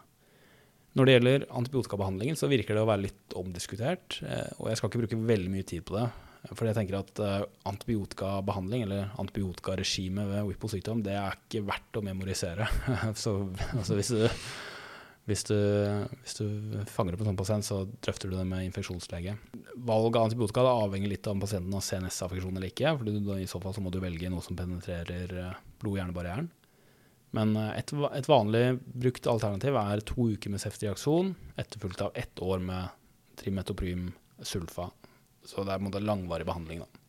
Når 0.99 1.07
det 1.07 1.12
gjelder 1.14 1.47
antibiotikabehandlingen, 1.61 2.38
så 2.38 2.51
virker 2.51 2.74
det 2.74 2.82
å 2.82 2.88
være 2.88 3.05
litt 3.05 3.36
omdiskutert. 3.38 4.18
Eh, 4.26 4.51
og 4.59 4.70
jeg 4.70 4.80
skal 4.80 4.91
ikke 4.91 5.05
bruke 5.05 5.20
veldig 5.28 5.53
mye 5.53 5.68
tid 5.70 5.86
på 5.86 5.97
det. 5.99 6.09
For 6.57 6.64
jeg 6.64 6.76
tenker 6.78 6.97
at 6.97 7.20
uh, 7.20 7.43
antibiotikabehandling, 7.68 8.86
eller 8.86 9.11
antibiotikaregimet 9.20 10.24
ved 10.30 10.47
Whipple 10.49 10.70
sykdom, 10.72 11.03
det 11.05 11.12
er 11.20 11.36
ikke 11.36 11.66
verdt 11.68 11.99
å 12.01 12.03
memorisere. 12.07 12.64
så 13.22 13.34
altså, 13.76 13.99
hvis 13.99 14.12
du 14.14 14.24
hvis 15.28 15.45
du, 15.47 15.57
hvis 16.24 16.38
du, 16.41 16.47
fanger 16.91 17.14
opp 17.14 17.20
en 17.22 17.28
sånn 17.30 17.38
pasient, 17.38 17.66
så 17.66 17.82
drøfter 18.03 18.32
du 18.32 18.34
det 18.34 18.47
med 18.49 18.64
infeksjonslege. 18.66 19.36
Valg 19.86 20.16
av 20.16 20.26
antibiotika 20.26 20.64
avhenger 20.66 21.12
litt 21.12 21.28
av 21.28 21.36
om 21.36 21.45
pasienten 21.45 21.76
har 21.76 21.84
CNS-affeksjon 21.86 22.57
eller 22.57 22.72
ikke. 22.72 22.97
for 22.99 23.36
I 23.36 23.47
så 23.47 23.61
fall 23.62 23.76
så 23.76 23.84
må 23.84 23.93
du 23.95 24.01
velge 24.03 24.32
noe 24.32 24.43
som 24.43 24.59
penetrerer 24.59 25.36
eh, 25.45 25.61
blod-hjernebarrieren. 25.84 26.49
Men 27.37 27.57
eh, 27.57 27.74
et, 27.78 27.93
et, 27.93 28.31
vanlig 28.31 28.64
brukt 28.85 29.28
alternativ 29.31 29.76
er 29.81 30.05
to 30.07 30.31
uker 30.35 30.53
med 30.53 30.62
ceftriaxon, 30.62 31.35
etterfulgt 31.61 32.03
av 32.07 32.16
ett 32.18 32.43
år 32.43 32.62
med 32.64 32.89
trimetoprim 33.41 34.11
sulfa. 34.43 34.91
Så 35.47 35.64
det 35.64 35.74
er 35.74 35.81
en 35.81 36.09
langvarig 36.09 36.47
behandling. 36.49 36.83
da. 36.85 37.01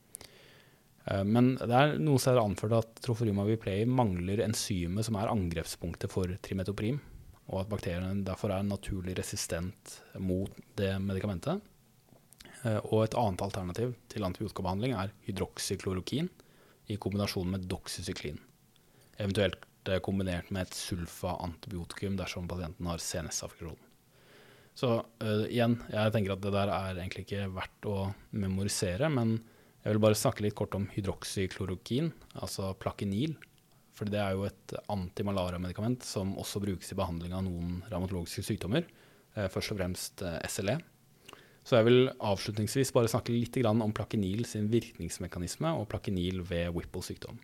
Eh, 1.05 1.23
men 1.23 1.55
det 1.57 1.71
er 1.71 1.97
noen 2.01 2.27
er 2.29 2.41
anført 2.41 2.77
at 2.77 3.01
troforima 3.05 3.45
viplei 3.47 3.81
mangler 3.85 4.43
enzymet 4.45 5.07
som 5.07 5.17
er 5.19 5.31
angrepspunktet 5.31 6.13
for 6.13 6.29
trimetoprim, 6.45 7.01
og 7.51 7.63
at 7.63 7.71
bakteriene 7.71 8.25
derfor 8.27 8.53
er 8.53 8.67
naturlig 8.67 9.17
resistent 9.17 9.97
mot 10.21 10.53
det 10.79 10.93
medikamentet. 11.03 11.63
Eh, 12.61 12.77
og 12.91 13.07
et 13.07 13.17
annet 13.17 13.41
alternativ 13.41 13.95
til 14.11 14.27
antibiotikabehandling 14.27 14.93
er 14.93 15.13
hydroksyklorokin 15.25 16.29
i 16.91 16.97
kombinasjon 17.01 17.49
med 17.49 17.65
doxycyklin. 17.71 18.39
Eventuelt 19.21 19.65
kombinert 20.05 20.51
med 20.53 20.67
et 20.67 20.75
sulfa-antibiotikum 20.77 22.17
dersom 22.19 22.49
pasienten 22.51 22.89
har 22.89 23.01
CNS-affeksjon. 23.01 23.79
Så 24.77 24.91
uh, 25.01 25.45
igjen, 25.49 25.77
jeg 25.91 26.13
tenker 26.13 26.35
at 26.35 26.43
det 26.43 26.53
der 26.55 26.71
er 26.71 26.99
egentlig 26.99 27.25
ikke 27.25 27.49
verdt 27.55 27.87
å 27.89 27.95
memorisere, 28.31 29.09
men 29.11 29.39
jeg 29.81 29.95
vil 29.95 30.03
bare 30.03 30.17
snakke 30.17 30.45
litt 30.45 30.55
kort 30.57 30.75
om 30.77 30.87
hydroksyklorokin, 30.93 32.11
altså 32.37 32.71
plakenil. 32.79 33.35
For 33.97 34.09
det 34.09 34.21
er 34.21 34.37
jo 34.37 34.45
et 34.47 34.75
antimalariamedikament 34.93 36.05
som 36.07 36.35
også 36.39 36.61
brukes 36.63 36.93
i 36.93 36.97
behandling 36.97 37.35
av 37.35 37.43
noen 37.45 37.81
revmatologiske 37.91 38.45
sykdommer. 38.47 38.87
uh, 39.35 39.47
først 39.51 39.73
og 39.73 39.81
fremst 39.81 40.23
uh, 40.25 40.39
SLE. 40.47 40.79
Så 41.61 41.77
jeg 41.77 41.85
vil 41.85 42.09
avslutningsvis 42.17 42.89
bare 42.95 43.09
snakke 43.11 43.35
litt 43.35 43.57
om 43.69 43.93
plakenil 43.93 44.45
sin 44.49 44.65
virkningsmekanisme 44.71 45.75
og 45.77 45.87
plakenil 45.91 46.41
ved 46.41 46.71
Whipple 46.73 47.03
sykdom. 47.05 47.37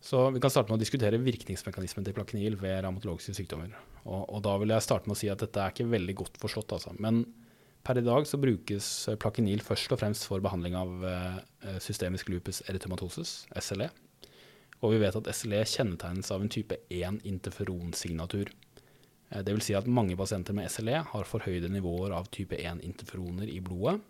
Så 0.00 0.30
Vi 0.30 0.40
kan 0.40 0.50
starte 0.50 0.70
med 0.70 0.78
å 0.78 0.84
diskutere 0.84 1.18
virkningsmekanismen 1.18 2.06
til 2.06 2.14
plakinil 2.14 2.56
ved 2.60 2.84
revmatologiske 2.84 3.34
sykdommer. 3.34 3.74
Og, 4.04 4.28
og, 4.28 4.42
Da 4.46 4.54
vil 4.62 4.70
jeg 4.70 4.86
starte 4.86 5.10
med 5.10 5.16
å 5.16 5.20
si 5.20 5.30
at 5.32 5.42
dette 5.42 5.60
er 5.60 5.74
ikke 5.74 5.90
veldig 5.90 6.14
godt 6.22 6.38
forstått. 6.40 6.76
Altså. 6.78 6.94
Men 6.98 7.24
Per 7.88 7.96
i 7.96 8.04
dag 8.04 8.26
så 8.28 8.36
brukes 8.36 8.86
plakinil 9.22 9.62
først 9.64 9.92
og 9.94 10.00
fremst 10.02 10.26
for 10.28 10.42
behandling 10.44 10.74
av 10.76 11.04
eh, 11.08 11.76
systemisk 11.80 12.28
lupus 12.28 12.60
erythematosus, 12.68 13.46
SLE. 13.64 13.86
Og 14.82 14.92
vi 14.92 14.98
vet 15.00 15.16
at 15.16 15.30
SLE 15.32 15.62
kjennetegnes 15.64 16.28
av 16.34 16.44
en 16.44 16.52
type 16.52 16.76
1-interferonsignatur. 16.92 18.50
Eh, 19.30 19.40
Dvs. 19.40 19.70
Si 19.70 19.78
at 19.78 19.88
mange 19.88 20.18
pasienter 20.20 20.56
med 20.58 20.68
SLE 20.74 21.00
har 21.14 21.30
forhøyde 21.30 21.70
nivåer 21.72 22.12
av 22.18 22.28
type 22.34 22.58
1-interferoner 22.60 23.48
i 23.48 23.62
blodet, 23.64 24.02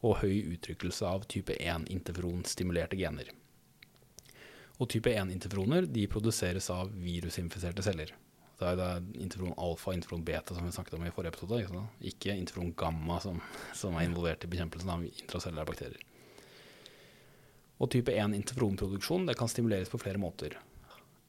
og 0.00 0.18
høy 0.22 0.56
uttrykkelse 0.56 1.06
av 1.06 1.28
type 1.30 1.54
1-interferonstimulerte 1.60 2.98
gener. 2.98 3.30
Og 4.80 4.88
type 4.88 5.12
1-interferoner 5.12 5.88
produseres 6.08 6.70
av 6.72 6.90
virusinfiserte 7.04 7.84
celler. 7.84 8.14
Det 8.60 8.68
er 8.68 8.76
det 8.76 9.20
interferon 9.24 9.56
alfa 9.56 9.88
og 9.88 9.96
interferon 9.96 10.24
beta 10.24 10.52
som 10.52 10.66
vi 10.66 10.72
snakket 10.74 10.98
om 10.98 11.04
i 11.08 11.12
forrige 11.14 11.32
episode. 11.32 11.60
Ikke, 11.64 11.84
ikke 12.10 12.36
interferon 12.36 12.74
gamma 12.76 13.16
som, 13.24 13.38
som, 13.76 13.96
er 13.96 14.04
involvert 14.04 14.44
i 14.44 14.50
bekjempelsen 14.52 14.92
av 14.92 15.06
intracellulære 15.06 15.70
bakterier. 15.70 16.02
Og 17.80 17.88
type 17.94 18.12
1 18.12 18.36
interferonproduksjon 18.36 19.30
kan 19.36 19.48
stimuleres 19.48 19.88
på 19.88 20.00
flere 20.02 20.20
måter. 20.20 20.58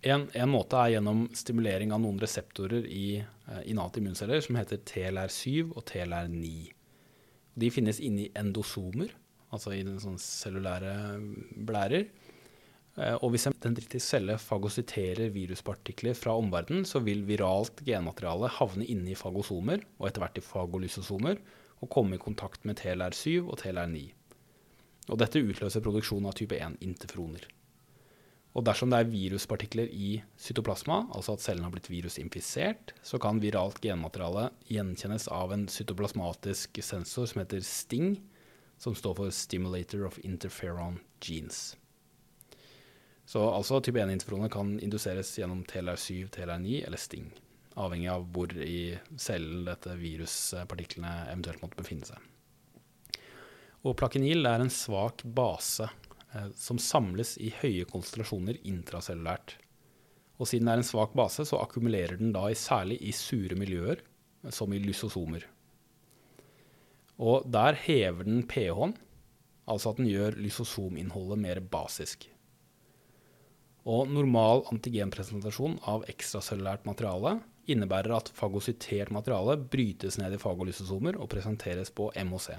En, 0.01 0.25
en, 0.33 0.49
måte 0.51 0.75
er 0.75 0.97
gjennom 0.97 1.27
stimulering 1.37 1.93
av 1.95 2.01
noen 2.03 2.19
reseptorer 2.19 2.87
i 2.89 3.21
eh, 3.21 3.63
innate 3.69 4.01
immunceller 4.01 4.41
som 4.43 4.57
heter 4.57 4.81
TLR7 4.89 5.71
og 5.75 5.85
TLR9. 5.87 6.51
De 7.61 7.69
finnes 7.71 7.99
inni 8.03 8.27
endosomer, 8.35 9.13
altså 9.53 9.75
i 9.77 9.83
den 9.85 10.01
sånn 10.01 10.19
cellulære 10.19 10.95
blærer. 11.69 12.09
Eh, 12.99 13.15
og 13.21 13.31
hvis 13.31 13.47
en 13.47 13.55
dendritisk 13.63 14.03
celle 14.03 14.35
fagosyterer 14.41 15.31
viruspartikler 15.35 16.17
fra 16.17 16.35
omverdenen, 16.39 16.83
så 16.87 16.99
vil 17.05 17.23
viralt 17.27 17.83
genmateriale 17.87 18.51
havne 18.57 18.87
inne 18.87 19.13
i 19.13 19.19
fagosomer, 19.19 19.85
og 19.99 20.09
etter 20.09 20.25
hvert 20.25 20.41
i 20.41 20.45
fagolysosomer, 20.45 21.39
og 21.81 21.89
komme 21.93 22.17
i 22.17 22.21
kontakt 22.21 22.67
med 22.67 22.81
TLR7 22.81 23.47
og 23.47 23.57
TLR9. 23.61 24.03
Og 25.09 25.17
dette 25.17 25.41
utløser 25.41 25.83
produksjon 25.83 26.27
av 26.29 26.35
type 26.37 26.59
1-interferoner. 26.59 27.47
Og 28.51 28.65
dersom 28.67 28.91
det 28.91 28.99
er 28.99 29.11
viruspartikler 29.11 29.91
i 29.95 30.17
cytoplasma, 30.39 31.05
altså 31.15 31.37
at 31.37 31.43
cellen 31.43 31.63
har 31.63 31.71
blitt 31.71 31.87
virusinfisert, 31.87 32.91
så 33.01 33.19
kan 33.21 33.39
viralt 33.39 33.79
genmateriale 33.83 34.49
gjenkjennes 34.67 35.29
av 35.31 35.55
en 35.55 35.69
cytoplasmatisk 35.71 36.81
sensor 36.83 37.31
som 37.31 37.41
heter 37.41 37.63
STING, 37.63 38.17
som 38.81 38.97
står 38.97 39.15
for 39.21 39.31
Stimulator 39.35 40.03
of 40.09 40.19
Interferon 40.27 40.99
Genes. 41.23 41.77
Så 43.31 43.45
altså 43.47 43.79
type 43.79 44.01
1-interferoner 44.01 44.51
kan 44.51 44.73
induseres 44.83 45.29
gjennom 45.39 45.61
TLR7, 45.69 46.25
TLR9 46.33 46.81
eller 46.83 46.99
STING, 46.99 47.29
avhengig 47.79 48.09
av 48.11 48.25
hvor 48.35 48.51
i 48.59 48.97
cellen 49.15 49.61
dette 49.69 49.93
viruspartiklene 49.95 51.13
eventuelt 51.29 51.61
måtte 51.63 51.79
befinne 51.79 52.09
seg. 52.09 52.25
Og 53.87 53.95
plakinil 54.01 54.43
er 54.49 54.61
en 54.61 54.73
svak 54.73 55.23
base 55.37 55.87
eh, 55.87 56.49
som 56.59 56.81
samles 56.81 57.37
i 57.39 57.53
høye 57.61 57.87
konsentrasjoner 57.87 58.59
intracellulært. 58.67 59.55
Og 60.35 60.51
siden 60.51 60.67
det 60.67 60.75
er 60.75 60.83
en 60.83 60.89
svak 60.91 61.15
base, 61.15 61.47
så 61.47 61.61
akkumulerer 61.63 62.19
den 62.19 62.35
da 62.35 62.49
i, 62.51 62.57
særlig 62.57 62.99
i 62.99 63.15
sure 63.15 63.55
miljøer, 63.55 64.03
som 64.51 64.73
i 64.75 64.81
lysosomer. 64.83 65.47
Og 67.21 67.47
der 67.53 67.79
hever 67.79 68.27
den 68.27 68.43
pH-en, 68.49 68.97
altså 69.71 69.93
at 69.93 70.03
den 70.03 70.11
gjør 70.11 70.35
lysosominnholdet 70.41 71.43
mer 71.47 71.63
basisk. 71.71 72.30
Og 73.89 74.09
normal 74.13 74.61
antigenpresentasjon 74.69 75.79
av 75.89 76.03
ekstracellulært 76.11 76.85
materiale 76.85 77.39
innebærer 77.71 78.13
at 78.17 78.29
fagocytert 78.37 79.09
materiale 79.13 79.55
brytes 79.57 80.19
ned 80.21 80.35
i 80.35 80.41
fagolysosomer 80.41 81.17
og 81.17 81.29
presenteres 81.31 81.89
på 81.93 82.11
MOC. 82.27 82.51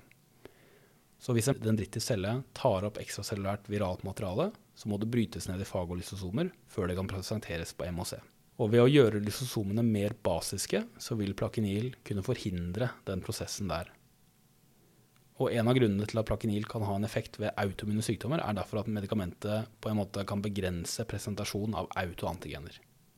Så 1.23 1.35
hvis 1.37 1.47
en 1.53 1.61
dendrittisk 1.63 2.09
celle 2.09 2.41
tar 2.59 2.89
opp 2.89 2.99
ekstracellulært 2.99 3.69
viralt 3.71 4.03
materiale, 4.03 4.51
så 4.75 4.91
må 4.91 4.99
det 4.99 5.11
brytes 5.13 5.47
ned 5.47 5.63
i 5.63 5.69
fagolysosomer 5.69 6.51
før 6.67 6.91
det 6.91 6.99
kan 6.99 7.11
presenteres 7.11 7.75
på 7.79 7.87
MOC. 7.95 8.17
Og 8.59 8.73
ved 8.75 8.83
å 8.83 8.91
gjøre 8.91 9.23
lysosomene 9.23 9.85
mer 9.87 10.17
basiske, 10.27 10.83
så 10.99 11.17
vil 11.19 11.37
plakinil 11.39 11.93
kunne 12.07 12.25
forhindre 12.27 12.91
den 13.07 13.23
prosessen 13.23 13.71
der. 13.71 13.91
Og 15.43 15.51
en 15.51 15.67
av 15.67 15.75
grunnene 15.75 16.07
til 16.07 16.21
at 16.21 16.29
plakinil 16.29 16.69
kan 16.71 16.85
ha 16.87 16.95
en 16.95 17.07
effekt 17.07 17.41
ved 17.43 17.51
autoimmune 17.59 18.05
sykdommer, 18.07 18.43
er 18.45 18.55
derfor 18.55 18.83
at 18.83 18.91
medikamentet 18.93 19.71
på 19.83 19.91
en 19.91 19.99
måte 19.99 20.23
kan 20.29 20.43
begrense 20.45 21.03
presentasjon 21.09 21.75
av 21.79 21.89
autoantigener. 21.99 22.77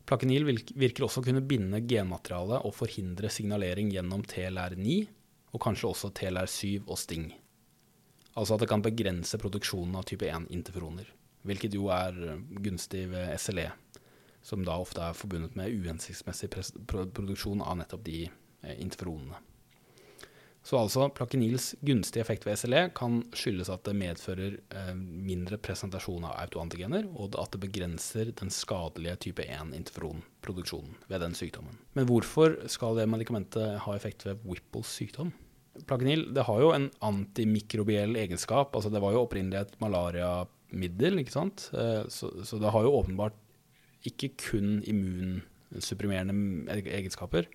Plakinil 0.08 0.46
virker 0.48 1.04
også 1.04 1.20
å 1.20 1.26
kunne 1.26 1.44
binde 1.44 1.82
genmateriale 1.88 2.62
og 2.64 2.74
forhindre 2.76 3.30
signalering 3.32 3.92
gjennom 3.92 4.24
TLR9, 4.28 4.96
og 5.54 5.62
kanskje 5.62 5.90
også 5.90 6.12
TLR7 6.16 6.84
og 6.84 6.98
STING. 7.00 7.30
Altså 8.34 8.56
at 8.56 8.64
det 8.64 8.70
kan 8.72 8.82
begrense 8.84 9.38
produksjonen 9.40 9.94
av 10.00 10.08
type 10.08 10.26
1-interferoner, 10.26 11.06
hvilket 11.46 11.76
jo 11.76 11.88
er 11.94 12.16
gunstig 12.64 13.06
ved 13.12 13.36
SLE, 13.40 13.68
som 14.44 14.64
da 14.66 14.76
ofte 14.80 15.04
er 15.04 15.16
forbundet 15.16 15.56
med 15.56 15.72
uhensiktsmessig 15.72 16.50
produksjon 16.88 17.62
av 17.64 17.78
nettopp 17.80 18.02
de 18.08 18.24
eh, 18.26 18.76
interferonene. 18.80 19.38
Så 20.64 20.78
altså 20.80 21.10
plakinils 21.12 21.74
gunstige 21.84 22.22
effekt 22.24 22.46
ved 22.48 22.56
SLE 22.56 22.86
kan 22.96 23.18
skyldes 23.36 23.68
at 23.72 23.84
det 23.84 23.92
medfører 24.00 24.56
eh, 24.72 24.94
mindre 24.96 25.58
presentasjon 25.60 26.24
av 26.24 26.38
autoantigener, 26.40 27.04
og 27.12 27.36
at 27.40 27.52
det 27.52 27.60
begrenser 27.66 28.30
den 28.40 28.52
skadelige 28.54 29.18
type 29.26 29.44
1-interferonproduksjonen 29.44 30.96
ved 31.10 31.20
den 31.20 31.36
sykdommen. 31.36 31.76
Men 31.92 32.08
hvorfor 32.08 32.56
skal 32.72 32.96
det 32.96 33.10
medikamentet 33.12 33.76
ha 33.84 33.96
effekt 33.96 34.24
ved 34.24 34.40
Whipples 34.48 34.88
sykdom? 34.88 35.34
Plakenil 35.84 36.30
det 36.32 36.46
har 36.48 36.62
jo 36.62 36.70
en 36.72 36.88
antimikrobiell 37.04 38.16
egenskap. 38.16 38.72
altså 38.72 38.88
Det 38.88 39.02
var 39.04 39.12
jo 39.12 39.24
opprinnelig 39.26 39.60
et 39.60 39.74
malariamiddel, 39.84 41.20
ikke 41.20 41.34
sant. 41.34 41.68
Eh, 41.76 42.06
så, 42.08 42.30
så 42.40 42.56
det 42.62 42.72
har 42.72 42.86
jo 42.86 42.94
åpenbart 43.02 43.36
ikke 44.08 44.32
kun 44.40 44.78
immunsupprimerende 44.88 46.80
egenskaper. 46.88 47.52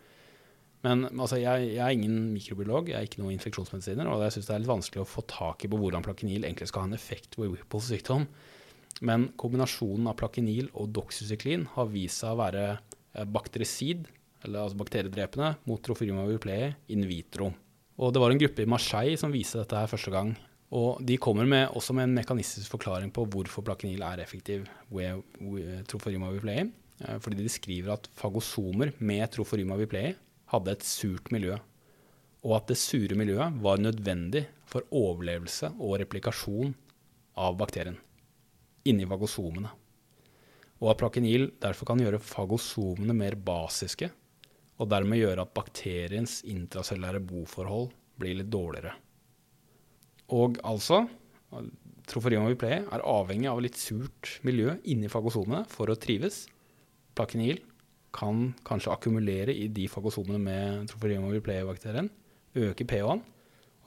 Men 0.86 1.10
altså, 1.10 1.36
jeg, 1.42 1.74
jeg, 1.74 1.82
er 1.84 1.96
ingen 1.96 2.30
mikrobiolog, 2.32 2.92
jeg 2.92 2.96
er 2.96 3.08
ikke 3.08 3.20
noen 3.20 3.36
infeksjonsmedisiner, 3.36 4.08
og 4.08 4.24
jeg 4.24 4.38
syns 4.38 4.48
det 4.48 4.56
er 4.56 4.62
litt 4.64 4.72
vanskelig 4.72 5.04
å 5.04 5.10
få 5.10 5.26
tak 5.28 5.66
i 5.66 5.72
på 5.72 5.80
hvordan 5.80 6.06
plakinil 6.06 6.48
egentlig 6.48 6.70
skal 6.72 6.86
ha 6.86 6.92
en 6.92 6.96
effekt 6.96 7.36
på 7.36 7.50
Whipples 7.50 7.90
sykdom. 7.92 8.28
Men 9.06 9.30
kombinasjonen 9.40 10.08
av 10.12 10.16
plakinil 10.20 10.70
og 10.74 10.92
doxycyklin 10.96 11.68
har 11.76 11.92
vist 11.92 12.24
seg 12.24 12.36
å 12.36 12.40
være 12.40 12.64
eh, 12.72 13.28
bakterisid, 13.28 14.08
eller 14.48 14.64
altså 14.64 14.80
bakteriedrepende, 14.80 15.54
mot 15.68 15.84
trofirma 15.84 16.24
viplei 16.30 16.62
in 16.96 17.04
vitro. 17.10 17.52
Og 18.00 18.14
det 18.16 18.24
var 18.24 18.32
en 18.32 18.40
gruppe 18.40 18.64
i 18.64 18.72
Marseille 18.72 19.20
som 19.20 19.36
viste 19.36 19.60
dette 19.60 19.76
her 19.76 19.92
første 19.92 20.14
gang. 20.14 20.32
Og 20.80 21.02
de 21.04 21.18
kommer 21.20 21.48
med, 21.50 21.74
også 21.76 21.96
med 21.98 22.08
en 22.08 22.16
mekanistisk 22.22 22.72
forklaring 22.72 23.12
på 23.12 23.26
hvorfor 23.34 23.66
plakinil 23.68 24.06
er 24.06 24.22
effektiv 24.24 24.68
ved 24.94 25.26
trofirium 25.92 26.30
viplei. 26.32 26.64
Eh, 27.04 27.20
fordi 27.20 27.44
de 27.44 27.52
skriver 27.52 27.98
at 27.98 28.08
fagosomer 28.16 28.96
med 29.04 29.28
trofirium 29.36 29.76
viplei 29.84 30.14
hadde 30.52 30.74
et 30.74 30.86
surt 30.86 31.32
miljø, 31.34 31.58
og 32.46 32.56
at 32.56 32.70
det 32.72 32.80
sure 32.80 33.18
miljøet 33.20 33.58
var 33.64 33.82
nødvendig 33.82 34.46
for 34.70 34.86
overlevelse 34.96 35.74
og 35.78 35.98
replikasjon 36.02 36.74
av 37.40 37.58
bakterien 37.60 38.00
inni 38.88 39.06
vagosomene. 39.06 39.70
og 40.80 40.94
at 40.94 41.00
plakenil 41.02 41.50
derfor 41.60 41.90
kan 41.90 42.00
gjøre 42.00 42.22
fagosomene 42.24 43.14
mer 43.14 43.36
basiske, 43.36 44.08
og 44.80 44.88
dermed 44.88 45.20
gjøre 45.20 45.44
at 45.44 45.52
bakteriens 45.54 46.38
intracellære 46.48 47.20
boforhold 47.20 47.90
blir 48.20 48.38
litt 48.40 48.48
dårligere. 48.48 48.94
Og 50.32 50.56
altså 50.64 51.02
troferien 52.08 52.48
vi 52.48 52.56
pleier 52.62 52.88
er 52.88 53.04
avhengig 53.04 53.50
av 53.52 53.60
litt 53.64 53.76
surt 53.76 54.38
miljø 54.48 54.78
inni 54.88 55.12
fagosomene 55.12 55.66
for 55.68 55.92
å 55.92 55.98
trives. 56.00 56.46
Plakenil 57.18 57.60
kan 58.16 58.54
kanskje 58.66 58.94
akkumulere 58.94 59.54
i 59.54 59.68
de 59.74 59.88
fagosomene 59.92 60.40
med 60.42 60.90
Troforium 60.90 61.30
viplee-bakterien, 61.34 62.10
øke 62.58 62.88
pH-en 62.90 63.22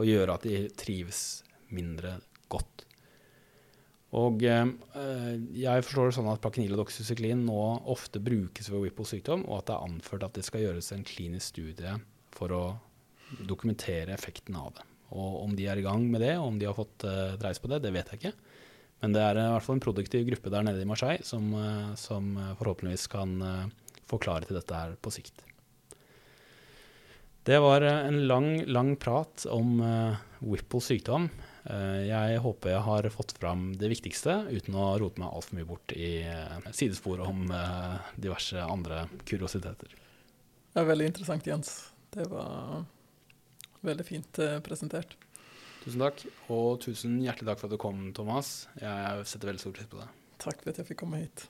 og 0.01 0.09
gjøre 0.09 0.37
at 0.37 0.47
de 0.47 0.62
trives 0.79 1.43
mindre 1.73 2.16
godt. 2.53 2.87
Og 4.18 4.45
eh, 4.45 4.68
jeg 5.57 5.85
forstår 5.87 6.11
det 6.11 6.16
sånn 6.18 6.31
at 6.33 6.41
plakenil 6.45 6.75
og 6.77 6.83
doxycyklin 6.83 7.47
nå 7.47 7.61
ofte 7.93 8.20
brukes 8.23 8.68
ved 8.68 8.87
Wippo-sykdom, 8.87 9.47
og 9.49 9.62
at 9.62 9.70
det 9.70 9.77
er 9.77 9.87
anført 9.89 10.27
at 10.27 10.37
det 10.37 10.45
skal 10.47 10.66
gjøres 10.66 10.93
en 10.93 11.07
klinisk 11.09 11.55
studie 11.55 11.95
for 12.37 12.53
å 12.53 12.64
dokumentere 13.49 14.12
effekten 14.12 14.59
av 14.61 14.75
det. 14.77 14.85
Og 15.16 15.39
om 15.47 15.55
de 15.57 15.64
er 15.68 15.81
i 15.81 15.85
gang 15.85 16.05
med 16.09 16.25
det, 16.25 16.35
og 16.41 16.51
om 16.51 16.61
de 16.61 16.68
har 16.68 16.77
fått 16.77 17.07
eh, 17.09 17.39
dreis 17.41 17.61
på 17.61 17.73
det, 17.73 17.81
det 17.85 17.95
vet 17.95 18.12
jeg 18.12 18.20
ikke. 18.20 18.35
Men 19.03 19.16
det 19.16 19.23
er 19.25 19.41
i 19.41 19.47
hvert 19.51 19.64
fall 19.66 19.79
en 19.81 19.83
produktiv 19.83 20.29
gruppe 20.29 20.53
der 20.53 20.66
nede 20.66 20.85
i 20.85 20.87
Marseille 20.87 21.25
som, 21.27 21.49
uh, 21.59 21.89
som 21.99 22.37
forhåpentligvis 22.61 23.09
kan 23.11 23.33
uh, 23.43 23.64
få 24.09 24.20
til 24.22 24.57
dette 24.59 24.76
her 24.76 24.94
på 25.00 25.12
sikt. 25.14 25.44
Det 27.42 27.59
var 27.59 27.82
en 27.82 28.20
lang, 28.28 28.64
lang 28.70 28.96
prat 28.96 29.46
om 29.50 29.80
uh, 29.82 30.20
Whipples 30.38 30.92
sykdom. 30.92 31.26
Uh, 31.66 32.03
jeg 32.07 32.38
håper 32.42 32.70
jeg 32.70 32.82
har 32.86 33.09
fått 33.11 33.34
fram 33.34 33.72
det 33.78 33.90
viktigste, 33.90 34.36
uten 34.50 34.76
å 34.78 34.92
rote 35.03 35.18
meg 35.18 35.34
altfor 35.34 35.59
mye 35.59 35.66
bort 35.66 35.94
i 35.94 36.22
uh, 36.22 36.62
sidesporet 36.70 37.26
om 37.26 37.50
uh, 37.50 37.98
diverse 38.14 38.62
andre 38.62 39.09
kuriositeter. 39.26 39.90
Det 40.70 40.84
er 40.84 40.86
veldig 40.86 41.09
interessant, 41.11 41.50
Jens. 41.50 41.72
Det 42.14 42.28
var 42.30 42.84
veldig 43.82 44.07
fint 44.07 44.38
presentert. 44.62 45.16
Tusen 45.82 46.05
takk, 46.05 46.22
og 46.55 46.78
tusen 46.84 47.18
hjertelig 47.24 47.50
takk 47.50 47.61
for 47.61 47.66
at 47.66 47.74
du 47.74 47.82
kom, 47.82 48.05
Thomas. 48.14 48.53
Jeg 48.78 49.26
setter 49.26 49.50
veldig 49.50 49.64
stor 49.64 49.74
pris 49.74 49.90
på 49.90 49.98
det. 49.98 50.07
Takk 50.46 50.62
for 50.62 50.70
at 50.70 50.78
jeg 50.78 50.88
fikk 50.92 51.03
komme 51.03 51.24
hit. 51.24 51.46